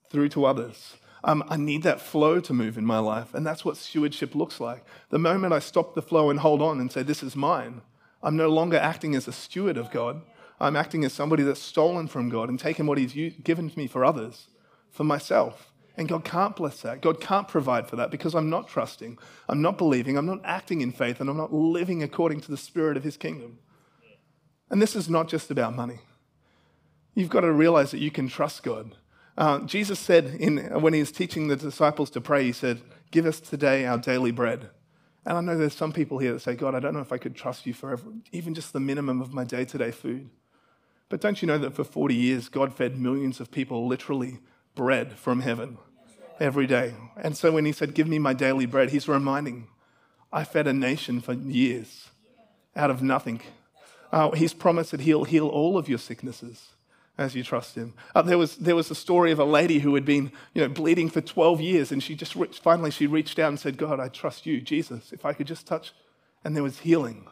through 0.10 0.30
to 0.30 0.46
others. 0.46 0.96
Um, 1.24 1.44
I 1.50 1.58
need 1.58 1.84
that 1.84 2.02
flow 2.02 2.40
to 2.40 2.54
move 2.54 2.78
in 2.78 2.86
my 2.86 3.00
life. 3.00 3.34
And 3.34 3.46
that's 3.46 3.66
what 3.66 3.78
stewardship 3.78 4.36
looks 4.36 4.60
like. 4.60 4.86
The 5.10 5.20
moment 5.20 5.54
I 5.54 5.60
stop 5.60 5.94
the 5.94 6.02
flow 6.02 6.30
and 6.30 6.40
hold 6.40 6.62
on 6.62 6.80
and 6.80 6.92
say, 6.92 7.04
This 7.04 7.24
is 7.24 7.36
mine, 7.36 7.82
I'm 8.24 8.38
no 8.38 8.50
longer 8.50 8.78
acting 8.78 9.16
as 9.16 9.28
a 9.28 9.34
steward 9.34 9.78
of 9.78 9.92
God. 9.92 10.22
I'm 10.60 10.76
acting 10.76 11.06
as 11.06 11.14
somebody 11.14 11.44
that's 11.44 11.62
stolen 11.62 12.08
from 12.08 12.30
God 12.30 12.50
and 12.50 12.60
taken 12.60 12.86
what 12.86 12.98
He's 12.98 13.14
given 13.44 13.70
to 13.70 13.78
me 13.78 13.88
for 13.88 14.04
others, 14.04 14.48
for 14.90 15.06
myself. 15.06 15.72
And 15.96 16.08
God 16.08 16.24
can't 16.24 16.56
bless 16.56 16.82
that. 16.82 17.02
God 17.02 17.20
can't 17.20 17.48
provide 17.48 17.88
for 17.88 17.96
that 17.96 18.12
because 18.12 18.34
I'm 18.34 18.50
not 18.50 18.68
trusting, 18.68 19.18
I'm 19.48 19.62
not 19.62 19.78
believing, 19.78 20.18
I'm 20.18 20.26
not 20.26 20.42
acting 20.44 20.82
in 20.82 20.92
faith, 20.92 21.20
and 21.20 21.30
I'm 21.30 21.38
not 21.38 21.54
living 21.54 22.04
according 22.04 22.42
to 22.42 22.52
the 22.52 22.58
spirit 22.58 22.98
of 22.98 23.04
His 23.04 23.18
kingdom. 23.18 23.60
And 24.70 24.82
this 24.82 24.96
is 24.96 25.10
not 25.10 25.28
just 25.28 25.50
about 25.50 25.76
money. 25.76 26.00
You've 27.16 27.30
got 27.30 27.42
to 27.42 27.52
realize 27.52 27.92
that 27.92 28.00
you 28.00 28.12
can 28.12 28.30
trust 28.30 28.64
God. 28.64 28.96
Uh, 29.40 29.60
Jesus 29.60 30.00
said 30.00 30.26
in, 30.26 30.58
when 30.82 30.94
he 30.94 31.00
was 31.00 31.14
teaching 31.14 31.48
the 31.48 31.56
disciples 31.56 32.10
to 32.10 32.20
pray, 32.20 32.44
He 32.44 32.52
said, 32.52 32.82
Give 33.10 33.26
us 33.26 33.40
today 33.40 33.86
our 33.86 33.98
daily 33.98 34.32
bread. 34.32 34.70
And 35.26 35.38
I 35.38 35.42
know 35.42 35.58
there's 35.58 35.74
some 35.74 35.94
people 35.94 36.20
here 36.20 36.34
that 36.34 36.42
say, 36.42 36.56
God, 36.56 36.76
I 36.76 36.80
don't 36.80 36.94
know 36.94 37.00
if 37.00 37.14
I 37.14 37.18
could 37.18 37.36
trust 37.36 37.66
you 37.66 37.74
for 37.74 37.98
even 38.34 38.54
just 38.54 38.74
the 38.74 38.80
minimum 38.80 39.22
of 39.22 39.34
my 39.34 39.46
day 39.46 39.64
to 39.64 39.78
day 39.78 39.92
food. 39.92 40.30
But 41.08 41.22
don't 41.22 41.42
you 41.42 41.48
know 41.48 41.58
that 41.58 41.74
for 41.74 41.86
40 41.86 42.14
years, 42.14 42.50
God 42.50 42.76
fed 42.76 43.00
millions 43.00 43.40
of 43.40 43.50
people 43.50 43.88
literally 43.88 44.40
bread 44.76 45.14
from 45.14 45.40
heaven? 45.40 45.78
every 46.40 46.68
day. 46.68 46.94
And 47.18 47.36
so 47.36 47.52
when 47.52 47.66
he 47.66 47.72
said, 47.72 47.94
Give 47.94 48.08
me 48.08 48.20
my 48.20 48.34
daily 48.34 48.66
bread, 48.66 48.92
he's 48.92 49.08
reminding, 49.08 49.68
I 50.32 50.44
fed 50.44 50.68
a 50.68 50.74
nation 50.74 51.22
for 51.22 51.34
years 51.34 52.10
out 52.76 52.92
of 52.92 53.02
nothing. 53.02 53.42
Uh, 54.12 54.32
he's 54.32 54.54
promised 54.54 54.92
that 54.92 55.02
he'll 55.02 55.26
heal 55.26 55.48
all 55.48 55.78
of 55.78 55.90
your 55.90 55.98
sicknesses 55.98 56.70
as 57.20 57.36
you 57.36 57.44
trust 57.44 57.76
him. 57.76 57.94
Uh, 58.16 58.22
there, 58.22 58.38
was, 58.38 58.56
there 58.56 58.78
was 58.78 58.90
a 58.90 58.96
story 58.96 59.34
of 59.34 59.40
a 59.40 59.44
lady 59.44 59.80
who 59.80 59.94
had 59.94 60.06
been 60.06 60.32
you 60.54 60.62
know, 60.62 60.70
bleeding 60.70 61.10
for 61.10 61.20
12 61.20 61.60
years, 61.60 61.92
and 61.92 62.02
she 62.02 62.16
just 62.16 62.34
reached, 62.34 62.64
finally 62.64 62.90
she 62.90 63.08
reached 63.08 63.38
out 63.38 63.50
and 63.50 63.60
said, 63.60 63.78
God, 63.78 64.00
I 64.00 64.08
trust 64.08 64.46
you, 64.46 64.62
Jesus, 64.62 65.12
if 65.12 65.26
I 65.26 65.34
could 65.34 65.46
just 65.46 65.68
touch. 65.68 65.92
And 66.46 66.56
there 66.56 66.64
was 66.64 66.80
healing. 66.80 67.28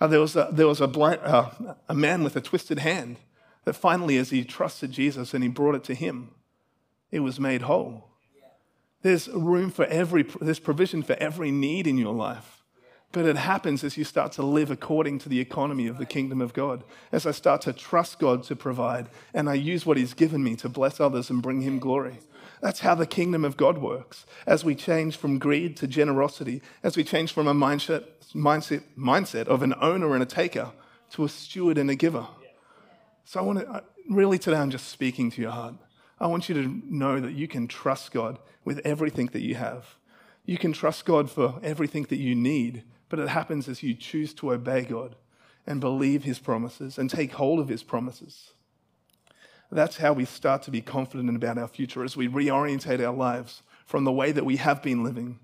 Uh, 0.00 0.08
there 0.08 0.20
was, 0.20 0.34
a, 0.34 0.48
there 0.50 0.66
was 0.66 0.80
a, 0.80 0.88
blind, 0.88 1.20
uh, 1.22 1.50
a 1.88 1.94
man 1.94 2.24
with 2.24 2.34
a 2.34 2.40
twisted 2.40 2.80
hand 2.80 3.18
that 3.64 3.74
finally, 3.74 4.16
as 4.16 4.30
he 4.30 4.44
trusted 4.44 4.90
Jesus 4.90 5.32
and 5.32 5.44
he 5.44 5.48
brought 5.48 5.76
it 5.76 5.84
to 5.84 5.94
him, 5.94 6.32
it 7.12 7.20
was 7.20 7.38
made 7.38 7.62
whole. 7.62 8.10
There's 9.02 9.28
room 9.28 9.70
for 9.70 9.84
every, 9.84 10.24
there's 10.40 10.58
provision 10.58 11.04
for 11.04 11.14
every 11.20 11.52
need 11.52 11.86
in 11.86 11.98
your 11.98 12.14
life. 12.14 12.63
But 13.14 13.26
it 13.26 13.36
happens 13.36 13.84
as 13.84 13.96
you 13.96 14.02
start 14.02 14.32
to 14.32 14.42
live 14.42 14.72
according 14.72 15.20
to 15.20 15.28
the 15.28 15.38
economy 15.38 15.86
of 15.86 15.98
the 15.98 16.04
kingdom 16.04 16.40
of 16.40 16.52
God. 16.52 16.82
As 17.12 17.26
I 17.26 17.30
start 17.30 17.60
to 17.62 17.72
trust 17.72 18.18
God 18.18 18.42
to 18.42 18.56
provide 18.56 19.08
and 19.32 19.48
I 19.48 19.54
use 19.54 19.86
what 19.86 19.96
He's 19.96 20.14
given 20.14 20.42
me 20.42 20.56
to 20.56 20.68
bless 20.68 20.98
others 20.98 21.30
and 21.30 21.40
bring 21.40 21.62
Him 21.62 21.78
glory. 21.78 22.18
That's 22.60 22.80
how 22.80 22.96
the 22.96 23.06
kingdom 23.06 23.44
of 23.44 23.56
God 23.56 23.78
works. 23.78 24.26
As 24.48 24.64
we 24.64 24.74
change 24.74 25.16
from 25.16 25.38
greed 25.38 25.76
to 25.76 25.86
generosity, 25.86 26.60
as 26.82 26.96
we 26.96 27.04
change 27.04 27.32
from 27.32 27.46
a 27.46 27.54
mindset, 27.54 28.02
mindset, 28.34 28.82
mindset 28.98 29.46
of 29.46 29.62
an 29.62 29.74
owner 29.80 30.14
and 30.14 30.22
a 30.22 30.26
taker 30.26 30.72
to 31.10 31.24
a 31.24 31.28
steward 31.28 31.78
and 31.78 31.90
a 31.90 31.94
giver. 31.94 32.26
So 33.24 33.38
I 33.38 33.44
want 33.44 33.60
to, 33.60 33.84
really 34.10 34.40
today, 34.40 34.56
I'm 34.56 34.70
just 34.70 34.88
speaking 34.88 35.30
to 35.30 35.40
your 35.40 35.52
heart. 35.52 35.74
I 36.18 36.26
want 36.26 36.48
you 36.48 36.54
to 36.56 36.82
know 36.92 37.20
that 37.20 37.34
you 37.34 37.46
can 37.46 37.68
trust 37.68 38.10
God 38.10 38.40
with 38.64 38.80
everything 38.84 39.26
that 39.26 39.42
you 39.42 39.54
have. 39.54 39.94
You 40.44 40.58
can 40.58 40.72
trust 40.72 41.04
God 41.04 41.30
for 41.30 41.60
everything 41.62 42.06
that 42.10 42.18
you 42.18 42.34
need, 42.34 42.82
but 43.14 43.22
it 43.22 43.28
happens 43.28 43.68
as 43.68 43.80
you 43.80 43.94
choose 43.94 44.34
to 44.34 44.52
obey 44.52 44.82
God 44.82 45.14
and 45.68 45.80
believe 45.80 46.24
His 46.24 46.40
promises 46.40 46.98
and 46.98 47.08
take 47.08 47.34
hold 47.34 47.60
of 47.60 47.68
His 47.68 47.84
promises. 47.84 48.54
That's 49.70 49.98
how 49.98 50.14
we 50.14 50.24
start 50.24 50.64
to 50.64 50.72
be 50.72 50.80
confident 50.80 51.36
about 51.36 51.56
our 51.56 51.68
future 51.68 52.02
as 52.02 52.16
we 52.16 52.26
reorientate 52.26 52.98
our 53.06 53.14
lives 53.14 53.62
from 53.86 54.02
the 54.02 54.10
way 54.10 54.32
that 54.32 54.44
we 54.44 54.56
have 54.56 54.82
been 54.82 55.04
living 55.04 55.38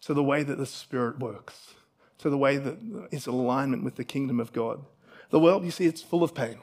to 0.00 0.12
the 0.12 0.24
way 0.24 0.42
that 0.42 0.58
the 0.58 0.66
Spirit 0.66 1.20
works, 1.20 1.74
to 2.18 2.28
the 2.28 2.36
way 2.36 2.56
that 2.56 2.78
is 3.12 3.28
alignment 3.28 3.84
with 3.84 3.94
the 3.94 4.02
kingdom 4.02 4.40
of 4.40 4.52
God. 4.52 4.84
The 5.30 5.38
world, 5.38 5.64
you 5.64 5.70
see, 5.70 5.86
it's 5.86 6.02
full 6.02 6.24
of 6.24 6.34
pain. 6.34 6.58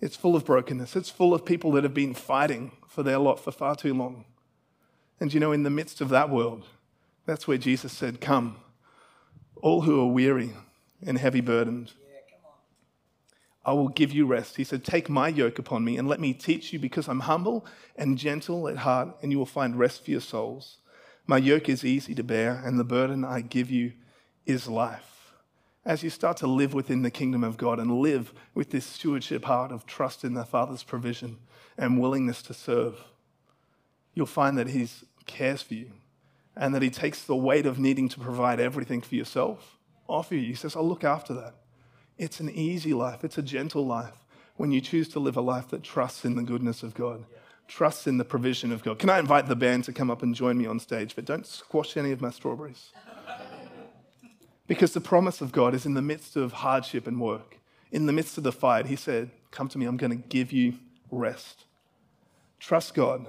It's 0.00 0.14
full 0.14 0.36
of 0.36 0.44
brokenness. 0.44 0.94
It's 0.94 1.10
full 1.10 1.34
of 1.34 1.44
people 1.44 1.72
that 1.72 1.82
have 1.82 1.94
been 1.94 2.14
fighting 2.14 2.70
for 2.86 3.02
their 3.02 3.18
lot 3.18 3.40
for 3.40 3.50
far 3.50 3.74
too 3.74 3.92
long. 3.92 4.24
And 5.18 5.34
you 5.34 5.40
know, 5.40 5.50
in 5.50 5.64
the 5.64 5.68
midst 5.68 6.00
of 6.00 6.10
that 6.10 6.30
world, 6.30 6.64
that's 7.26 7.48
where 7.48 7.58
Jesus 7.58 7.92
said, 7.92 8.20
Come, 8.20 8.58
all 9.62 9.82
who 9.82 10.00
are 10.00 10.12
weary 10.12 10.52
and 11.06 11.18
heavy 11.18 11.40
burdened. 11.40 11.92
I 13.64 13.72
will 13.72 13.88
give 13.88 14.12
you 14.12 14.24
rest. 14.24 14.56
He 14.56 14.64
said, 14.64 14.84
Take 14.84 15.10
my 15.10 15.28
yoke 15.28 15.58
upon 15.58 15.84
me 15.84 15.98
and 15.98 16.08
let 16.08 16.20
me 16.20 16.32
teach 16.32 16.72
you 16.72 16.78
because 16.78 17.08
I'm 17.08 17.20
humble 17.20 17.66
and 17.96 18.16
gentle 18.16 18.66
at 18.68 18.78
heart, 18.78 19.16
and 19.20 19.30
you 19.30 19.38
will 19.38 19.46
find 19.46 19.78
rest 19.78 20.04
for 20.04 20.10
your 20.10 20.20
souls. 20.20 20.78
My 21.26 21.36
yoke 21.36 21.68
is 21.68 21.84
easy 21.84 22.14
to 22.14 22.22
bear, 22.22 22.62
and 22.64 22.78
the 22.78 22.84
burden 22.84 23.24
I 23.24 23.42
give 23.42 23.70
you 23.70 23.92
is 24.46 24.68
life 24.68 25.18
as 25.88 26.02
you 26.02 26.10
start 26.10 26.36
to 26.36 26.46
live 26.46 26.74
within 26.74 27.00
the 27.00 27.10
kingdom 27.10 27.42
of 27.42 27.56
God 27.56 27.78
and 27.78 28.00
live 28.00 28.34
with 28.54 28.70
this 28.70 28.84
stewardship 28.84 29.46
heart 29.46 29.72
of 29.72 29.86
trust 29.86 30.22
in 30.22 30.34
the 30.34 30.44
Father's 30.44 30.82
provision 30.82 31.38
and 31.78 31.98
willingness 31.98 32.42
to 32.42 32.52
serve, 32.52 33.02
you'll 34.12 34.26
find 34.26 34.58
that 34.58 34.68
He 34.68 34.86
cares 35.24 35.62
for 35.62 35.72
you 35.72 35.92
and 36.58 36.74
that 36.74 36.82
He 36.82 36.90
takes 36.90 37.22
the 37.22 37.36
weight 37.36 37.64
of 37.64 37.78
needing 37.78 38.08
to 38.10 38.20
provide 38.20 38.60
everything 38.60 39.00
for 39.00 39.14
yourself 39.14 39.78
off 40.08 40.32
you. 40.32 40.40
He 40.40 40.54
says, 40.54 40.74
I'll 40.74 40.88
look 40.88 41.04
after 41.04 41.32
that. 41.34 41.54
It's 42.16 42.40
an 42.40 42.50
easy 42.50 42.92
life, 42.92 43.22
it's 43.24 43.38
a 43.38 43.42
gentle 43.42 43.86
life 43.86 44.24
when 44.56 44.72
you 44.72 44.80
choose 44.80 45.08
to 45.10 45.20
live 45.20 45.36
a 45.36 45.40
life 45.40 45.68
that 45.68 45.84
trusts 45.84 46.24
in 46.24 46.34
the 46.34 46.42
goodness 46.42 46.82
of 46.82 46.94
God. 46.94 47.24
Trusts 47.68 48.06
in 48.06 48.16
the 48.16 48.24
provision 48.24 48.72
of 48.72 48.82
God. 48.82 48.98
Can 48.98 49.10
I 49.10 49.18
invite 49.18 49.46
the 49.46 49.54
band 49.54 49.84
to 49.84 49.92
come 49.92 50.10
up 50.10 50.22
and 50.22 50.34
join 50.34 50.58
me 50.58 50.66
on 50.66 50.80
stage? 50.80 51.14
But 51.14 51.26
don't 51.26 51.46
squash 51.46 51.96
any 51.96 52.12
of 52.12 52.20
my 52.20 52.30
strawberries. 52.30 52.92
Because 54.66 54.92
the 54.92 55.00
promise 55.00 55.40
of 55.40 55.52
God 55.52 55.74
is 55.74 55.86
in 55.86 55.94
the 55.94 56.02
midst 56.02 56.34
of 56.34 56.52
hardship 56.52 57.06
and 57.06 57.20
work, 57.20 57.58
in 57.92 58.06
the 58.06 58.12
midst 58.12 58.36
of 58.38 58.44
the 58.44 58.52
fight. 58.52 58.86
He 58.86 58.96
said, 58.96 59.30
Come 59.50 59.68
to 59.68 59.78
me, 59.78 59.86
I'm 59.86 59.96
going 59.96 60.10
to 60.10 60.28
give 60.28 60.50
you 60.50 60.74
rest. 61.10 61.64
Trust 62.58 62.94
God. 62.94 63.26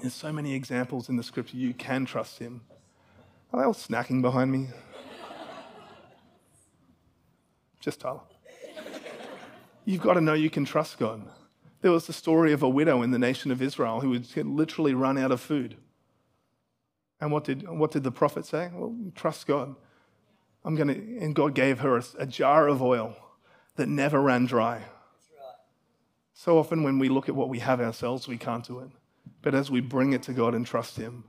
There's 0.00 0.14
so 0.14 0.32
many 0.32 0.54
examples 0.54 1.08
in 1.08 1.16
the 1.16 1.22
scripture 1.22 1.56
you 1.56 1.72
can 1.72 2.04
trust 2.04 2.38
Him. 2.38 2.60
Are 3.52 3.60
they 3.60 3.66
all 3.66 3.74
snacking 3.74 4.20
behind 4.20 4.52
me? 4.52 4.68
Just 7.80 8.00
Tyler. 8.00 8.20
You've 9.84 10.02
got 10.02 10.14
to 10.14 10.20
know 10.20 10.34
you 10.34 10.50
can 10.50 10.64
trust 10.64 10.98
God. 10.98 11.22
There 11.80 11.92
was 11.92 12.06
the 12.06 12.12
story 12.12 12.52
of 12.52 12.62
a 12.62 12.68
widow 12.68 13.02
in 13.02 13.12
the 13.12 13.18
nation 13.18 13.50
of 13.50 13.62
Israel 13.62 14.00
who 14.00 14.12
had 14.12 14.46
literally 14.46 14.94
run 14.94 15.16
out 15.16 15.30
of 15.30 15.40
food. 15.40 15.76
And 17.20 17.30
what 17.30 17.44
did, 17.44 17.68
what 17.68 17.92
did 17.92 18.02
the 18.02 18.10
prophet 18.10 18.44
say? 18.44 18.70
Well, 18.74 18.94
trust 19.14 19.46
God. 19.46 19.76
I'm 20.64 20.74
going 20.74 20.88
to, 20.88 20.94
and 20.94 21.34
God 21.34 21.54
gave 21.54 21.78
her 21.78 21.96
a, 21.96 22.02
a 22.18 22.26
jar 22.26 22.66
of 22.66 22.82
oil 22.82 23.16
that 23.76 23.88
never 23.88 24.20
ran 24.20 24.46
dry. 24.46 24.82
So 26.34 26.58
often 26.58 26.82
when 26.82 26.98
we 26.98 27.08
look 27.08 27.28
at 27.28 27.34
what 27.34 27.48
we 27.48 27.60
have 27.60 27.80
ourselves, 27.80 28.28
we 28.28 28.36
can't 28.36 28.66
do 28.66 28.80
it. 28.80 28.90
But 29.42 29.54
as 29.54 29.70
we 29.70 29.80
bring 29.80 30.12
it 30.12 30.22
to 30.24 30.32
God 30.32 30.54
and 30.54 30.66
trust 30.66 30.96
Him, 30.96 31.24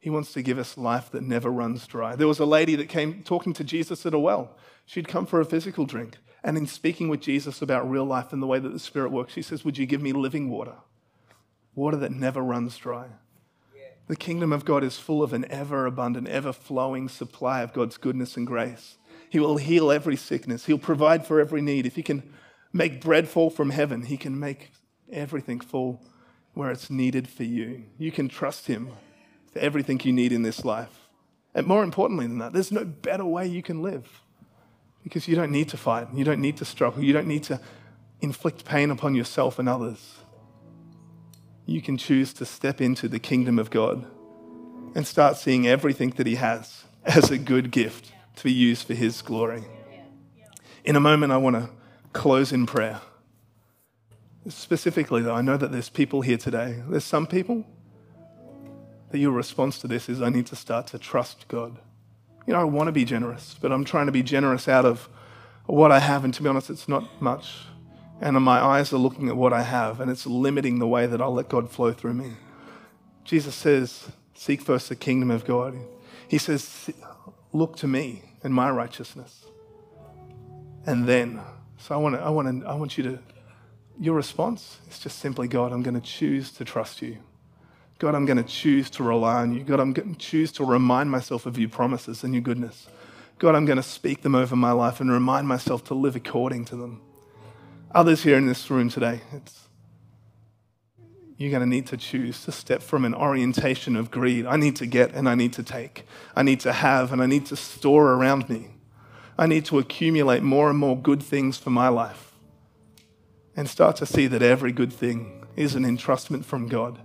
He 0.00 0.10
wants 0.10 0.32
to 0.32 0.42
give 0.42 0.58
us 0.58 0.78
life 0.78 1.10
that 1.10 1.22
never 1.22 1.50
runs 1.50 1.86
dry. 1.86 2.16
There 2.16 2.28
was 2.28 2.38
a 2.38 2.46
lady 2.46 2.76
that 2.76 2.88
came 2.88 3.22
talking 3.22 3.52
to 3.54 3.64
Jesus 3.64 4.06
at 4.06 4.14
a 4.14 4.18
well. 4.18 4.56
She'd 4.84 5.08
come 5.08 5.26
for 5.26 5.40
a 5.40 5.44
physical 5.44 5.84
drink. 5.84 6.18
And 6.44 6.56
in 6.56 6.66
speaking 6.66 7.08
with 7.08 7.20
Jesus 7.20 7.60
about 7.60 7.90
real 7.90 8.04
life 8.04 8.32
and 8.32 8.40
the 8.40 8.46
way 8.46 8.60
that 8.60 8.72
the 8.72 8.78
Spirit 8.78 9.10
works, 9.10 9.32
she 9.32 9.42
says, 9.42 9.64
Would 9.64 9.78
you 9.78 9.86
give 9.86 10.00
me 10.00 10.12
living 10.12 10.48
water? 10.48 10.76
Water 11.74 11.96
that 11.96 12.12
never 12.12 12.40
runs 12.40 12.76
dry. 12.76 13.06
The 14.08 14.16
kingdom 14.16 14.52
of 14.52 14.64
God 14.64 14.84
is 14.84 14.98
full 14.98 15.22
of 15.22 15.32
an 15.32 15.44
ever 15.50 15.84
abundant, 15.84 16.28
ever 16.28 16.52
flowing 16.52 17.08
supply 17.08 17.62
of 17.62 17.72
God's 17.72 17.96
goodness 17.96 18.36
and 18.36 18.46
grace. 18.46 18.98
He 19.28 19.40
will 19.40 19.56
heal 19.56 19.90
every 19.90 20.16
sickness, 20.16 20.66
He'll 20.66 20.78
provide 20.78 21.26
for 21.26 21.40
every 21.40 21.60
need. 21.60 21.86
If 21.86 21.96
He 21.96 22.02
can 22.02 22.32
make 22.72 23.00
bread 23.00 23.28
fall 23.28 23.50
from 23.50 23.70
heaven, 23.70 24.02
He 24.02 24.16
can 24.16 24.38
make 24.38 24.70
everything 25.10 25.60
fall 25.60 26.00
where 26.56 26.70
it's 26.70 26.90
needed 26.90 27.28
for 27.28 27.44
you. 27.44 27.84
You 27.98 28.10
can 28.10 28.28
trust 28.28 28.66
Him 28.66 28.90
for 29.52 29.58
everything 29.60 30.00
you 30.02 30.12
need 30.12 30.32
in 30.32 30.42
this 30.42 30.64
life. 30.64 31.08
And 31.54 31.66
more 31.66 31.84
importantly 31.84 32.26
than 32.26 32.38
that, 32.38 32.52
there's 32.52 32.72
no 32.72 32.84
better 32.84 33.24
way 33.24 33.46
you 33.46 33.62
can 33.62 33.82
live 33.82 34.22
because 35.04 35.28
you 35.28 35.36
don't 35.36 35.52
need 35.52 35.68
to 35.68 35.76
fight, 35.76 36.08
you 36.12 36.24
don't 36.24 36.40
need 36.40 36.56
to 36.56 36.64
struggle, 36.64 37.04
you 37.04 37.12
don't 37.12 37.28
need 37.28 37.44
to 37.44 37.60
inflict 38.20 38.64
pain 38.64 38.90
upon 38.90 39.14
yourself 39.14 39.58
and 39.58 39.68
others 39.68 40.16
you 41.66 41.82
can 41.82 41.96
choose 41.96 42.32
to 42.32 42.46
step 42.46 42.80
into 42.80 43.08
the 43.08 43.18
kingdom 43.18 43.58
of 43.58 43.70
God 43.70 44.06
and 44.94 45.06
start 45.06 45.36
seeing 45.36 45.66
everything 45.66 46.10
that 46.10 46.26
He 46.26 46.36
has 46.36 46.84
as 47.04 47.30
a 47.30 47.38
good 47.38 47.70
gift 47.70 48.12
to 48.36 48.44
be 48.44 48.52
used 48.52 48.86
for 48.86 48.94
His 48.94 49.20
glory. 49.20 49.64
In 50.84 50.94
a 50.94 51.00
moment, 51.00 51.32
I 51.32 51.36
want 51.36 51.56
to 51.56 51.68
close 52.12 52.52
in 52.52 52.66
prayer. 52.66 53.00
Specifically, 54.48 55.22
though, 55.22 55.34
I 55.34 55.42
know 55.42 55.56
that 55.56 55.72
there's 55.72 55.88
people 55.88 56.22
here 56.22 56.36
today. 56.36 56.82
There's 56.88 57.04
some 57.04 57.26
people 57.26 57.64
that 59.10 59.18
your 59.18 59.32
response 59.32 59.78
to 59.80 59.88
this 59.88 60.08
is, 60.08 60.22
I 60.22 60.28
need 60.28 60.46
to 60.46 60.56
start 60.56 60.86
to 60.88 60.98
trust 60.98 61.48
God. 61.48 61.78
You 62.46 62.52
know, 62.52 62.60
I 62.60 62.64
want 62.64 62.88
to 62.88 62.92
be 62.92 63.04
generous, 63.04 63.56
but 63.60 63.72
I'm 63.72 63.84
trying 63.84 64.06
to 64.06 64.12
be 64.12 64.22
generous 64.22 64.68
out 64.68 64.84
of 64.84 65.08
what 65.66 65.90
I 65.90 65.98
have, 65.98 66.24
and 66.24 66.32
to 66.34 66.42
be 66.42 66.48
honest, 66.48 66.70
it's 66.70 66.88
not 66.88 67.20
much 67.20 67.66
and 68.20 68.36
my 68.42 68.58
eyes 68.58 68.92
are 68.92 68.98
looking 68.98 69.28
at 69.28 69.36
what 69.36 69.52
I 69.52 69.62
have, 69.62 70.00
and 70.00 70.10
it's 70.10 70.26
limiting 70.26 70.78
the 70.78 70.86
way 70.86 71.06
that 71.06 71.20
I'll 71.20 71.34
let 71.34 71.48
God 71.48 71.70
flow 71.70 71.92
through 71.92 72.14
me. 72.14 72.32
Jesus 73.24 73.54
says, 73.54 74.08
Seek 74.34 74.60
first 74.60 74.88
the 74.88 74.96
kingdom 74.96 75.30
of 75.30 75.44
God. 75.44 75.76
He 76.28 76.38
says, 76.38 76.90
Look 77.52 77.76
to 77.76 77.86
me 77.86 78.22
and 78.42 78.54
my 78.54 78.70
righteousness. 78.70 79.44
And 80.86 81.06
then, 81.06 81.40
so 81.78 81.94
I 81.94 81.98
want, 81.98 82.14
to, 82.14 82.22
I, 82.22 82.30
want 82.30 82.62
to, 82.62 82.66
I 82.66 82.74
want 82.74 82.96
you 82.96 83.04
to, 83.04 83.18
your 83.98 84.14
response 84.14 84.78
is 84.90 84.98
just 84.98 85.18
simply, 85.18 85.48
God, 85.48 85.72
I'm 85.72 85.82
going 85.82 85.94
to 85.94 86.06
choose 86.06 86.50
to 86.52 86.64
trust 86.64 87.02
you. 87.02 87.18
God, 87.98 88.14
I'm 88.14 88.26
going 88.26 88.36
to 88.36 88.44
choose 88.44 88.90
to 88.90 89.02
rely 89.02 89.36
on 89.36 89.54
you. 89.54 89.64
God, 89.64 89.80
I'm 89.80 89.92
going 89.92 90.14
to 90.14 90.18
choose 90.18 90.52
to 90.52 90.64
remind 90.64 91.10
myself 91.10 91.46
of 91.46 91.58
your 91.58 91.70
promises 91.70 92.22
and 92.24 92.34
your 92.34 92.42
goodness. 92.42 92.88
God, 93.38 93.54
I'm 93.54 93.64
going 93.64 93.76
to 93.76 93.82
speak 93.82 94.22
them 94.22 94.34
over 94.34 94.54
my 94.56 94.72
life 94.72 95.00
and 95.00 95.10
remind 95.10 95.48
myself 95.48 95.84
to 95.84 95.94
live 95.94 96.16
according 96.16 96.66
to 96.66 96.76
them 96.76 97.00
others 97.96 98.22
here 98.22 98.36
in 98.36 98.46
this 98.46 98.70
room 98.70 98.90
today, 98.90 99.20
you're 101.38 101.50
going 101.50 101.60
to 101.60 101.66
need 101.66 101.86
to 101.86 101.96
choose 101.96 102.44
to 102.44 102.52
step 102.52 102.82
from 102.82 103.04
an 103.04 103.14
orientation 103.14 103.96
of 103.96 104.10
greed. 104.10 104.46
I 104.46 104.56
need 104.56 104.76
to 104.76 104.86
get 104.86 105.12
and 105.14 105.28
I 105.28 105.34
need 105.34 105.54
to 105.54 105.62
take. 105.62 106.06
I 106.34 106.42
need 106.42 106.60
to 106.60 106.72
have 106.72 107.12
and 107.12 107.22
I 107.22 107.26
need 107.26 107.46
to 107.46 107.56
store 107.56 108.12
around 108.12 108.48
me. 108.48 108.68
I 109.38 109.46
need 109.46 109.64
to 109.66 109.78
accumulate 109.78 110.42
more 110.42 110.70
and 110.70 110.78
more 110.78 110.96
good 110.96 111.22
things 111.22 111.58
for 111.58 111.70
my 111.70 111.88
life. 111.88 112.25
And 113.56 113.68
start 113.68 113.96
to 113.96 114.06
see 114.06 114.26
that 114.26 114.42
every 114.42 114.70
good 114.70 114.92
thing 114.92 115.44
is 115.56 115.74
an 115.74 115.84
entrustment 115.84 116.44
from 116.44 116.68
God 116.68 117.00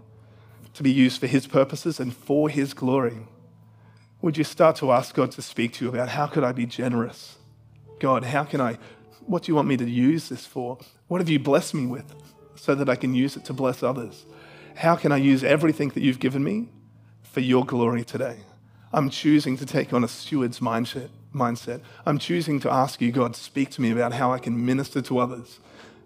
to 0.73 0.83
be 0.83 0.91
used 0.91 1.19
for 1.19 1.27
His 1.27 1.47
purposes 1.47 1.99
and 1.99 2.13
for 2.13 2.49
His 2.49 2.73
glory. 2.73 3.27
Would 4.21 4.37
you 4.37 4.43
start 4.43 4.75
to 4.77 4.91
ask 4.91 5.15
God 5.15 5.31
to 5.31 5.41
speak 5.41 5.73
to 5.73 5.85
you 5.85 5.91
about 5.91 6.09
how 6.09 6.27
could 6.27 6.43
I 6.43 6.51
be 6.51 6.65
generous? 6.65 7.37
God, 7.99 8.25
how 8.25 8.43
can 8.43 8.59
I 8.59 8.77
what 9.25 9.43
do 9.43 9.51
you 9.51 9.55
want 9.55 9.67
me 9.67 9.77
to 9.77 9.89
use 9.89 10.29
this 10.29 10.45
for? 10.45 10.77
What 11.07 11.21
have 11.21 11.29
you 11.29 11.39
blessed 11.39 11.73
me 11.73 11.85
with 11.85 12.13
so 12.55 12.75
that 12.75 12.89
I 12.89 12.95
can 12.95 13.13
use 13.13 13.37
it 13.37 13.45
to 13.45 13.53
bless 13.53 13.83
others? 13.83 14.25
How 14.75 14.95
can 14.95 15.11
I 15.11 15.17
use 15.17 15.43
everything 15.43 15.89
that 15.89 16.01
you've 16.01 16.19
given 16.19 16.43
me 16.43 16.69
for 17.21 17.39
your 17.39 17.65
glory 17.65 18.03
today? 18.03 18.39
I'm 18.91 19.09
choosing 19.09 19.57
to 19.57 19.65
take 19.65 19.93
on 19.93 20.03
a 20.03 20.07
steward's 20.07 20.59
mindset. 20.59 21.09
mindset. 21.33 21.81
I'm 22.05 22.17
choosing 22.17 22.59
to 22.61 22.71
ask 22.71 22.99
you, 22.99 23.11
God, 23.11 23.35
speak 23.35 23.69
to 23.71 23.81
me 23.81 23.91
about 23.91 24.13
how 24.13 24.33
I 24.33 24.39
can 24.39 24.65
minister 24.65 25.01
to 25.03 25.19
others 25.19 25.59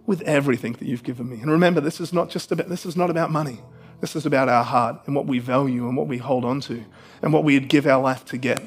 with 0.06 0.22
everything 0.22 0.74
that 0.74 0.88
you've 0.88 1.04
given 1.04 1.30
me. 1.30 1.42
And 1.42 1.50
remember, 1.52 1.82
this 1.82 2.00
is 2.00 2.14
not 2.14 2.30
just 2.30 2.52
about 2.52 2.70
this 2.70 2.86
is 2.86 2.96
not 2.96 3.10
about 3.10 3.32
money. 3.32 3.60
This 4.02 4.16
is 4.16 4.26
about 4.26 4.50
our 4.50 4.64
heart 4.64 5.02
and 5.06 5.16
what 5.16 5.26
we 5.26 5.40
value 5.40 5.88
and 5.88 5.96
what 5.98 6.08
we 6.08 6.18
hold 6.18 6.46
on 6.46 6.60
to 6.62 6.84
and 7.22 7.32
what 7.32 7.44
we'd 7.44 7.70
give 7.70 7.88
our 7.88 8.02
life 8.02 8.26
to 8.26 8.38
get. 8.38 8.62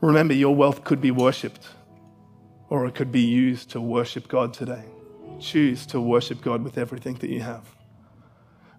Remember, 0.00 0.34
your 0.34 0.54
wealth 0.54 0.84
could 0.84 1.00
be 1.00 1.10
worshipped 1.10 1.68
or 2.68 2.86
it 2.86 2.94
could 2.94 3.10
be 3.10 3.22
used 3.22 3.70
to 3.70 3.80
worship 3.80 4.28
God 4.28 4.52
today. 4.52 4.84
Choose 5.40 5.86
to 5.86 6.00
worship 6.00 6.42
God 6.42 6.62
with 6.62 6.76
everything 6.76 7.14
that 7.16 7.30
you 7.30 7.40
have. 7.40 7.74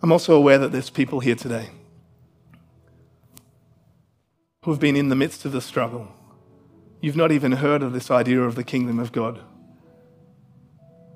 I'm 0.01 0.11
also 0.11 0.35
aware 0.35 0.57
that 0.59 0.71
there's 0.71 0.89
people 0.89 1.19
here 1.19 1.35
today 1.35 1.69
who 4.63 4.71
have 4.71 4.79
been 4.79 4.95
in 4.95 5.09
the 5.09 5.15
midst 5.15 5.45
of 5.45 5.51
the 5.51 5.61
struggle. 5.61 6.07
You've 7.01 7.15
not 7.15 7.31
even 7.31 7.53
heard 7.53 7.81
of 7.81 7.93
this 7.93 8.11
idea 8.11 8.41
of 8.41 8.55
the 8.55 8.63
kingdom 8.63 8.99
of 8.99 9.11
God. 9.11 9.39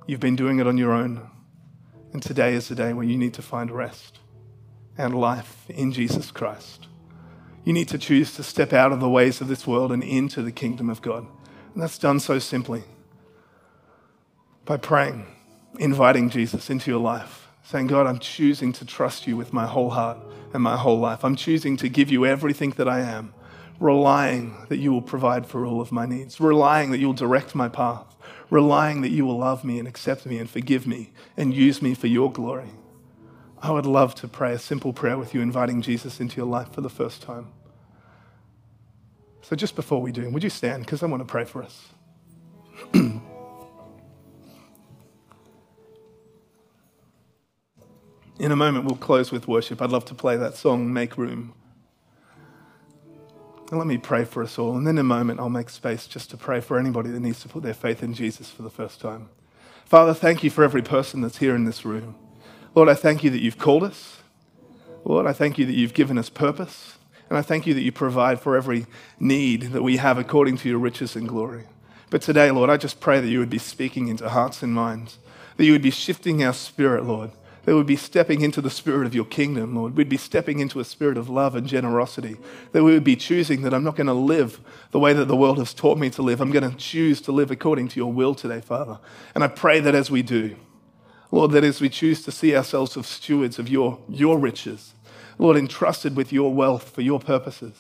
You've 0.07 0.19
been 0.19 0.35
doing 0.35 0.59
it 0.59 0.67
on 0.67 0.77
your 0.77 0.91
own. 0.91 1.29
And 2.11 2.21
today 2.21 2.53
is 2.53 2.67
the 2.67 2.75
day 2.75 2.91
where 2.93 3.05
you 3.05 3.17
need 3.17 3.33
to 3.35 3.41
find 3.41 3.71
rest 3.71 4.19
and 4.97 5.15
life 5.15 5.65
in 5.69 5.91
Jesus 5.91 6.31
Christ. 6.31 6.87
You 7.63 7.73
need 7.73 7.87
to 7.89 7.97
choose 7.97 8.33
to 8.35 8.43
step 8.43 8.73
out 8.73 8.91
of 8.91 8.99
the 8.99 9.09
ways 9.09 9.39
of 9.39 9.47
this 9.47 9.67
world 9.67 9.91
and 9.91 10.03
into 10.03 10.41
the 10.41 10.51
kingdom 10.51 10.89
of 10.89 11.01
God. 11.01 11.27
And 11.73 11.81
that's 11.81 11.97
done 11.97 12.19
so 12.19 12.39
simply 12.39 12.83
by 14.65 14.77
praying, 14.77 15.25
inviting 15.79 16.29
Jesus 16.29 16.69
into 16.69 16.91
your 16.91 16.99
life, 16.99 17.47
saying, 17.63 17.87
God, 17.87 18.07
I'm 18.07 18.19
choosing 18.19 18.73
to 18.73 18.85
trust 18.85 19.27
you 19.27 19.37
with 19.37 19.53
my 19.53 19.67
whole 19.67 19.91
heart 19.91 20.17
and 20.53 20.61
my 20.63 20.75
whole 20.75 20.99
life. 20.99 21.23
I'm 21.23 21.35
choosing 21.35 21.77
to 21.77 21.87
give 21.87 22.11
you 22.11 22.25
everything 22.25 22.71
that 22.71 22.89
I 22.89 23.01
am, 23.01 23.33
relying 23.79 24.65
that 24.69 24.77
you 24.77 24.91
will 24.91 25.01
provide 25.01 25.45
for 25.45 25.65
all 25.65 25.79
of 25.79 25.91
my 25.91 26.05
needs, 26.05 26.39
relying 26.39 26.91
that 26.91 26.99
you'll 26.99 27.13
direct 27.13 27.55
my 27.55 27.69
path, 27.69 28.11
relying 28.51 29.01
that 29.01 29.09
you 29.09 29.25
will 29.25 29.39
love 29.39 29.63
me 29.63 29.79
and 29.79 29.87
accept 29.87 30.27
me 30.27 30.37
and 30.37 30.47
forgive 30.47 30.85
me 30.85 31.11
and 31.35 31.55
use 31.55 31.81
me 31.81 31.95
for 31.95 32.05
your 32.05 32.31
glory. 32.31 32.69
I 33.63 33.71
would 33.71 33.85
love 33.87 34.13
to 34.15 34.27
pray 34.27 34.53
a 34.53 34.59
simple 34.59 34.93
prayer 34.93 35.17
with 35.17 35.33
you, 35.33 35.41
inviting 35.41 35.81
Jesus 35.81 36.19
into 36.19 36.37
your 36.37 36.45
life 36.45 36.71
for 36.71 36.81
the 36.81 36.89
first 36.89 37.23
time. 37.23 37.47
So, 39.41 39.55
just 39.55 39.75
before 39.75 40.01
we 40.01 40.11
do, 40.11 40.29
would 40.29 40.43
you 40.43 40.49
stand? 40.49 40.85
Because 40.85 41.01
I 41.01 41.07
want 41.07 41.21
to 41.21 41.25
pray 41.25 41.45
for 41.45 41.63
us. 41.63 41.87
In 42.93 43.21
a 48.51 48.55
moment, 48.55 48.85
we'll 48.85 48.95
close 48.95 49.31
with 49.31 49.47
worship. 49.47 49.81
I'd 49.81 49.91
love 49.91 50.05
to 50.05 50.15
play 50.15 50.35
that 50.37 50.55
song, 50.55 50.91
Make 50.91 51.17
Room. 51.17 51.53
Let 53.72 53.88
me 53.88 53.97
pray 53.97 54.26
for 54.26 54.43
us 54.43 54.59
all. 54.59 54.76
And 54.76 54.86
then 54.86 54.95
in 54.95 54.99
a 54.99 55.03
moment, 55.03 55.39
I'll 55.39 55.49
make 55.49 55.69
space 55.69 56.05
just 56.05 56.30
to 56.32 56.38
pray 56.38 56.59
for 56.59 56.78
anybody 56.78 57.09
that 57.09 57.22
needs 57.22 57.39
to 57.41 57.47
put 57.47 57.63
their 57.63 57.74
faith 57.74 58.03
in 58.03 58.13
Jesus 58.13 58.49
for 58.49 58.63
the 58.63 58.69
first 58.69 58.99
time. 58.99 59.30
Father, 59.86 60.13
thank 60.13 60.43
you 60.43 60.49
for 60.49 60.65
every 60.65 60.82
person 60.82 61.22
that's 61.22 61.38
here 61.38 61.55
in 61.55 61.63
this 61.63 61.86
room. 61.86 62.15
Lord, 62.76 62.89
I 62.89 62.95
thank 62.95 63.24
you 63.24 63.30
that 63.30 63.41
you've 63.41 63.57
called 63.57 63.84
us. 63.84 64.17
Lord, 65.05 65.26
I 65.26 65.32
thank 65.32 65.57
you 65.57 65.65
that 65.65 65.74
you've 65.74 65.93
given 65.93 66.17
us 66.17 66.30
purpose. 66.30 66.97
And 67.30 67.38
I 67.38 67.41
thank 67.41 67.65
you 67.65 67.74
that 67.74 67.82
you 67.82 67.93
provide 67.93 68.41
for 68.41 68.57
every 68.57 68.88
need 69.17 69.72
that 69.72 69.84
we 69.84 69.97
have 69.97 70.17
according 70.17 70.57
to 70.57 70.69
your 70.69 70.80
riches 70.80 71.15
and 71.15 71.30
glory. 71.30 71.63
But 72.09 72.22
today, 72.22 72.51
Lord, 72.51 72.69
I 72.69 72.76
just 72.76 72.99
pray 72.99 73.22
that 73.22 73.30
you 73.30 73.39
would 73.39 73.49
be 73.49 73.57
speaking 73.57 74.09
into 74.09 74.28
hearts 74.28 74.61
and 74.61 74.74
minds, 74.74 75.17
that 75.55 75.63
you 75.63 75.72
would 75.72 75.82
be 75.82 75.91
shifting 75.91 76.43
our 76.43 76.51
spirit, 76.51 77.05
Lord, 77.05 77.32
that 77.64 77.76
we'd 77.76 77.86
be 77.86 77.95
stepping 77.95 78.41
into 78.41 78.62
the 78.62 78.70
spirit 78.70 79.05
of 79.05 79.14
your 79.14 79.26
kingdom, 79.26 79.76
Lord. 79.76 79.95
We'd 79.95 80.09
be 80.09 80.18
stepping 80.18 80.59
into 80.59 80.80
a 80.80 80.86
spirit 80.86 81.18
of 81.18 81.30
love 81.30 81.55
and 81.55 81.68
generosity, 81.68 82.38
that 82.72 82.84
we 82.84 82.93
would 82.93 83.03
be 83.03 83.16
choosing 83.16 83.62
that 83.62 83.74
I'm 83.74 83.84
not 83.84 83.95
going 83.95 84.07
to 84.07 84.14
live 84.14 84.59
the 84.91 84.99
way 84.99 85.14
that 85.14 85.26
the 85.26 85.36
world 85.36 85.59
has 85.59 85.74
taught 85.74 85.97
me 85.97 86.09
to 86.12 86.22
live. 86.22 86.41
I'm 86.41 86.51
going 86.51 86.70
to 86.70 86.76
choose 86.76 87.22
to 87.22 87.32
live 87.32 87.51
according 87.51 87.89
to 87.89 87.99
your 87.99 88.12
will 88.12 88.34
today, 88.34 88.62
Father. 88.62 88.99
And 89.36 89.43
I 89.43 89.47
pray 89.47 89.80
that 89.80 89.95
as 89.95 90.09
we 90.09 90.22
do, 90.22 90.55
Lord, 91.32 91.51
that 91.51 91.64
as 91.64 91.80
we 91.80 91.89
choose 91.89 92.24
to 92.24 92.32
see 92.32 92.55
ourselves 92.55 92.97
as 92.97 93.07
stewards 93.07 93.57
of 93.57 93.70
your, 93.70 93.99
your 94.09 94.38
riches, 94.38 94.93
Lord, 95.38 95.55
entrusted 95.57 96.16
with 96.16 96.34
your 96.34 96.53
wealth 96.53 96.89
for 96.89 97.01
your 97.01 97.20
purposes. 97.20 97.74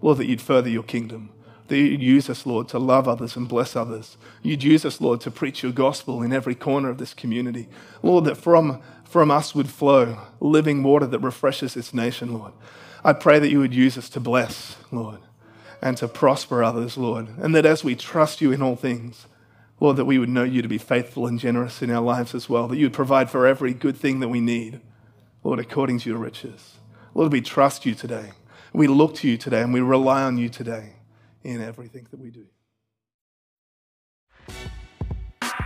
Lord, 0.00 0.18
that 0.18 0.26
you'd 0.26 0.42
further 0.42 0.68
your 0.68 0.82
kingdom. 0.82 1.30
That 1.68 1.78
you'd 1.78 2.02
use 2.02 2.28
us, 2.28 2.44
Lord, 2.44 2.68
to 2.68 2.78
love 2.78 3.08
others 3.08 3.36
and 3.36 3.48
bless 3.48 3.76
others. 3.76 4.16
You'd 4.42 4.64
use 4.64 4.84
us, 4.84 5.00
Lord, 5.00 5.20
to 5.22 5.30
preach 5.30 5.62
your 5.62 5.72
gospel 5.72 6.22
in 6.22 6.32
every 6.32 6.54
corner 6.54 6.90
of 6.90 6.98
this 6.98 7.14
community. 7.14 7.68
Lord, 8.02 8.24
that 8.24 8.36
from, 8.36 8.82
from 9.12 9.30
us 9.30 9.54
would 9.54 9.68
flow 9.68 10.16
living 10.40 10.82
water 10.82 11.06
that 11.06 11.18
refreshes 11.18 11.74
this 11.74 11.92
nation, 11.92 12.32
Lord. 12.32 12.54
I 13.04 13.12
pray 13.12 13.38
that 13.38 13.50
you 13.50 13.58
would 13.58 13.74
use 13.74 13.98
us 13.98 14.08
to 14.08 14.20
bless, 14.20 14.76
Lord, 14.90 15.18
and 15.82 15.98
to 15.98 16.08
prosper 16.08 16.64
others, 16.64 16.96
Lord. 16.96 17.28
And 17.36 17.54
that 17.54 17.66
as 17.66 17.84
we 17.84 17.94
trust 17.94 18.40
you 18.40 18.52
in 18.52 18.62
all 18.62 18.74
things, 18.74 19.26
Lord, 19.80 19.96
that 19.96 20.06
we 20.06 20.18
would 20.18 20.30
know 20.30 20.44
you 20.44 20.62
to 20.62 20.68
be 20.68 20.78
faithful 20.78 21.26
and 21.26 21.38
generous 21.38 21.82
in 21.82 21.90
our 21.90 22.00
lives 22.00 22.34
as 22.34 22.48
well, 22.48 22.68
that 22.68 22.78
you 22.78 22.86
would 22.86 22.94
provide 22.94 23.28
for 23.28 23.46
every 23.46 23.74
good 23.74 23.98
thing 23.98 24.20
that 24.20 24.28
we 24.28 24.40
need, 24.40 24.80
Lord, 25.44 25.58
according 25.58 25.98
to 26.00 26.08
your 26.08 26.18
riches. 26.18 26.78
Lord, 27.12 27.32
we 27.32 27.42
trust 27.42 27.84
you 27.84 27.94
today. 27.94 28.30
We 28.72 28.86
look 28.86 29.14
to 29.16 29.28
you 29.28 29.36
today 29.36 29.60
and 29.60 29.74
we 29.74 29.82
rely 29.82 30.22
on 30.22 30.38
you 30.38 30.48
today 30.48 30.94
in 31.44 31.60
everything 31.60 32.06
that 32.10 32.18
we 32.18 32.30
do. 32.30 32.46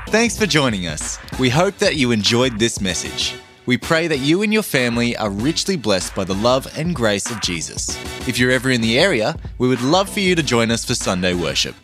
Thanks 0.09 0.39
for 0.39 0.47
joining 0.47 0.87
us. 0.87 1.19
We 1.41 1.51
hope 1.51 1.79
that 1.79 1.97
you 1.97 2.13
enjoyed 2.13 2.61
this 2.61 2.81
message. 2.81 3.35
We 3.67 3.77
pray 3.77 4.07
that 4.07 4.19
you 4.19 4.43
and 4.43 4.53
your 4.53 4.63
family 4.63 5.17
are 5.17 5.29
richly 5.29 5.77
blessed 5.77 6.15
by 6.15 6.23
the 6.23 6.35
love 6.35 6.69
and 6.79 6.95
grace 6.95 7.29
of 7.29 7.41
Jesus. 7.41 7.99
If 8.29 8.39
you're 8.39 8.53
ever 8.53 8.71
in 8.71 8.81
the 8.83 9.01
area, 9.01 9.37
we 9.59 9.67
would 9.67 9.81
love 9.81 10.09
for 10.09 10.21
you 10.21 10.37
to 10.37 10.45
join 10.45 10.71
us 10.71 10.85
for 10.85 10.95
Sunday 10.95 11.35
worship. 11.35 11.75